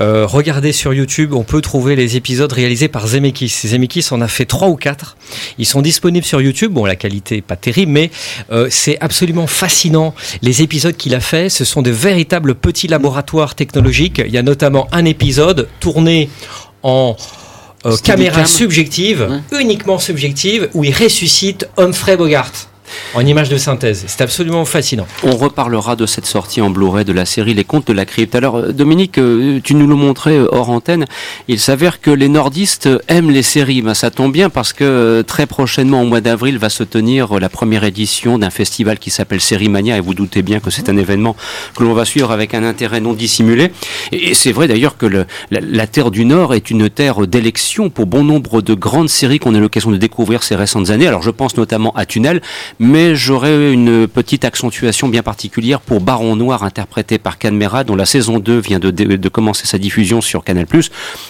Euh, 0.00 0.26
regardez 0.26 0.72
sur 0.72 0.92
YouTube, 0.94 1.32
on 1.34 1.44
peut 1.50 1.60
trouver 1.60 1.96
les 1.96 2.16
épisodes 2.16 2.52
réalisés 2.52 2.86
par 2.86 3.08
Zemeckis. 3.08 3.48
Zemeckis 3.66 4.06
en 4.12 4.20
a 4.20 4.28
fait 4.28 4.44
trois 4.44 4.68
ou 4.68 4.76
quatre. 4.76 5.16
Ils 5.58 5.66
sont 5.66 5.82
disponibles 5.82 6.24
sur 6.24 6.40
YouTube. 6.40 6.72
Bon, 6.72 6.84
la 6.84 6.94
qualité 6.94 7.38
est 7.38 7.42
pas 7.42 7.56
terrible, 7.56 7.90
mais 7.90 8.12
euh, 8.52 8.68
c'est 8.70 8.96
absolument 9.00 9.48
fascinant. 9.48 10.14
Les 10.42 10.62
épisodes 10.62 10.96
qu'il 10.96 11.12
a 11.12 11.18
fait, 11.18 11.48
ce 11.48 11.64
sont 11.64 11.82
de 11.82 11.90
véritables 11.90 12.54
petits 12.54 12.86
laboratoires 12.86 13.56
technologiques. 13.56 14.22
Il 14.24 14.30
y 14.30 14.38
a 14.38 14.44
notamment 14.44 14.86
un 14.92 15.04
épisode 15.04 15.66
tourné 15.80 16.30
en 16.84 17.16
euh, 17.84 17.96
caméra 17.96 18.46
subjective, 18.46 19.42
uniquement 19.50 19.98
subjective, 19.98 20.68
où 20.74 20.84
il 20.84 20.94
ressuscite 20.94 21.68
Humphrey 21.76 22.16
Bogart 22.16 22.69
en 23.14 23.26
image 23.26 23.48
de 23.48 23.56
synthèse. 23.56 24.04
C'est 24.06 24.22
absolument 24.22 24.64
fascinant. 24.64 25.06
On 25.22 25.36
reparlera 25.36 25.96
de 25.96 26.06
cette 26.06 26.26
sortie 26.26 26.60
en 26.60 26.70
Blu-ray 26.70 27.04
de 27.04 27.12
la 27.12 27.24
série 27.24 27.54
Les 27.54 27.64
Contes 27.64 27.86
de 27.88 27.92
la 27.92 28.04
Crypte. 28.04 28.34
Alors, 28.34 28.56
euh, 28.56 28.72
Dominique, 28.72 29.18
euh, 29.18 29.60
tu 29.62 29.74
nous 29.74 29.86
le 29.86 29.94
montrais 29.94 30.36
euh, 30.36 30.48
hors 30.52 30.70
antenne. 30.70 31.06
Il 31.48 31.58
s'avère 31.58 32.00
que 32.00 32.10
les 32.10 32.28
nordistes 32.28 32.88
aiment 33.08 33.30
les 33.30 33.42
séries. 33.42 33.82
Ben, 33.82 33.94
ça 33.94 34.10
tombe 34.10 34.32
bien 34.32 34.50
parce 34.50 34.72
que 34.72 35.22
très 35.26 35.46
prochainement, 35.46 36.02
au 36.02 36.04
mois 36.04 36.20
d'avril, 36.20 36.58
va 36.58 36.68
se 36.68 36.84
tenir 36.84 37.38
la 37.38 37.48
première 37.48 37.84
édition 37.84 38.38
d'un 38.38 38.50
festival 38.50 38.98
qui 38.98 39.10
s'appelle 39.10 39.40
Série 39.40 39.68
Mania. 39.68 39.96
Et 39.96 40.00
vous 40.00 40.14
doutez 40.14 40.42
bien 40.42 40.60
que 40.60 40.70
c'est 40.70 40.88
un 40.88 40.96
événement 40.96 41.36
que 41.76 41.82
l'on 41.82 41.94
va 41.94 42.04
suivre 42.04 42.30
avec 42.30 42.54
un 42.54 42.64
intérêt 42.64 43.00
non 43.00 43.12
dissimulé. 43.12 43.72
Et, 44.12 44.34
c'est 44.34 44.52
vrai 44.52 44.68
d'ailleurs 44.68 44.96
que 44.96 45.06
la, 45.50 45.86
Terre 45.86 46.10
du 46.10 46.24
Nord 46.24 46.54
est 46.54 46.70
une 46.70 46.88
terre 46.88 47.26
d'élection 47.26 47.90
pour 47.90 48.06
bon 48.06 48.22
nombre 48.22 48.62
de 48.62 48.74
grandes 48.74 49.08
séries 49.08 49.38
qu'on 49.38 49.54
a 49.54 49.58
l'occasion 49.58 49.90
de 49.90 49.96
découvrir 49.96 50.42
ces 50.42 50.54
récentes 50.54 50.90
années. 50.90 51.06
Alors, 51.06 51.22
je 51.22 51.30
pense 51.30 51.56
notamment 51.56 51.92
à 51.96 52.06
Tunnel, 52.06 52.40
j'aurais 53.14 53.72
une 53.72 54.08
petite 54.08 54.44
accentuation 54.44 55.08
bien 55.08 55.22
particulière 55.22 55.80
pour 55.80 56.00
Baron 56.00 56.36
Noir 56.36 56.64
interprété 56.64 57.18
par 57.18 57.38
Canmera 57.38 57.84
dont 57.84 57.94
la 57.94 58.06
saison 58.06 58.38
2 58.38 58.58
vient 58.58 58.78
de, 58.78 59.28
commencer 59.28 59.66
sa 59.66 59.78
diffusion 59.78 60.20
sur 60.20 60.42
Canal+. 60.42 60.66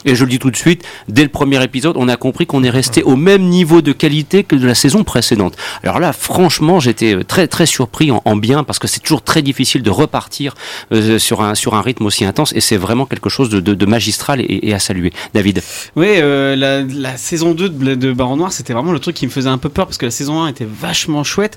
Et 0.04 0.14
je 0.14 0.24
le 0.24 0.30
dis 0.30 0.38
tout 0.38 0.50
de 0.50 0.56
suite, 0.56 0.84
dès 1.08 1.22
le 1.22 1.28
premier 1.28 1.62
épisode, 1.62 1.96
on 1.96 2.08
a 2.08 2.16
compris 2.16 2.46
qu'on 2.46 2.64
est 2.64 2.70
resté 2.70 3.02
au 3.02 3.16
même 3.16 3.42
niveau 3.42 3.82
de 3.82 3.92
qualité 3.92 4.44
que 4.44 4.56
de 4.56 4.66
la 4.66 4.74
saison 4.74 5.04
précédente. 5.04 5.56
Alors 5.82 6.00
là, 6.00 6.12
franchement, 6.12 6.80
j'étais 6.80 7.24
très 7.24 7.46
très 7.46 7.66
surpris 7.66 8.11
en, 8.11 8.22
en 8.24 8.36
bien 8.36 8.64
parce 8.64 8.78
que 8.78 8.88
c'est 8.88 9.00
toujours 9.00 9.22
très 9.22 9.42
difficile 9.42 9.82
de 9.82 9.90
repartir 9.90 10.54
euh, 10.92 11.18
sur 11.18 11.42
un 11.42 11.54
sur 11.54 11.74
un 11.74 11.82
rythme 11.82 12.06
aussi 12.06 12.24
intense 12.24 12.52
et 12.54 12.61
c'est 12.61 12.76
vraiment 12.76 13.06
quelque 13.06 13.28
chose 13.28 13.50
de, 13.50 13.86
magistral 13.86 14.40
et, 14.40 14.72
à 14.72 14.78
saluer. 14.78 15.12
David. 15.34 15.62
Oui, 15.96 16.06
euh, 16.08 16.56
la, 16.56 17.16
saison 17.16 17.52
2 17.52 17.68
de, 17.68 17.94
de 17.94 18.12
Baron 18.12 18.36
Noir, 18.36 18.52
c'était 18.52 18.72
vraiment 18.72 18.92
le 18.92 18.98
truc 18.98 19.16
qui 19.16 19.26
me 19.26 19.30
faisait 19.30 19.48
un 19.48 19.58
peu 19.58 19.68
peur 19.68 19.86
parce 19.86 19.98
que 19.98 20.06
la 20.06 20.11
saison 20.11 20.42
1 20.42 20.48
était 20.48 20.66
vachement 20.68 21.24
chouette 21.24 21.49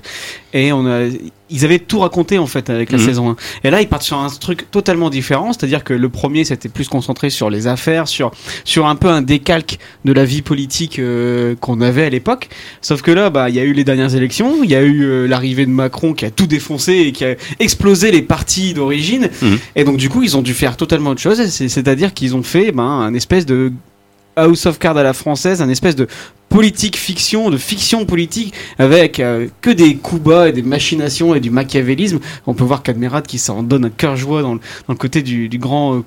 et 0.52 0.72
on 0.72 0.86
a, 0.86 1.08
ils 1.50 1.64
avaient 1.64 1.78
tout 1.78 1.98
raconté 2.00 2.38
en 2.38 2.46
fait 2.46 2.70
avec 2.70 2.90
la 2.92 2.98
Mhm. 2.98 3.04
saison 3.04 3.30
1. 3.30 3.36
Et 3.64 3.70
là, 3.70 3.80
ils 3.80 3.88
partent 3.88 4.02
sur 4.02 4.18
un 4.18 4.28
truc 4.28 4.70
totalement 4.70 5.10
différent, 5.10 5.52
c'est-à-dire 5.52 5.84
que 5.84 5.92
le 5.94 6.08
premier 6.08 6.44
c'était 6.44 6.68
plus 6.68 6.88
concentré 6.88 7.30
sur 7.30 7.50
les 7.50 7.66
affaires, 7.66 8.08
sur 8.08 8.30
sur 8.64 8.86
un 8.86 8.96
peu 8.96 9.08
un 9.08 9.22
décalque 9.22 9.78
de 10.04 10.12
la 10.12 10.24
vie 10.24 10.42
politique 10.42 10.98
euh, 10.98 11.54
qu'on 11.60 11.80
avait 11.80 12.04
à 12.04 12.10
l'époque. 12.10 12.48
Sauf 12.82 13.02
que 13.02 13.10
là, 13.10 13.30
bah, 13.30 13.48
il 13.50 13.54
y 13.56 13.60
a 13.60 13.64
eu 13.64 13.72
les 13.72 13.84
dernières 13.84 14.14
élections, 14.14 14.62
il 14.64 14.70
y 14.70 14.74
a 14.76 14.82
eu 14.82 15.02
euh, 15.04 15.26
l'arrivée 15.26 15.66
de 15.66 15.70
Macron 15.70 16.12
qui 16.14 16.24
a 16.24 16.30
tout 16.30 16.46
défoncé 16.46 16.92
et 16.94 17.12
qui 17.12 17.24
a 17.24 17.34
explosé 17.60 18.10
les 18.10 18.22
partis 18.22 18.74
d'origine. 18.74 19.28
Mhm. 19.42 19.58
Et 19.76 19.84
donc 19.84 19.96
du 19.96 20.08
coup, 20.08 20.22
ils 20.22 20.36
ont 20.36 20.42
dû 20.42 20.54
faire 20.54 20.76
totalement 20.76 21.10
autre 21.10 21.20
chose. 21.20 21.44
C'est- 21.50 21.68
C'est-à-dire 21.68 22.14
qu'ils 22.14 22.34
ont 22.36 22.42
fait 22.42 22.72
ben, 22.72 22.82
un 22.84 23.14
espèce 23.14 23.44
de 23.46 23.72
House 24.36 24.66
of 24.66 24.78
Cards 24.78 24.96
à 24.96 25.02
la 25.02 25.12
française, 25.12 25.62
un 25.62 25.68
espèce 25.68 25.96
de 25.96 26.06
politique 26.48 26.96
fiction, 26.96 27.50
de 27.50 27.56
fiction 27.56 28.06
politique, 28.06 28.54
avec 28.78 29.18
euh, 29.18 29.48
que 29.60 29.70
des 29.70 29.96
coups 29.96 30.22
bas 30.22 30.48
et 30.48 30.52
des 30.52 30.62
machinations 30.62 31.34
et 31.34 31.40
du 31.40 31.50
machiavélisme. 31.50 32.20
On 32.46 32.54
peut 32.54 32.62
voir 32.62 32.82
Cadmerat 32.82 33.22
qui 33.22 33.38
s'en 33.38 33.64
donne 33.64 33.86
un 33.86 33.90
cœur 33.90 34.16
joie 34.16 34.42
dans 34.42 34.54
le, 34.54 34.94
côté 34.94 35.22
du, 35.22 35.48
du 35.48 35.58
grand 35.58 35.96
euh, 35.96 36.04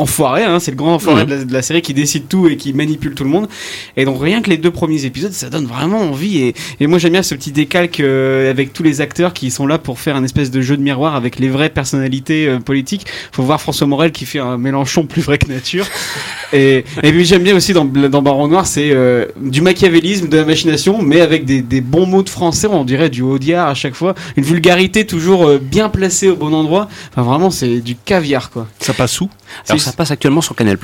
enfoiré, 0.00 0.44
hein, 0.44 0.58
c'est 0.60 0.70
le 0.70 0.76
grand 0.76 0.94
enfoiré 0.94 1.22
Mhm. 1.24 1.28
de, 1.30 1.34
la, 1.34 1.44
de 1.44 1.52
la 1.52 1.62
série 1.62 1.82
qui 1.82 1.94
décide 1.94 2.28
tout 2.28 2.48
et 2.48 2.56
qui 2.56 2.72
manipule 2.72 3.14
tout 3.14 3.24
le 3.24 3.30
monde. 3.30 3.48
Et 3.96 4.04
donc 4.04 4.20
rien 4.22 4.42
que 4.42 4.50
les 4.50 4.56
deux 4.58 4.70
premiers 4.70 5.04
épisodes, 5.04 5.32
ça 5.32 5.50
donne 5.50 5.66
vraiment 5.66 6.00
envie. 6.00 6.38
Et, 6.38 6.54
et 6.80 6.86
moi 6.86 6.98
j'aime 6.98 7.12
bien 7.12 7.22
ce 7.22 7.34
petit 7.34 7.52
décalque 7.52 8.00
euh, 8.00 8.50
avec 8.50 8.72
tous 8.72 8.82
les 8.82 9.00
acteurs 9.00 9.32
qui 9.32 9.50
sont 9.50 9.66
là 9.66 9.78
pour 9.78 9.98
faire 10.00 10.16
un 10.16 10.24
espèce 10.24 10.50
de 10.50 10.60
jeu 10.60 10.76
de 10.76 10.82
miroir 10.82 11.14
avec 11.14 11.38
les 11.38 11.48
vraies 11.48 11.70
personnalités 11.70 12.46
euh, 12.48 12.58
politiques. 12.60 13.06
Faut 13.32 13.42
voir 13.42 13.60
François 13.60 13.86
Morel 13.86 14.12
qui 14.12 14.26
fait 14.26 14.38
un 14.38 14.58
Mélenchon 14.58 15.06
plus 15.06 15.22
vrai 15.22 15.38
que 15.38 15.48
nature. 15.48 15.86
Et, 16.52 16.84
et 17.04 17.12
puis 17.12 17.24
j'aime 17.24 17.44
bien 17.44 17.54
aussi 17.54 17.72
dans, 17.72 17.84
dans 17.84 18.22
Baron 18.22 18.48
Noir, 18.48 18.66
c'est 18.66 18.90
euh, 18.90 19.26
du 19.40 19.60
machiavélisme, 19.60 20.26
de 20.28 20.36
la 20.36 20.44
machination, 20.44 21.00
mais 21.00 21.20
avec 21.20 21.44
des, 21.44 21.62
des 21.62 21.80
bons 21.80 22.06
mots 22.06 22.24
de 22.24 22.28
français, 22.28 22.66
on 22.66 22.82
dirait 22.84 23.08
du 23.08 23.22
Audiard 23.22 23.68
à 23.68 23.74
chaque 23.74 23.94
fois. 23.94 24.16
Une 24.36 24.42
vulgarité 24.42 25.06
toujours 25.06 25.48
bien 25.60 25.88
placée 25.88 26.28
au 26.28 26.34
bon 26.34 26.52
endroit. 26.52 26.88
Enfin 27.12 27.22
vraiment 27.22 27.50
c'est 27.50 27.78
du 27.80 27.94
caviar 27.94 28.50
quoi. 28.50 28.66
Ça 28.80 28.92
passe 28.94 29.20
où? 29.20 29.30
Alors 29.68 29.80
ça 29.80 29.92
passe 29.92 30.10
actuellement 30.10 30.40
sur 30.40 30.54
Canal+. 30.54 30.78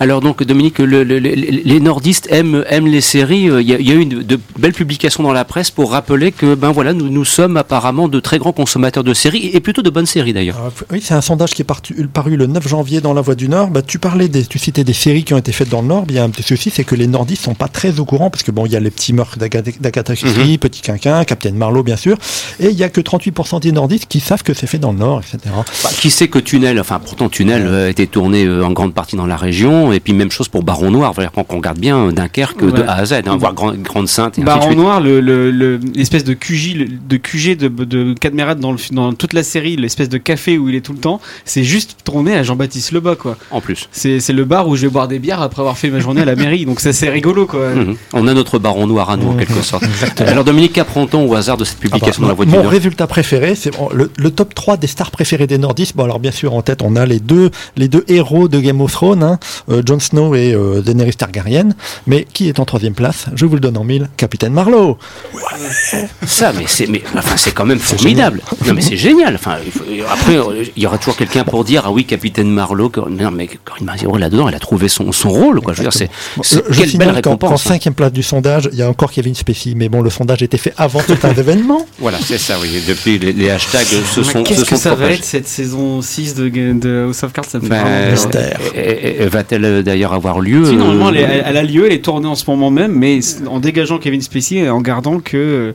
Alors 0.00 0.20
donc 0.20 0.42
Dominique, 0.42 0.78
le, 0.78 1.04
le, 1.04 1.18
les 1.18 1.80
nordistes 1.80 2.28
aiment, 2.30 2.64
aiment 2.68 2.86
les 2.86 3.00
séries. 3.00 3.44
Il 3.44 3.68
y, 3.68 3.74
a, 3.74 3.78
il 3.78 3.88
y 3.88 3.90
a 3.90 3.94
eu 3.94 4.00
une, 4.00 4.22
de 4.22 4.38
belles 4.58 4.72
publications 4.72 5.22
dans 5.22 5.32
la 5.32 5.44
presse 5.44 5.70
pour 5.70 5.92
rappeler 5.92 6.32
que 6.32 6.54
ben 6.54 6.72
voilà, 6.72 6.92
nous, 6.92 7.08
nous 7.08 7.24
sommes 7.24 7.56
apparemment 7.56 8.08
de 8.08 8.20
très 8.20 8.38
grands 8.38 8.52
consommateurs 8.52 9.04
de 9.04 9.14
séries 9.14 9.50
et 9.52 9.60
plutôt 9.60 9.82
de 9.82 9.90
bonnes 9.90 10.06
séries 10.06 10.32
d'ailleurs. 10.32 10.72
oui, 10.90 11.00
c'est 11.02 11.14
un 11.14 11.20
sondage 11.20 11.54
qui 11.54 11.62
est 11.62 11.66
partu, 11.66 11.94
paru 12.12 12.36
le 12.36 12.46
9 12.46 12.66
janvier 12.66 13.00
dans 13.00 13.14
La 13.14 13.20
Voix 13.20 13.34
du 13.34 13.48
Nord. 13.48 13.68
Bah, 13.70 13.82
tu 13.82 13.98
parlais 13.98 14.28
des, 14.28 14.44
tu 14.44 14.58
citais 14.58 14.84
des 14.84 14.92
séries 14.92 15.24
qui 15.24 15.34
ont 15.34 15.38
été 15.38 15.52
faites 15.52 15.68
dans 15.68 15.82
le 15.82 15.88
Nord. 15.88 16.06
Bien, 16.06 16.24
un 16.24 16.30
petit 16.30 16.42
souci, 16.42 16.70
c'est 16.70 16.84
que 16.84 16.94
les 16.94 17.06
nordistes 17.06 17.42
sont 17.42 17.54
pas 17.54 17.68
très 17.68 18.00
au 18.00 18.04
courant 18.04 18.30
parce 18.30 18.42
que 18.42 18.50
bon, 18.50 18.66
il 18.66 18.72
y 18.72 18.76
a 18.76 18.80
les 18.80 18.90
petits 18.90 19.12
meurtres 19.12 19.38
d'Agatha 19.38 20.16
Christie, 20.16 20.58
Petit 20.58 20.82
Quinquin, 20.82 21.24
Captain 21.24 21.52
Marlowe 21.52 21.82
bien 21.82 21.96
sûr, 21.96 22.16
et 22.60 22.68
il 22.68 22.76
y 22.76 22.84
a 22.84 22.88
que 22.88 23.00
38% 23.00 23.60
des 23.60 23.72
nordistes 23.72 24.06
qui 24.06 24.20
savent 24.20 24.42
que 24.42 24.54
c'est 24.54 24.66
fait 24.66 24.78
dans 24.78 24.92
le 24.92 24.98
Nord, 24.98 25.20
etc. 25.20 25.54
Bah, 25.82 25.90
qui 25.98 26.10
sait 26.10 26.28
que 26.28 26.38
Tunnel, 26.38 26.80
enfin 26.80 27.00
pourtant 27.00 27.28
Tunnel 27.28 27.66
euh, 27.66 27.86
a 27.86 27.88
été 28.02 28.12
tourné 28.12 28.44
euh, 28.44 28.64
en 28.64 28.72
grande 28.72 28.94
partie 28.94 29.16
dans 29.16 29.26
la 29.26 29.36
région, 29.36 29.92
et 29.92 30.00
puis 30.00 30.12
même 30.12 30.30
chose 30.30 30.48
pour 30.48 30.62
Baron 30.62 30.90
Noir. 30.90 31.14
Quand 31.34 31.46
on 31.50 31.56
regarde 31.56 31.78
bien 31.78 32.08
euh, 32.08 32.12
Dunkerque 32.12 32.64
de 32.64 32.82
A 32.82 32.94
à 32.94 33.04
Z, 33.04 33.14
hein, 33.26 33.36
voire 33.38 33.54
Grande, 33.54 33.80
Grande 33.82 34.08
Sainte. 34.08 34.38
Et 34.38 34.42
Baron 34.42 34.74
Noir, 34.74 35.00
l'espèce 35.00 36.26
le, 36.26 36.28
de 36.28 36.34
QG, 36.34 37.06
de 37.08 37.16
QG 37.16 37.56
de, 37.56 37.68
de 37.68 38.14
Cadmerat 38.14 38.54
dans, 38.54 38.72
le, 38.72 38.78
dans 38.92 39.12
toute 39.12 39.32
la 39.32 39.42
série, 39.42 39.76
l'espèce 39.76 40.08
de 40.08 40.18
café 40.18 40.58
où 40.58 40.68
il 40.68 40.74
est 40.74 40.80
tout 40.80 40.92
le 40.92 40.98
temps, 40.98 41.20
c'est 41.44 41.64
juste 41.64 41.98
tourné 42.04 42.34
à 42.34 42.42
Jean-Baptiste 42.42 42.92
Lebas, 42.92 43.16
quoi. 43.16 43.36
En 43.50 43.60
plus. 43.60 43.88
C'est 43.92 44.32
le 44.32 44.44
bar 44.44 44.68
où 44.68 44.76
je 44.76 44.82
vais 44.82 44.92
boire 44.92 45.08
des 45.08 45.18
bières 45.18 45.40
après 45.40 45.60
avoir 45.60 45.78
fait 45.78 45.90
ma 45.90 46.00
journée 46.00 46.22
à 46.22 46.26
la 46.26 46.36
mairie, 46.36 46.64
donc 46.64 46.80
ça 46.80 46.92
c'est 46.92 47.08
rigolo, 47.08 47.46
quoi. 47.46 47.70
Mhm. 47.82 47.96
On 48.12 48.28
a 48.28 48.34
notre 48.34 48.58
Baron 48.58 48.86
Noir 48.86 49.10
à 49.10 49.16
nous, 49.16 49.28
en 49.28 49.34
quelque 49.34 49.62
sorte. 49.62 49.84
Alors 50.20 50.44
Dominique, 50.44 50.74
qu'apprend-on 50.74 51.26
au 51.26 51.34
hasard 51.34 51.56
de 51.56 51.64
cette 51.64 51.78
publication 51.78 52.22
ah 52.24 52.34
bah, 52.34 52.34
dans 52.34 52.44
la 52.44 52.52
voie 52.52 52.62
Mon 52.62 52.68
résultat 52.68 53.06
préféré, 53.06 53.54
c'est 53.54 53.70
le, 53.92 54.10
le, 54.14 54.30
top 54.30 54.54
3 54.54 54.76
des 54.76 54.86
stars 54.86 55.10
préférées 55.10 55.46
des 55.46 55.58
nordistes. 55.58 55.96
Bon, 55.96 56.04
alors 56.04 56.20
bien 56.20 56.30
sûr, 56.30 56.54
en 56.54 56.62
tête, 56.62 56.82
on 56.82 56.96
a 56.96 57.06
les 57.06 57.18
deux, 57.18 57.50
les 57.76 57.88
deux 57.92 58.04
héros 58.08 58.48
de 58.48 58.58
Game 58.58 58.80
of 58.80 58.90
Thrones, 58.90 59.22
hein, 59.22 59.38
euh, 59.70 59.82
Jon 59.84 60.00
Snow 60.00 60.34
et 60.34 60.54
euh, 60.54 60.80
Daenerys 60.80 61.14
Targaryen. 61.14 61.68
Mais 62.06 62.26
qui 62.32 62.48
est 62.48 62.58
en 62.58 62.64
troisième 62.64 62.94
place? 62.94 63.26
Je 63.34 63.44
vous 63.44 63.54
le 63.54 63.60
donne 63.60 63.76
en 63.76 63.84
mille, 63.84 64.08
Capitaine 64.16 64.54
Marlowe. 64.54 64.96
Ouais. 65.34 66.08
Ça, 66.26 66.52
mais 66.52 66.64
c'est, 66.66 66.86
mais 66.86 67.02
enfin, 67.16 67.36
c'est 67.36 67.52
quand 67.52 67.66
même 67.66 67.78
formidable. 67.78 68.40
Non, 68.66 68.72
mais 68.74 68.80
c'est 68.80 68.96
génial. 68.96 69.34
Enfin, 69.34 69.58
il 69.64 69.70
faut, 69.70 69.84
après, 70.10 70.38
il 70.74 70.82
y 70.82 70.86
aura 70.86 70.96
toujours 70.96 71.16
quelqu'un 71.16 71.44
pour 71.44 71.64
dire, 71.64 71.82
ah 71.84 71.92
oui, 71.92 72.06
Capitaine 72.06 72.50
Marlowe. 72.50 72.90
Non, 73.10 73.30
mais 73.30 73.48
Corinne 73.62 73.84
Maziero 73.84 74.16
là-dedans, 74.16 74.48
elle 74.48 74.54
a 74.54 74.60
trouvé 74.60 74.88
son, 74.88 75.12
son 75.12 75.28
rôle. 75.28 75.60
Quoi. 75.60 75.74
Je 75.74 75.78
veux 75.78 75.84
dire, 75.84 75.92
c'est, 75.92 76.10
c'est 76.42 76.62
je 76.70 76.80
quelle 76.80 76.96
belle 76.96 77.10
récompense. 77.10 77.50
En 77.50 77.54
hein. 77.54 77.72
cinquième 77.74 77.94
place 77.94 78.12
du 78.12 78.22
sondage, 78.22 78.70
il 78.72 78.78
y 78.78 78.82
a 78.82 78.88
encore 78.88 79.12
Kevin 79.12 79.34
Spacey, 79.34 79.74
mais 79.76 79.90
bon, 79.90 80.00
le 80.00 80.10
sondage 80.10 80.42
était 80.42 80.56
fait 80.56 80.72
avant 80.78 81.00
tout 81.00 81.18
un 81.22 81.34
événement. 81.36 81.86
Voilà, 81.98 82.18
c'est 82.24 82.38
ça. 82.38 82.56
Oui. 82.60 82.82
Depuis, 82.88 83.18
les, 83.18 83.34
les 83.34 83.50
hashtags 83.50 83.84
se 83.86 84.22
sont. 84.22 84.42
Qu'est-ce 84.42 84.64
que 84.64 84.76
ça 84.76 84.90
propagés. 84.90 85.10
va 85.10 85.16
être 85.16 85.24
cette 85.24 85.48
saison 85.48 86.00
6 86.00 86.34
de, 86.34 86.48
de 86.48 87.04
House 87.06 87.22
of 87.22 87.32
Cards? 87.32 87.44
Ça 87.44 87.58
me 87.58 87.66
fait 87.66 87.81
ben, 87.84 89.28
Va-t-elle 89.28 89.82
d'ailleurs 89.82 90.12
avoir 90.12 90.40
lieu 90.40 90.64
si, 90.64 90.76
Normalement, 90.76 91.10
elle, 91.10 91.16
est, 91.16 91.42
elle, 91.44 91.56
a 91.56 91.62
lieu. 91.62 91.86
Elle 91.86 91.92
est 91.92 92.04
tournée 92.04 92.28
en 92.28 92.34
ce 92.34 92.48
moment 92.48 92.70
même, 92.70 92.92
mais 92.92 93.20
en 93.46 93.60
dégageant 93.60 93.98
Kevin 93.98 94.20
Spacey 94.20 94.56
et 94.56 94.70
en 94.70 94.80
gardant 94.80 95.20
que. 95.20 95.74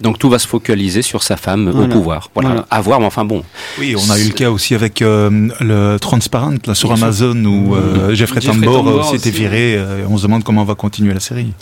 Donc 0.00 0.18
tout 0.18 0.28
va 0.28 0.38
se 0.38 0.46
focaliser 0.46 1.02
sur 1.02 1.22
sa 1.22 1.36
femme 1.36 1.70
voilà. 1.70 1.86
au 1.86 1.90
pouvoir. 1.90 2.30
Voilà. 2.34 2.48
voilà. 2.50 2.66
À 2.70 2.80
voir, 2.80 3.00
mais 3.00 3.06
enfin 3.06 3.24
bon. 3.24 3.42
Oui, 3.78 3.94
on 3.96 4.10
a 4.10 4.18
eu 4.18 4.24
le 4.24 4.32
cas 4.32 4.50
aussi 4.50 4.74
avec 4.74 5.02
euh, 5.02 5.48
le 5.60 5.98
Transparent 5.98 6.54
là, 6.66 6.74
sur 6.74 6.92
Amazon 6.92 7.36
où 7.44 7.74
euh, 7.74 8.14
Jeffrey, 8.14 8.40
Jeffrey 8.40 8.66
Tambor 8.66 9.10
s'était 9.10 9.30
viré. 9.30 9.76
Euh, 9.76 10.04
on 10.08 10.16
se 10.16 10.24
demande 10.24 10.44
comment 10.44 10.62
on 10.62 10.66
va 10.66 10.74
continuer 10.74 11.14
la 11.14 11.20
série. 11.20 11.52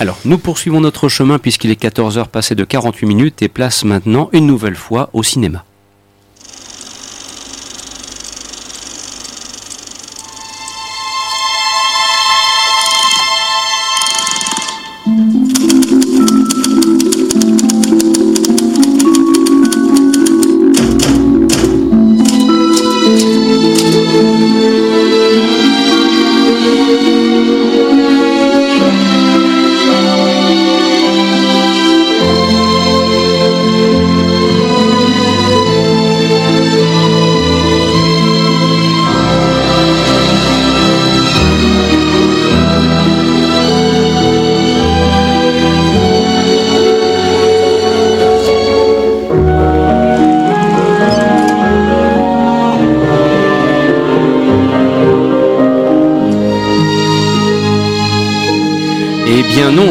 Alors, 0.00 0.18
nous 0.24 0.38
poursuivons 0.38 0.80
notre 0.80 1.08
chemin 1.08 1.38
puisqu'il 1.38 1.70
est 1.70 1.80
14h 1.80 2.28
passé 2.28 2.54
de 2.54 2.64
48 2.64 3.06
minutes 3.06 3.42
et 3.42 3.48
place 3.48 3.84
maintenant 3.84 4.28
une 4.32 4.46
nouvelle 4.46 4.76
fois 4.76 5.10
au 5.12 5.22
cinéma. 5.22 5.64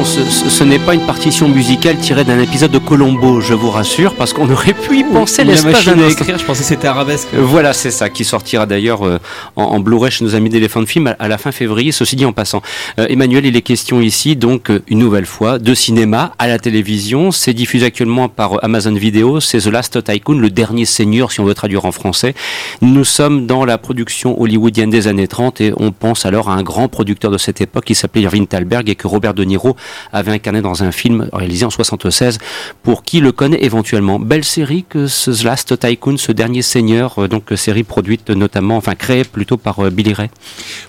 Non, 0.04 0.10
ce, 0.10 0.50
ce 0.50 0.64
n'est 0.66 0.80
pas 0.80 0.96
une 0.96 1.06
partition 1.06 1.48
musicale 1.48 1.98
tirée 1.98 2.26
d'un 2.26 2.40
épisode 2.40 2.72
de 2.72 2.78
Colombo, 2.78 3.40
je 3.40 3.54
vous 3.54 3.70
rassure, 3.70 4.16
parce 4.16 4.34
qu'on 4.34 4.50
aurait 4.50 4.74
pu 4.74 5.00
y 5.00 5.04
penser 5.04 5.46
l'espace 5.46 5.86
d'un 5.86 6.08
écrire. 6.10 6.38
Je 6.38 6.44
pensais 6.44 6.62
que 6.62 6.68
c'était 6.68 6.88
arabesque. 6.88 7.30
Voilà, 7.34 7.72
c'est 7.72 7.92
ça, 7.92 8.10
qui 8.10 8.26
sortira 8.26 8.66
d'ailleurs 8.66 9.06
euh, 9.06 9.20
en, 9.56 9.64
en 9.64 9.80
Blu-ray 9.80 10.12
chez 10.12 10.26
nos 10.26 10.36
amis 10.36 10.50
d'éléphant 10.50 10.86
Film 10.86 11.08
à, 11.08 11.12
à, 11.20 11.28
la 11.30 11.38
fin 11.38 11.52
février. 11.54 11.92
Ceci 11.94 12.18
dit 12.18 12.26
en 12.26 12.34
passant, 12.34 12.62
euh, 13.00 13.06
Emmanuel, 13.08 13.46
il 13.46 13.56
est 13.56 13.62
question 13.62 14.02
ici 14.02 14.36
donc 14.36 14.72
euh, 14.72 14.82
une 14.88 15.00
nouvelle 15.00 15.26
fois 15.26 15.58
de 15.60 15.74
cinéma 15.74 16.34
à 16.38 16.48
la 16.48 16.60
télévision. 16.60 17.32
C'est 17.32 17.54
diffusé 17.54 17.86
actuellement 17.86 18.28
par 18.28 18.62
Amazon 18.64 18.94
Video. 18.94 19.40
C'est 19.40 19.60
The 19.60 19.68
Last 19.68 20.04
Tycoon, 20.04 20.38
le 20.38 20.50
dernier 20.50 20.86
seigneur, 20.86 21.32
si 21.32 21.40
on 21.40 21.46
veut 21.46 21.54
traduire 21.54 21.86
en 21.86 21.92
français. 21.94 22.34
Nous 22.82 23.06
sommes 23.06 23.46
dans 23.46 23.64
la 23.64 23.78
production 23.78 24.42
hollywoodienne 24.42 24.90
des 24.90 25.08
années 25.08 25.28
30 25.28 25.62
et 25.62 25.74
on 25.78 25.92
pense 25.92 26.26
alors 26.26 26.50
à 26.50 26.56
un 26.56 26.64
grand 26.64 26.90
producteur 26.90 27.32
de 27.32 27.38
cette 27.38 27.62
époque 27.62 27.86
qui 27.86 27.96
s'appelait 27.96 28.24
Irving 28.24 28.48
Thalberg 28.48 28.90
et 28.90 28.96
que 28.96 29.08
Robert 29.08 29.34
De 29.34 29.46
Niro 29.46 29.78
avait 30.12 30.32
incarné 30.32 30.62
dans 30.62 30.84
un 30.84 30.92
film 30.92 31.30
réalisé 31.34 31.66
en 31.66 31.70
76 31.70 32.38
pour 32.84 33.04
qui 33.04 33.20
le 33.20 33.32
connaît 33.32 33.64
éventuellement. 33.64 34.20
Belle 34.20 34.44
série 34.44 34.86
que 34.88 35.08
ce 35.08 35.44
Last 35.44 35.80
Tycoon, 35.80 36.18
ce 36.18 36.32
dernier 36.32 36.62
seigneur, 36.62 37.20
euh, 37.20 37.28
donc 37.28 37.52
série 37.56 37.84
produite 37.84 38.30
notamment, 38.30 38.78
enfin 38.78 38.96
créée 38.96 39.24
plutôt 39.24 39.58
par 39.58 39.80
euh, 39.80 39.90
Billy 39.90 40.14
Ray. 40.14 40.30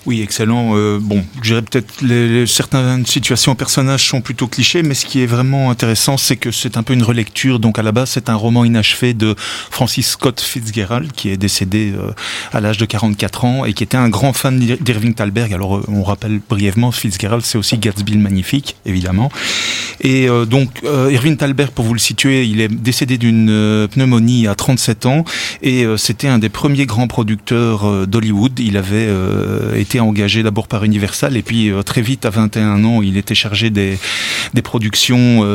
Oui, 0.05 0.21
excellent. 0.21 0.75
Euh, 0.75 0.99
bon, 1.01 1.23
je 1.41 1.49
dirais 1.49 1.61
peut-être 1.61 2.01
les, 2.01 2.45
certaines 2.47 3.05
situations, 3.05 3.55
personnages 3.55 4.07
sont 4.07 4.21
plutôt 4.21 4.47
clichés, 4.47 4.83
mais 4.83 4.93
ce 4.93 5.05
qui 5.05 5.21
est 5.21 5.25
vraiment 5.25 5.69
intéressant, 5.69 6.17
c'est 6.17 6.35
que 6.35 6.51
c'est 6.51 6.77
un 6.77 6.83
peu 6.83 6.93
une 6.93 7.03
relecture. 7.03 7.59
Donc 7.59 7.79
à 7.79 7.83
la 7.83 7.91
base, 7.91 8.11
c'est 8.11 8.29
un 8.29 8.35
roman 8.35 8.65
inachevé 8.65 9.13
de 9.13 9.35
Francis 9.37 10.09
Scott 10.09 10.41
Fitzgerald, 10.41 11.11
qui 11.11 11.29
est 11.29 11.37
décédé 11.37 11.93
euh, 11.95 12.11
à 12.53 12.61
l'âge 12.61 12.77
de 12.77 12.85
44 12.85 13.45
ans 13.45 13.65
et 13.65 13.73
qui 13.73 13.83
était 13.83 13.97
un 13.97 14.09
grand 14.09 14.33
fan 14.33 14.59
d'Irving 14.59 15.13
Thalberg. 15.13 15.53
Alors 15.53 15.81
on 15.87 16.03
rappelle 16.03 16.39
brièvement, 16.47 16.91
Fitzgerald, 16.91 17.43
c'est 17.43 17.57
aussi 17.57 17.77
Gatsby 17.77 18.13
le 18.13 18.19
Magnifique. 18.19 18.75
Et 20.01 20.29
euh, 20.29 20.45
donc, 20.45 20.69
euh, 20.83 21.09
Irving 21.11 21.37
Thalberg, 21.37 21.71
pour 21.71 21.85
vous 21.85 21.93
le 21.93 21.99
situer, 21.99 22.45
il 22.45 22.61
est 22.61 22.67
décédé 22.67 23.17
d'une 23.17 23.49
euh, 23.49 23.87
pneumonie 23.87 24.47
à 24.47 24.55
37 24.55 25.05
ans 25.05 25.23
et 25.61 25.83
euh, 25.83 25.97
c'était 25.97 26.27
un 26.27 26.37
des 26.37 26.49
premiers 26.49 26.85
grands 26.85 27.07
producteurs 27.07 28.07
d'Hollywood. 28.07 28.59
Il 28.59 28.77
avait 28.77 29.07
été 29.75 29.99
engagé 29.99 30.43
d'abord 30.43 30.67
par 30.67 30.83
Universal 30.83 31.37
et 31.37 31.41
puis 31.41 31.71
très 31.85 32.01
vite, 32.01 32.25
à 32.25 32.29
21 32.29 32.83
ans, 32.83 33.01
il 33.01 33.17
était 33.17 33.35
chargé 33.35 33.69
des, 33.69 33.97
des 34.53 34.61
productions 34.61 35.45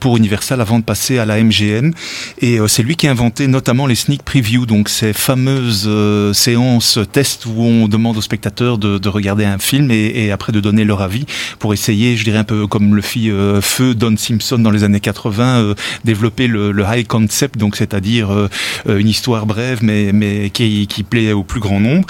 pour 0.00 0.16
Universal 0.16 0.60
avant 0.60 0.78
de 0.78 0.84
passer 0.84 1.18
à 1.18 1.24
la 1.24 1.42
MGM. 1.42 1.92
Et 2.40 2.58
c'est 2.66 2.82
lui 2.82 2.96
qui 2.96 3.08
a 3.08 3.10
inventé 3.10 3.46
notamment 3.46 3.86
les 3.86 3.94
sneak 3.94 4.22
previews, 4.22 4.66
donc 4.66 4.88
ces 4.88 5.12
fameuses 5.12 5.88
séances 6.36 6.98
tests 7.12 7.46
où 7.46 7.62
on 7.62 7.88
demande 7.88 8.16
aux 8.16 8.22
spectateurs 8.22 8.78
de, 8.78 8.98
de 8.98 9.08
regarder 9.08 9.44
un 9.44 9.58
film 9.58 9.90
et, 9.90 10.30
après 10.30 10.52
de 10.52 10.60
donner 10.60 10.84
leur 10.84 11.02
avis 11.02 11.26
pour 11.58 11.72
essayer, 11.72 12.16
je 12.16 12.24
dirais 12.24 12.38
un 12.38 12.44
peu 12.44 12.66
comme 12.66 12.87
le 12.94 13.02
fit 13.02 13.30
euh, 13.30 13.60
feu 13.60 13.94
Don 13.94 14.16
Simpson 14.16 14.58
dans 14.58 14.70
les 14.70 14.84
années 14.84 15.00
80, 15.00 15.60
euh, 15.60 15.74
développer 16.04 16.46
le, 16.46 16.74
high 16.88 17.06
concept, 17.06 17.58
donc 17.58 17.76
c'est-à-dire 17.76 18.30
euh, 18.30 18.48
une 18.86 19.08
histoire 19.08 19.46
brève 19.46 19.80
mais, 19.82 20.12
mais 20.12 20.50
qui, 20.50 20.86
plaît 21.08 21.32
au 21.32 21.42
plus 21.44 21.60
grand 21.60 21.80
nombre. 21.80 22.06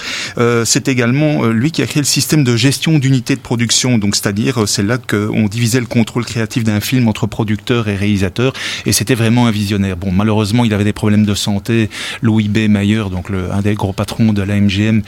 c'est 0.65 0.87
également 0.87 1.45
lui 1.47 1.71
qui 1.71 1.81
a 1.81 1.85
créé 1.85 2.01
le 2.01 2.07
système 2.07 2.43
de 2.43 2.55
gestion 2.55 2.97
d'unités 2.97 3.35
de 3.35 3.41
production, 3.41 3.97
donc 3.97 4.15
c'est-à-dire 4.15 4.67
c'est 4.67 4.83
là 4.83 4.97
qu'on 4.97 5.47
divisait 5.47 5.79
le 5.79 5.85
contrôle 5.85 6.25
créatif 6.25 6.63
d'un 6.63 6.79
film 6.79 7.07
entre 7.07 7.27
producteur 7.27 7.87
et 7.87 7.95
réalisateur, 7.95 8.53
et 8.85 8.91
c'était 8.91 9.15
vraiment 9.15 9.47
un 9.47 9.51
visionnaire. 9.51 9.95
Bon, 9.95 10.11
malheureusement, 10.11 10.65
il 10.65 10.73
avait 10.73 10.83
des 10.83 10.93
problèmes 10.93 11.25
de 11.25 11.35
santé. 11.35 11.89
Louis 12.21 12.47
B. 12.47 12.69
Mayer, 12.69 13.03
donc 13.11 13.27
un 13.29 13.61
des 13.61 13.75
gros 13.75 13.93
patrons 13.93 14.33
de 14.33 14.41
la 14.41 14.59
MGM, 14.59 15.01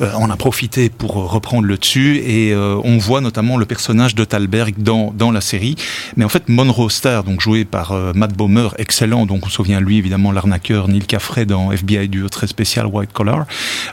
euh, 0.00 0.12
en 0.14 0.30
a 0.30 0.36
profité 0.36 0.88
pour 0.88 1.14
reprendre 1.30 1.66
le 1.66 1.76
dessus, 1.76 2.18
et 2.18 2.52
euh, 2.52 2.76
on 2.84 2.98
voit 2.98 3.20
notamment 3.20 3.56
le 3.56 3.66
personnage 3.66 4.14
de 4.14 4.24
Thalberg 4.24 4.74
dans, 4.78 5.12
dans 5.18 5.30
la 5.30 5.42
série. 5.42 5.76
Mais 6.16 6.24
en 6.24 6.28
fait, 6.28 6.48
Monroe 6.48 6.88
Star, 6.88 7.24
donc 7.24 7.40
joué 7.40 7.64
par 7.64 7.92
euh, 7.92 8.12
Matt 8.14 8.34
Bomer, 8.34 8.68
excellent, 8.78 9.26
donc 9.26 9.44
on 9.44 9.48
se 9.48 9.56
souvient 9.56 9.80
lui 9.80 9.98
évidemment 9.98 10.32
l'arnaqueur 10.32 10.88
Neil 10.88 11.02
Caffrey 11.02 11.44
dans 11.44 11.72
FBI 11.72 12.08
duo 12.08 12.28
très 12.28 12.46
spécial 12.46 12.86
White 12.86 13.12
Collar, 13.12 13.46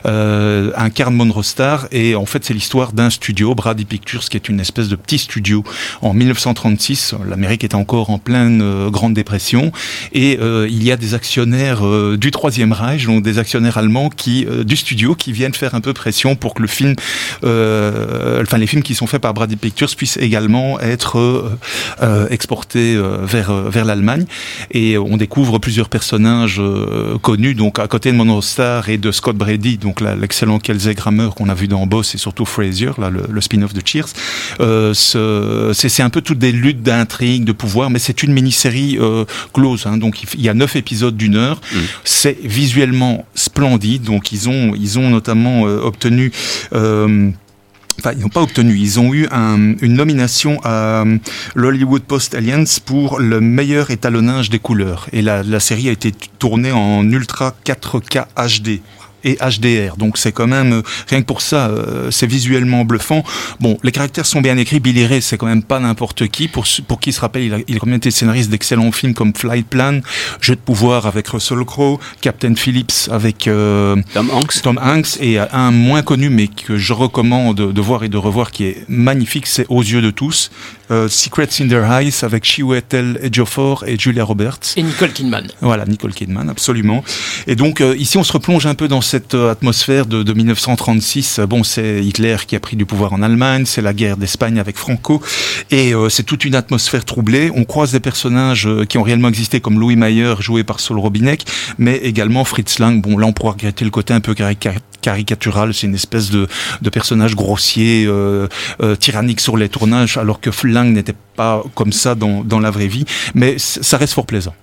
euh, 0.06 0.70
incarne 0.76 1.14
Monroe 1.14 1.42
Star 1.42 1.88
et 1.90 2.14
en 2.14 2.26
fait 2.26 2.44
c'est 2.44 2.54
l'histoire 2.54 2.92
d'un 2.92 3.10
studio, 3.10 3.54
Brady 3.54 3.84
Pictures, 3.84 4.24
qui 4.28 4.36
est 4.36 4.48
une 4.48 4.60
espèce 4.60 4.88
de 4.88 4.96
petit 4.96 5.18
studio. 5.18 5.64
En 6.02 6.14
1936, 6.14 7.14
l'Amérique 7.28 7.64
est 7.64 7.74
encore 7.74 8.10
en 8.10 8.18
pleine 8.18 8.60
euh, 8.62 8.90
Grande 8.90 9.14
Dépression 9.14 9.72
et 10.12 10.38
euh, 10.40 10.68
il 10.70 10.84
y 10.84 10.92
a 10.92 10.96
des 10.96 11.14
actionnaires 11.14 11.82
du 12.16 12.30
Troisième 12.30 12.72
Reich, 12.72 13.06
donc 13.06 13.22
des 13.22 13.38
actionnaires 13.38 13.78
allemands 13.78 14.08
qui 14.08 14.46
du 14.64 14.76
studio 14.76 15.14
qui 15.14 15.32
viennent 15.32 15.54
faire 15.54 15.74
un 15.74 15.80
peu 15.80 15.92
pression 15.92 16.36
pour 16.36 16.54
que 16.54 16.62
le 16.62 16.68
film, 16.68 16.94
enfin 17.42 18.58
les 18.58 18.66
films 18.66 18.82
qui 18.82 18.94
sont 18.94 19.06
faits 19.06 19.20
par 19.20 19.34
Brady 19.34 19.56
Pictures 19.56 19.94
puissent 19.96 20.18
également 20.18 20.78
être 20.80 21.15
euh, 21.18 21.50
euh, 22.02 22.26
exportés 22.30 22.94
euh, 22.94 23.18
vers 23.24 23.52
vers 23.52 23.84
l'Allemagne. 23.84 24.24
Et 24.70 24.98
on 24.98 25.16
découvre 25.16 25.58
plusieurs 25.58 25.88
personnages 25.88 26.60
connus. 27.22 27.54
Donc 27.54 27.78
à 27.78 27.86
côté 27.88 28.12
de 28.12 28.16
Monroe 28.16 28.42
Star 28.42 28.88
et 28.88 28.98
de 28.98 29.10
Scott 29.12 29.36
Brady 29.36 29.78
donc 29.78 30.00
l'excellent 30.00 30.58
Kelsey 30.58 30.94
Grammer 30.94 31.28
qu'on 31.36 31.48
a 31.48 31.54
vu 31.54 31.68
dans 31.68 31.86
Boss 31.86 32.14
et 32.14 32.18
surtout 32.18 32.44
Frasier 32.44 32.90
là 32.98 33.10
le, 33.10 33.24
le 33.28 33.40
spin-off 33.40 33.72
de 33.72 33.82
Cheers. 33.84 34.08
Ce- 34.94 35.72
c'est 35.74 36.02
un 36.02 36.10
peu 36.10 36.20
toutes 36.20 36.38
des 36.38 36.52
luttes 36.52 36.82
d'intrigue 36.82 37.44
de 37.44 37.52
pouvoir 37.52 37.90
mais 37.90 37.98
c'est 37.98 38.22
une 38.22 38.32
mini-série 38.32 38.98
close 39.52 39.86
hein, 39.86 39.96
donc 39.96 40.22
il 40.34 40.40
y 40.40 40.48
a 40.48 40.54
neuf 40.54 40.76
épisodes 40.76 41.16
d'une 41.16 41.36
heure. 41.36 41.60
C'est 42.04 42.38
visuellement 42.42 43.24
splendide. 43.34 44.02
Donc 44.02 44.32
ils 44.32 44.48
ont 44.48 44.74
ils 44.74 44.98
ont 44.98 45.10
notamment 45.10 45.66
euh, 45.66 45.80
obtenu 45.80 46.32
euh, 46.74 47.30
Enfin, 47.98 48.12
ils 48.16 48.20
n'ont 48.20 48.28
pas 48.28 48.42
obtenu. 48.42 48.76
Ils 48.76 49.00
ont 49.00 49.14
eu 49.14 49.26
un- 49.30 49.74
une 49.80 49.94
nomination 49.94 50.60
à 50.64 51.02
euh, 51.02 51.16
l'Hollywood 51.54 52.02
Post 52.02 52.34
Alliance 52.34 52.78
pour 52.78 53.18
le 53.18 53.40
meilleur 53.40 53.90
étalonnage 53.90 54.50
des 54.50 54.58
couleurs. 54.58 55.08
Et 55.12 55.22
la, 55.22 55.42
la 55.42 55.60
série 55.60 55.88
a 55.88 55.92
été 55.92 56.12
tournée 56.38 56.72
en 56.72 57.02
ultra 57.10 57.54
4K 57.64 58.26
HD 58.36 58.80
et 59.26 59.36
HDR. 59.36 59.96
Donc 59.96 60.16
c'est 60.16 60.32
quand 60.32 60.46
même 60.46 60.72
euh, 60.72 60.82
rien 61.08 61.20
que 61.20 61.26
pour 61.26 61.42
ça, 61.42 61.68
euh, 61.68 62.10
c'est 62.10 62.26
visuellement 62.26 62.84
bluffant. 62.84 63.24
Bon, 63.60 63.76
les 63.82 63.92
caractères 63.92 64.24
sont 64.24 64.40
bien 64.40 64.56
écrits. 64.56 64.80
Billy 64.80 65.04
Ray, 65.04 65.20
c'est 65.20 65.36
quand 65.36 65.46
même 65.46 65.64
pas 65.64 65.80
n'importe 65.80 66.28
qui. 66.28 66.48
Pour 66.48 66.64
qui 67.00 67.12
se 67.12 67.20
rappelle, 67.20 67.42
il 67.42 67.54
a, 67.54 67.58
il 67.66 67.76
a 67.76 67.78
quand 67.80 67.86
même 67.86 67.96
été 67.96 68.10
scénariste 68.10 68.50
d'excellents 68.50 68.92
films 68.92 69.14
comme 69.14 69.34
Flight 69.34 69.66
Plan, 69.66 70.00
Jeu 70.40 70.54
de 70.54 70.60
pouvoir 70.60 71.06
avec 71.06 71.26
Russell 71.28 71.64
Crowe, 71.64 71.98
Captain 72.20 72.54
Phillips 72.54 73.08
avec 73.10 73.48
euh, 73.48 73.96
Tom 74.14 74.30
Hanks. 74.30 74.62
Tom 74.62 74.78
Hanks 74.82 75.18
et 75.20 75.38
un 75.38 75.72
moins 75.72 76.02
connu 76.02 76.30
mais 76.30 76.46
que 76.46 76.76
je 76.76 76.92
recommande 76.92 77.56
de 77.56 77.80
voir 77.80 78.04
et 78.04 78.08
de 78.08 78.16
revoir 78.16 78.52
qui 78.52 78.64
est 78.64 78.84
magnifique, 78.88 79.46
c'est 79.46 79.66
Aux 79.68 79.82
yeux 79.82 80.02
de 80.02 80.10
tous, 80.10 80.50
euh, 80.90 81.08
Secrets 81.08 81.48
in 81.60 81.68
Their 81.68 81.84
Eyes 81.90 82.12
avec 82.22 82.44
Chiwetel 82.44 83.18
Ejiofor 83.22 83.84
et 83.86 83.98
Julia 83.98 84.24
Roberts. 84.24 84.60
Et 84.76 84.82
Nicole 84.82 85.12
Kidman. 85.12 85.46
Voilà, 85.60 85.84
Nicole 85.84 86.12
Kidman, 86.14 86.48
absolument. 86.48 87.02
Et 87.46 87.56
donc 87.56 87.80
euh, 87.80 87.94
ici, 87.96 88.18
on 88.18 88.24
se 88.24 88.32
replonge 88.32 88.66
un 88.66 88.74
peu 88.74 88.88
dans 88.88 89.00
cette 89.00 89.34
euh, 89.34 89.50
atmosphère 89.50 90.06
de, 90.06 90.22
de 90.22 90.32
1936. 90.32 91.38
Euh, 91.40 91.46
Bon, 91.46 91.62
c'est 91.62 92.04
Hitler 92.04 92.36
qui 92.46 92.56
a 92.56 92.60
pris 92.60 92.76
du 92.76 92.86
pouvoir 92.86 93.12
en 93.12 93.22
Allemagne, 93.22 93.64
c'est 93.66 93.82
la 93.82 93.92
guerre 93.94 94.16
d'Espagne 94.16 94.58
avec 94.58 94.76
Franco, 94.76 95.22
et 95.70 95.94
euh, 95.94 96.08
c'est 96.08 96.22
toute 96.24 96.44
une 96.44 96.54
atmosphère 96.54 97.04
troublée. 97.04 97.50
On 97.54 97.64
croise 97.64 97.92
des 97.92 98.00
personnages 98.00 98.66
euh, 98.66 98.84
qui 98.84 98.98
ont 98.98 99.02
réellement 99.02 99.28
existé, 99.28 99.60
comme 99.60 99.78
Louis 99.78 99.96
Mayer, 99.96 100.34
joué 100.40 100.64
par 100.64 100.80
Saul 100.80 100.98
Robinek, 100.98 101.44
mais 101.78 101.96
également 101.96 102.44
Fritz 102.44 102.78
Lang. 102.78 103.00
Bon, 103.00 103.16
là, 103.18 103.26
on 103.26 103.32
pourra 103.32 103.52
regretter 103.52 103.84
le 103.84 103.90
côté 103.90 104.12
un 104.12 104.20
peu 104.20 104.32
carica- 104.34 104.74
caricatural. 105.06 105.72
C'est 105.72 105.86
une 105.86 105.94
espèce 105.94 106.30
de, 106.30 106.48
de 106.82 106.90
personnage 106.90 107.36
grossier, 107.36 108.06
euh, 108.08 108.48
euh, 108.82 108.96
tyrannique 108.96 109.40
sur 109.40 109.56
les 109.56 109.68
tournages, 109.68 110.16
alors 110.16 110.40
que 110.40 110.50
Lang 110.66 110.92
n'était 110.92 111.14
pas 111.36 111.62
comme 111.76 111.92
ça 111.92 112.16
dans, 112.16 112.42
dans 112.42 112.58
la 112.58 112.72
vraie 112.72 112.88
vie. 112.88 113.04
Mais 113.34 113.56
ça 113.58 113.98
reste 113.98 114.14
fort 114.14 114.26
plaisant. 114.26 114.54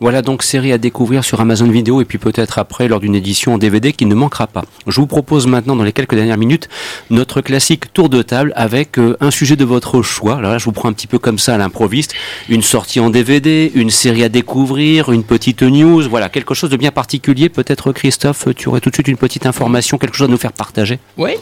Voilà 0.00 0.22
donc 0.22 0.42
série 0.42 0.72
à 0.72 0.78
découvrir 0.78 1.22
sur 1.24 1.40
Amazon 1.40 1.68
Vidéo 1.68 2.00
et 2.00 2.04
puis 2.04 2.18
peut-être 2.18 2.58
après 2.58 2.88
lors 2.88 3.00
d'une 3.00 3.14
édition 3.14 3.54
en 3.54 3.58
DVD 3.58 3.92
qui 3.92 4.06
ne 4.06 4.14
manquera 4.14 4.46
pas. 4.46 4.64
Je 4.86 5.00
vous 5.00 5.06
propose 5.06 5.46
maintenant 5.46 5.76
dans 5.76 5.84
les 5.84 5.92
quelques 5.92 6.14
dernières 6.14 6.38
minutes 6.38 6.68
notre 7.10 7.40
classique 7.40 7.92
tour 7.92 8.08
de 8.08 8.22
table 8.22 8.52
avec 8.56 8.98
euh, 8.98 9.16
un 9.20 9.30
sujet 9.30 9.56
de 9.56 9.64
votre 9.64 10.02
choix. 10.02 10.36
Alors 10.38 10.52
là 10.52 10.58
je 10.58 10.64
vous 10.64 10.72
prends 10.72 10.88
un 10.88 10.92
petit 10.92 11.06
peu 11.06 11.18
comme 11.18 11.38
ça 11.38 11.54
à 11.54 11.58
l'improviste, 11.58 12.14
une 12.48 12.62
sortie 12.62 13.00
en 13.00 13.10
DVD, 13.10 13.70
une 13.74 13.90
série 13.90 14.24
à 14.24 14.28
découvrir, 14.28 15.12
une 15.12 15.24
petite 15.24 15.62
news, 15.62 16.08
voilà 16.08 16.28
quelque 16.28 16.54
chose 16.54 16.70
de 16.70 16.76
bien 16.76 16.90
particulier. 16.90 17.48
Peut-être 17.48 17.92
Christophe, 17.92 18.48
tu 18.56 18.68
aurais 18.68 18.80
tout 18.80 18.90
de 18.90 18.96
suite 18.96 19.08
une 19.08 19.16
petite 19.16 19.46
information, 19.46 19.91
quelque 19.98 20.16
chose 20.16 20.28
à 20.28 20.30
nous 20.30 20.38
faire 20.38 20.52
partager. 20.52 20.98
Oui. 21.16 21.32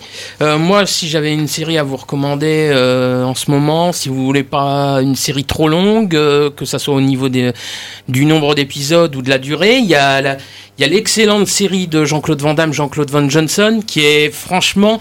Euh, 0.42 0.58
moi, 0.58 0.86
si 0.86 1.08
j'avais 1.08 1.32
une 1.32 1.48
série 1.48 1.78
à 1.78 1.82
vous 1.82 1.96
recommander 1.96 2.70
euh, 2.72 3.24
en 3.24 3.34
ce 3.34 3.50
moment, 3.50 3.92
si 3.92 4.08
vous 4.08 4.24
voulez 4.24 4.42
pas 4.44 5.00
une 5.02 5.16
série 5.16 5.44
trop 5.44 5.68
longue, 5.68 6.14
euh, 6.14 6.50
que 6.50 6.64
ça 6.64 6.78
soit 6.78 6.94
au 6.94 7.00
niveau 7.00 7.28
du 7.28 8.24
nombre 8.24 8.54
d'épisodes 8.54 9.14
ou 9.16 9.22
de 9.22 9.30
la 9.30 9.38
durée, 9.38 9.78
il 9.78 9.86
y 9.86 9.94
a 9.94 10.20
la- 10.20 10.36
il 10.78 10.82
y 10.82 10.84
a 10.84 10.88
l'excellente 10.88 11.46
série 11.46 11.88
de 11.88 12.04
Jean-Claude 12.04 12.40
Van 12.40 12.54
Damme, 12.54 12.72
Jean-Claude 12.72 13.10
Van 13.10 13.28
Johnson, 13.28 13.82
qui 13.86 14.00
est 14.00 14.30
franchement 14.30 14.98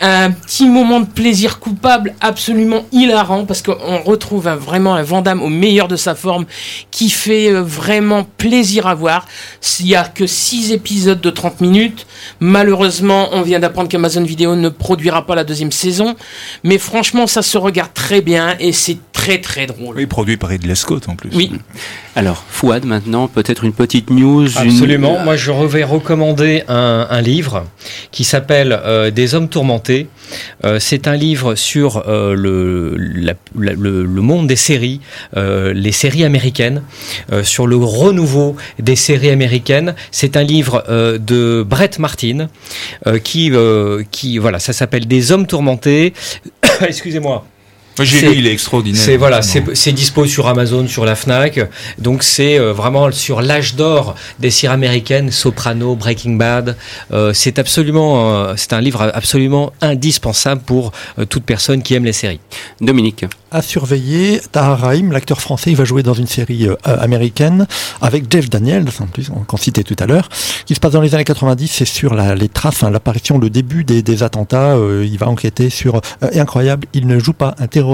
un 0.00 0.30
petit 0.30 0.66
moment 0.66 1.00
de 1.00 1.06
plaisir 1.06 1.58
coupable 1.60 2.14
absolument 2.20 2.84
hilarant 2.92 3.44
parce 3.44 3.60
qu'on 3.62 3.98
retrouve 4.04 4.48
un- 4.48 4.56
vraiment 4.56 4.94
un 4.94 5.02
Van 5.02 5.20
Damme 5.22 5.42
au 5.42 5.48
meilleur 5.48 5.88
de 5.88 5.96
sa 5.96 6.14
forme 6.14 6.46
qui 6.90 7.10
fait 7.10 7.50
euh, 7.52 7.62
vraiment 7.62 8.24
plaisir 8.38 8.86
à 8.86 8.94
voir. 8.94 9.26
S'il 9.60 9.86
y 9.88 9.94
a 9.94 10.04
que 10.04 10.26
6 10.26 10.72
épisodes 10.72 11.20
de 11.20 11.30
30 11.30 11.60
minutes, 11.60 12.06
malheureusement, 12.40 13.28
on 13.32 13.42
vient 13.42 13.58
d'apprendre 13.60 13.88
qu'Amazon 13.88 14.24
Vidéo 14.24 14.56
ne 14.56 14.68
produira 14.70 15.26
pas 15.26 15.34
la 15.34 15.44
deuxième 15.44 15.72
saison, 15.72 16.16
mais 16.64 16.78
franchement, 16.78 17.26
ça 17.26 17.42
se 17.42 17.58
regarde 17.58 17.92
très 17.94 18.20
bien 18.22 18.56
et 18.58 18.72
c'est 18.72 18.98
très 19.20 19.38
très 19.38 19.66
drôle. 19.66 19.96
Oui, 19.96 20.06
produit 20.06 20.36
par 20.36 20.50
Ridley 20.50 20.74
Scott 20.74 21.08
en 21.08 21.14
plus. 21.16 21.30
Oui. 21.34 21.52
Alors 22.16 22.44
Fouad 22.48 22.84
maintenant, 22.84 23.28
peut-être 23.28 23.64
une 23.64 23.72
petite 23.72 24.10
news. 24.10 24.48
une- 24.50 24.58
Absolument. 24.58 25.18
Moi, 25.20 25.36
je 25.36 25.52
vais 25.52 25.84
recommander 25.84 26.62
un, 26.68 27.06
un 27.08 27.20
livre 27.20 27.66
qui 28.10 28.24
s'appelle 28.24 28.72
euh, 28.84 29.10
Des 29.10 29.34
hommes 29.34 29.48
tourmentés. 29.48 30.08
Euh, 30.64 30.78
c'est 30.80 31.06
un 31.08 31.16
livre 31.16 31.54
sur 31.54 32.04
euh, 32.08 32.34
le, 32.34 32.96
la- 32.96 33.34
la- 33.58 33.72
le, 33.72 34.04
le 34.04 34.20
monde 34.22 34.46
des 34.46 34.56
séries, 34.56 35.00
euh, 35.36 35.72
les 35.74 35.92
séries 35.92 36.24
américaines, 36.24 36.82
euh, 37.32 37.42
sur 37.44 37.66
le 37.66 37.76
renouveau 37.76 38.56
des 38.78 38.96
séries 38.96 39.30
américaines. 39.30 39.94
C'est 40.10 40.36
un 40.36 40.42
livre 40.42 40.84
euh, 40.88 41.18
de 41.18 41.64
Brett 41.68 41.98
Martin 41.98 42.48
euh, 43.06 43.18
qui, 43.18 43.50
euh, 43.52 44.02
qui, 44.10 44.38
voilà, 44.38 44.58
ça 44.58 44.72
s'appelle 44.72 45.06
Des 45.06 45.32
hommes 45.32 45.46
tourmentés. 45.46 46.12
Excusez-moi. 46.80 47.44
J'ai 47.98 48.20
C'est- 48.20 48.30
lu, 48.30 48.36
il 48.38 48.46
est 48.46 48.52
extraordinaire. 48.52 49.00
C'est 49.02 49.16
voilà, 49.18 49.42
c'est 49.42 49.62
c'est 49.76 49.92
dispo 49.92 50.24
sur 50.24 50.46
Amazon, 50.48 50.86
sur 50.88 51.04
la 51.04 51.14
Fnac. 51.16 51.60
Donc 51.98 52.22
c'est 52.22 52.58
euh, 52.58 52.72
vraiment 52.72 53.10
sur 53.12 53.42
l'âge 53.42 53.74
d'or 53.74 54.14
des 54.38 54.50
séries 54.50 54.72
américaines, 54.72 55.30
Soprano, 55.30 55.96
Breaking 55.96 56.32
Bad. 56.36 56.76
Euh, 57.12 57.32
c'est 57.34 57.58
absolument, 57.58 58.34
euh, 58.34 58.54
c'est 58.56 58.72
un 58.72 58.80
livre 58.80 59.10
absolument 59.14 59.72
indispensable 59.82 60.62
pour 60.62 60.92
euh, 61.18 61.24
toute 61.26 61.44
personne 61.44 61.82
qui 61.82 61.94
aime 61.94 62.04
les 62.04 62.12
séries. 62.14 62.40
Dominique. 62.80 63.26
À 63.52 63.62
surveiller, 63.62 64.40
Tahar 64.52 64.78
Rahim, 64.80 65.10
l'acteur 65.10 65.40
français, 65.40 65.70
il 65.72 65.76
va 65.76 65.84
jouer 65.84 66.04
dans 66.04 66.14
une 66.14 66.28
série 66.28 66.68
euh, 66.68 66.76
euh, 66.86 66.96
américaine 67.00 67.66
avec 68.00 68.30
Jeff 68.30 68.48
Daniels, 68.48 68.86
en 69.00 69.06
plus, 69.06 69.28
qu'on 69.48 69.56
citait 69.56 69.82
tout 69.82 69.96
à 69.98 70.06
l'heure, 70.06 70.28
qui 70.66 70.76
se 70.76 70.80
passe 70.80 70.92
dans 70.92 71.00
les 71.00 71.14
années 71.16 71.24
90. 71.24 71.66
C'est 71.68 71.84
sur 71.84 72.14
la, 72.14 72.36
les 72.36 72.48
traces, 72.48 72.84
hein, 72.84 72.90
l'apparition, 72.90 73.38
le 73.38 73.50
début 73.50 73.82
des, 73.82 74.02
des 74.02 74.22
attentats. 74.22 74.74
euh, 74.76 75.04
il 75.04 75.18
va 75.18 75.28
enquêter 75.28 75.68
sur. 75.68 75.96
euh, 75.96 76.00
incroyable, 76.36 76.86
il 76.94 77.08
ne 77.08 77.18
joue 77.18 77.32
pas 77.32 77.56
un 77.58 77.66
terroriste. 77.66 77.89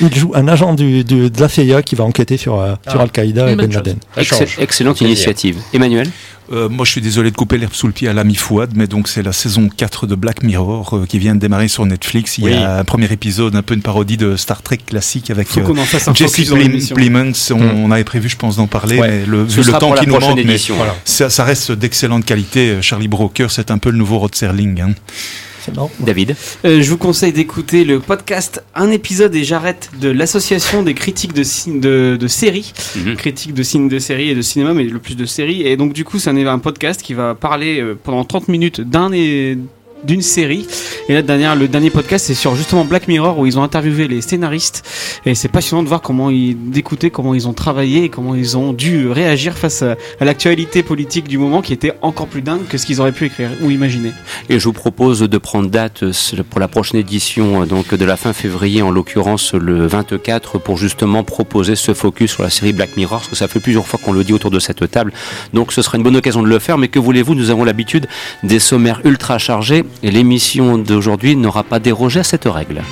Il 0.00 0.12
joue 0.12 0.32
un 0.34 0.48
agent 0.48 0.74
du, 0.74 1.04
du- 1.04 1.30
de 1.30 1.40
la 1.40 1.48
CIA 1.48 1.82
qui 1.82 1.94
va 1.94 2.02
enquêter 2.02 2.36
sur, 2.36 2.58
euh, 2.60 2.74
sur 2.88 2.98
Ah, 2.98 3.04
Al-Qaïda 3.04 3.50
et 3.52 3.54
Ben 3.54 3.70
Laden. 3.72 3.96
Excellente 4.58 5.00
initiative. 5.00 5.58
Emmanuel. 5.72 6.10
Euh, 6.52 6.68
moi, 6.68 6.84
je 6.84 6.90
suis 6.90 7.00
désolé 7.00 7.30
de 7.30 7.36
couper 7.36 7.56
l'herbe 7.56 7.72
sous 7.72 7.86
le 7.86 7.92
pied 7.94 8.06
à 8.08 8.12
l'ami 8.12 8.34
Fouad, 8.34 8.72
mais 8.74 8.86
donc 8.86 9.08
c'est 9.08 9.22
la 9.22 9.32
saison 9.32 9.70
4 9.74 10.06
de 10.06 10.14
Black 10.14 10.42
Mirror 10.42 10.94
euh, 10.96 11.06
qui 11.06 11.18
vient 11.18 11.34
de 11.34 11.40
démarrer 11.40 11.68
sur 11.68 11.86
Netflix. 11.86 12.36
Il 12.36 12.44
Oui. 12.44 12.50
y 12.50 12.54
a 12.54 12.76
un 12.78 12.84
premier 12.84 13.10
épisode, 13.10 13.54
un 13.56 13.62
peu 13.62 13.72
une 13.74 13.80
parodie 13.80 14.18
de 14.18 14.36
Star 14.36 14.60
Trek 14.62 14.78
classique 14.84 15.30
avec 15.30 15.48
Faut 15.48 15.60
euh, 15.60 15.74
Jesse. 16.14 16.90
Plemons. 16.92 17.32
On, 17.52 17.54
Hmm. 17.54 17.84
on 17.84 17.90
avait 17.90 18.04
prévu, 18.04 18.28
je 18.28 18.36
pense, 18.36 18.56
d'en 18.56 18.66
parler, 18.66 18.98
Ouais. 18.98 19.08
mais 19.08 19.26
le, 19.26 19.42
vu 19.44 19.62
le 19.62 19.72
temps 19.78 19.92
qui 19.92 20.06
nous 20.06 20.18
manque, 20.18 20.40
mais. 20.44 20.56
Voilà. 20.70 20.94
ça, 21.04 21.30
ça 21.30 21.44
reste 21.44 21.72
d'excellente 21.72 22.26
qualité. 22.26 22.78
Charlie 22.82 23.08
Broker, 23.08 23.50
c'est 23.50 23.70
un 23.70 23.78
peu 23.78 23.90
le 23.90 23.96
nouveau 23.96 24.18
Rod 24.18 24.34
Serling. 24.34 24.80
Hein. 24.82 24.94
C'est 25.64 25.74
marrant. 25.74 25.90
David. 26.00 26.36
Euh, 26.66 26.82
je 26.82 26.90
vous 26.90 26.98
conseille 26.98 27.32
d'écouter 27.32 27.84
le 27.84 27.98
podcast 28.00 28.62
Un 28.74 28.90
épisode 28.90 29.34
et 29.34 29.44
j'arrête 29.44 29.90
de 30.00 30.10
l'association 30.10 30.82
des 30.82 30.92
critiques 30.94 31.32
de, 31.32 32.16
de 32.16 32.26
séries, 32.28 32.72
Mhm. 32.96 33.16
critiques 33.16 33.54
de 33.54 33.62
signes 33.62 33.88
de 33.88 33.98
séries 33.98 34.28
et 34.30 34.34
de 34.34 34.42
cinéma, 34.42 34.74
mais 34.74 34.84
le 34.84 34.98
plus 34.98 35.16
de 35.16 35.24
séries. 35.24 35.62
Et 35.62 35.76
donc 35.76 35.92
du 35.94 36.04
coup, 36.04 36.18
c'est 36.18 36.28
un, 36.30 36.46
un 36.46 36.58
podcast 36.58 37.00
qui 37.02 37.14
va 37.14 37.34
parler 37.34 37.80
euh, 37.80 37.94
pendant 38.02 38.24
30 38.24 38.48
minutes 38.48 38.80
d'un 38.82 39.10
et 39.12 39.56
d'une 40.04 40.22
série. 40.22 40.66
Et 41.08 41.14
la 41.14 41.22
dernière, 41.22 41.56
le 41.56 41.68
dernier 41.68 41.90
podcast, 41.90 42.26
c'est 42.26 42.34
sur 42.34 42.56
justement 42.56 42.84
Black 42.84 43.08
Mirror 43.08 43.38
où 43.38 43.46
ils 43.46 43.58
ont 43.58 43.62
interviewé 43.62 44.08
les 44.08 44.20
scénaristes. 44.20 44.82
Et 45.26 45.34
c'est 45.34 45.48
passionnant 45.48 45.82
de 45.82 45.88
voir 45.88 46.00
comment 46.00 46.30
ils, 46.30 46.70
d'écouter 46.70 47.10
comment 47.10 47.34
ils 47.34 47.48
ont 47.48 47.52
travaillé 47.52 48.04
et 48.04 48.08
comment 48.08 48.34
ils 48.34 48.56
ont 48.56 48.72
dû 48.72 49.08
réagir 49.08 49.56
face 49.56 49.82
à, 49.82 49.96
à 50.20 50.24
l'actualité 50.24 50.82
politique 50.82 51.28
du 51.28 51.38
moment 51.38 51.62
qui 51.62 51.72
était 51.72 51.92
encore 52.02 52.26
plus 52.26 52.42
dingue 52.42 52.66
que 52.68 52.78
ce 52.78 52.86
qu'ils 52.86 53.00
auraient 53.00 53.12
pu 53.12 53.26
écrire 53.26 53.50
ou 53.62 53.70
imaginer. 53.70 54.12
Et 54.48 54.58
je 54.58 54.64
vous 54.64 54.72
propose 54.72 55.20
de 55.20 55.38
prendre 55.38 55.68
date 55.68 56.04
pour 56.50 56.60
la 56.60 56.68
prochaine 56.68 57.00
édition, 57.00 57.66
donc 57.66 57.94
de 57.94 58.04
la 58.04 58.16
fin 58.16 58.32
février, 58.32 58.82
en 58.82 58.90
l'occurrence 58.90 59.54
le 59.54 59.86
24, 59.86 60.58
pour 60.58 60.76
justement 60.76 61.24
proposer 61.24 61.76
ce 61.76 61.94
focus 61.94 62.32
sur 62.32 62.42
la 62.42 62.50
série 62.50 62.72
Black 62.72 62.96
Mirror, 62.96 63.18
parce 63.18 63.28
que 63.28 63.36
ça 63.36 63.48
fait 63.48 63.60
plusieurs 63.60 63.86
fois 63.86 64.00
qu'on 64.02 64.12
le 64.12 64.24
dit 64.24 64.32
autour 64.32 64.50
de 64.50 64.58
cette 64.58 64.90
table. 64.90 65.12
Donc 65.52 65.72
ce 65.72 65.82
sera 65.82 65.96
une 65.96 66.02
bonne 66.02 66.16
occasion 66.16 66.42
de 66.42 66.48
le 66.48 66.58
faire, 66.58 66.78
mais 66.78 66.88
que 66.88 66.98
voulez-vous, 66.98 67.34
nous 67.34 67.50
avons 67.50 67.64
l'habitude 67.64 68.06
des 68.42 68.58
sommaires 68.58 69.00
ultra 69.04 69.38
chargés, 69.38 69.84
et 70.02 70.10
l'émission 70.10 70.78
d'aujourd'hui 70.78 71.36
n'aura 71.36 71.62
pas 71.62 71.78
dérogé 71.78 72.20
à 72.20 72.24
cette 72.24 72.44
règle. 72.44 72.82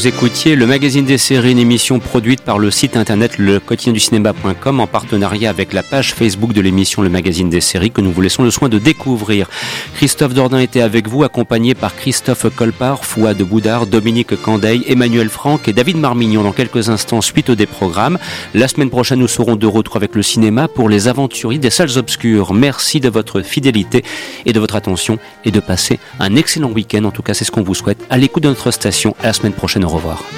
Vous 0.00 0.08
écoutiez 0.08 0.56
le 0.56 0.66
magazine 0.66 1.04
des 1.04 1.18
séries, 1.18 1.52
une 1.52 1.58
émission 1.58 1.98
produite 1.98 2.40
par 2.40 2.58
le 2.58 2.70
site 2.70 2.96
internet 2.96 3.36
le 3.36 3.60
quotidien 3.60 3.92
du 3.92 4.00
cinéma.com 4.00 4.80
en 4.80 4.86
partenariat 4.86 5.50
avec 5.50 5.74
la 5.74 5.82
page 5.82 6.14
Facebook 6.14 6.54
de 6.54 6.62
l'émission 6.62 7.02
Le 7.02 7.10
magazine 7.10 7.50
des 7.50 7.60
séries 7.60 7.90
que 7.90 8.00
nous 8.00 8.10
vous 8.10 8.22
laissons 8.22 8.42
le 8.42 8.50
soin 8.50 8.70
de 8.70 8.78
découvrir. 8.78 9.50
Christophe 9.96 10.32
Dordain 10.32 10.60
était 10.60 10.80
avec 10.80 11.06
vous, 11.06 11.22
accompagné 11.22 11.74
par 11.74 11.94
Christophe 11.94 12.46
Colpart, 12.56 13.04
Fouad 13.04 13.36
Boudard, 13.42 13.86
Dominique 13.86 14.40
Candeil, 14.40 14.84
Emmanuel 14.86 15.28
Franck 15.28 15.68
et 15.68 15.74
David 15.74 15.98
Marmignon 15.98 16.44
dans 16.44 16.52
quelques 16.52 16.88
instants 16.88 17.20
suite 17.20 17.50
des 17.50 17.66
programmes. 17.66 18.16
La 18.54 18.68
semaine 18.68 18.88
prochaine, 18.88 19.18
nous 19.18 19.28
serons 19.28 19.56
de 19.56 19.66
retour 19.66 19.96
avec 19.96 20.14
le 20.14 20.22
cinéma 20.22 20.66
pour 20.66 20.88
les 20.88 21.08
aventuriers 21.08 21.58
des 21.58 21.68
salles 21.68 21.98
obscures. 21.98 22.54
Merci 22.54 23.00
de 23.00 23.10
votre 23.10 23.42
fidélité 23.42 24.02
et 24.46 24.54
de 24.54 24.60
votre 24.60 24.76
attention 24.76 25.18
et 25.44 25.50
de 25.50 25.60
passer 25.60 26.00
un 26.20 26.36
excellent 26.36 26.70
week-end. 26.70 27.04
En 27.04 27.10
tout 27.10 27.22
cas, 27.22 27.34
c'est 27.34 27.44
ce 27.44 27.50
qu'on 27.50 27.62
vous 27.62 27.74
souhaite 27.74 27.98
à 28.08 28.16
l'écoute 28.16 28.44
de 28.44 28.48
notre 28.48 28.70
station. 28.70 29.14
À 29.22 29.26
la 29.26 29.32
semaine 29.34 29.52
prochaine 29.52 29.89
nous 29.90 29.96
revoir. 29.96 30.30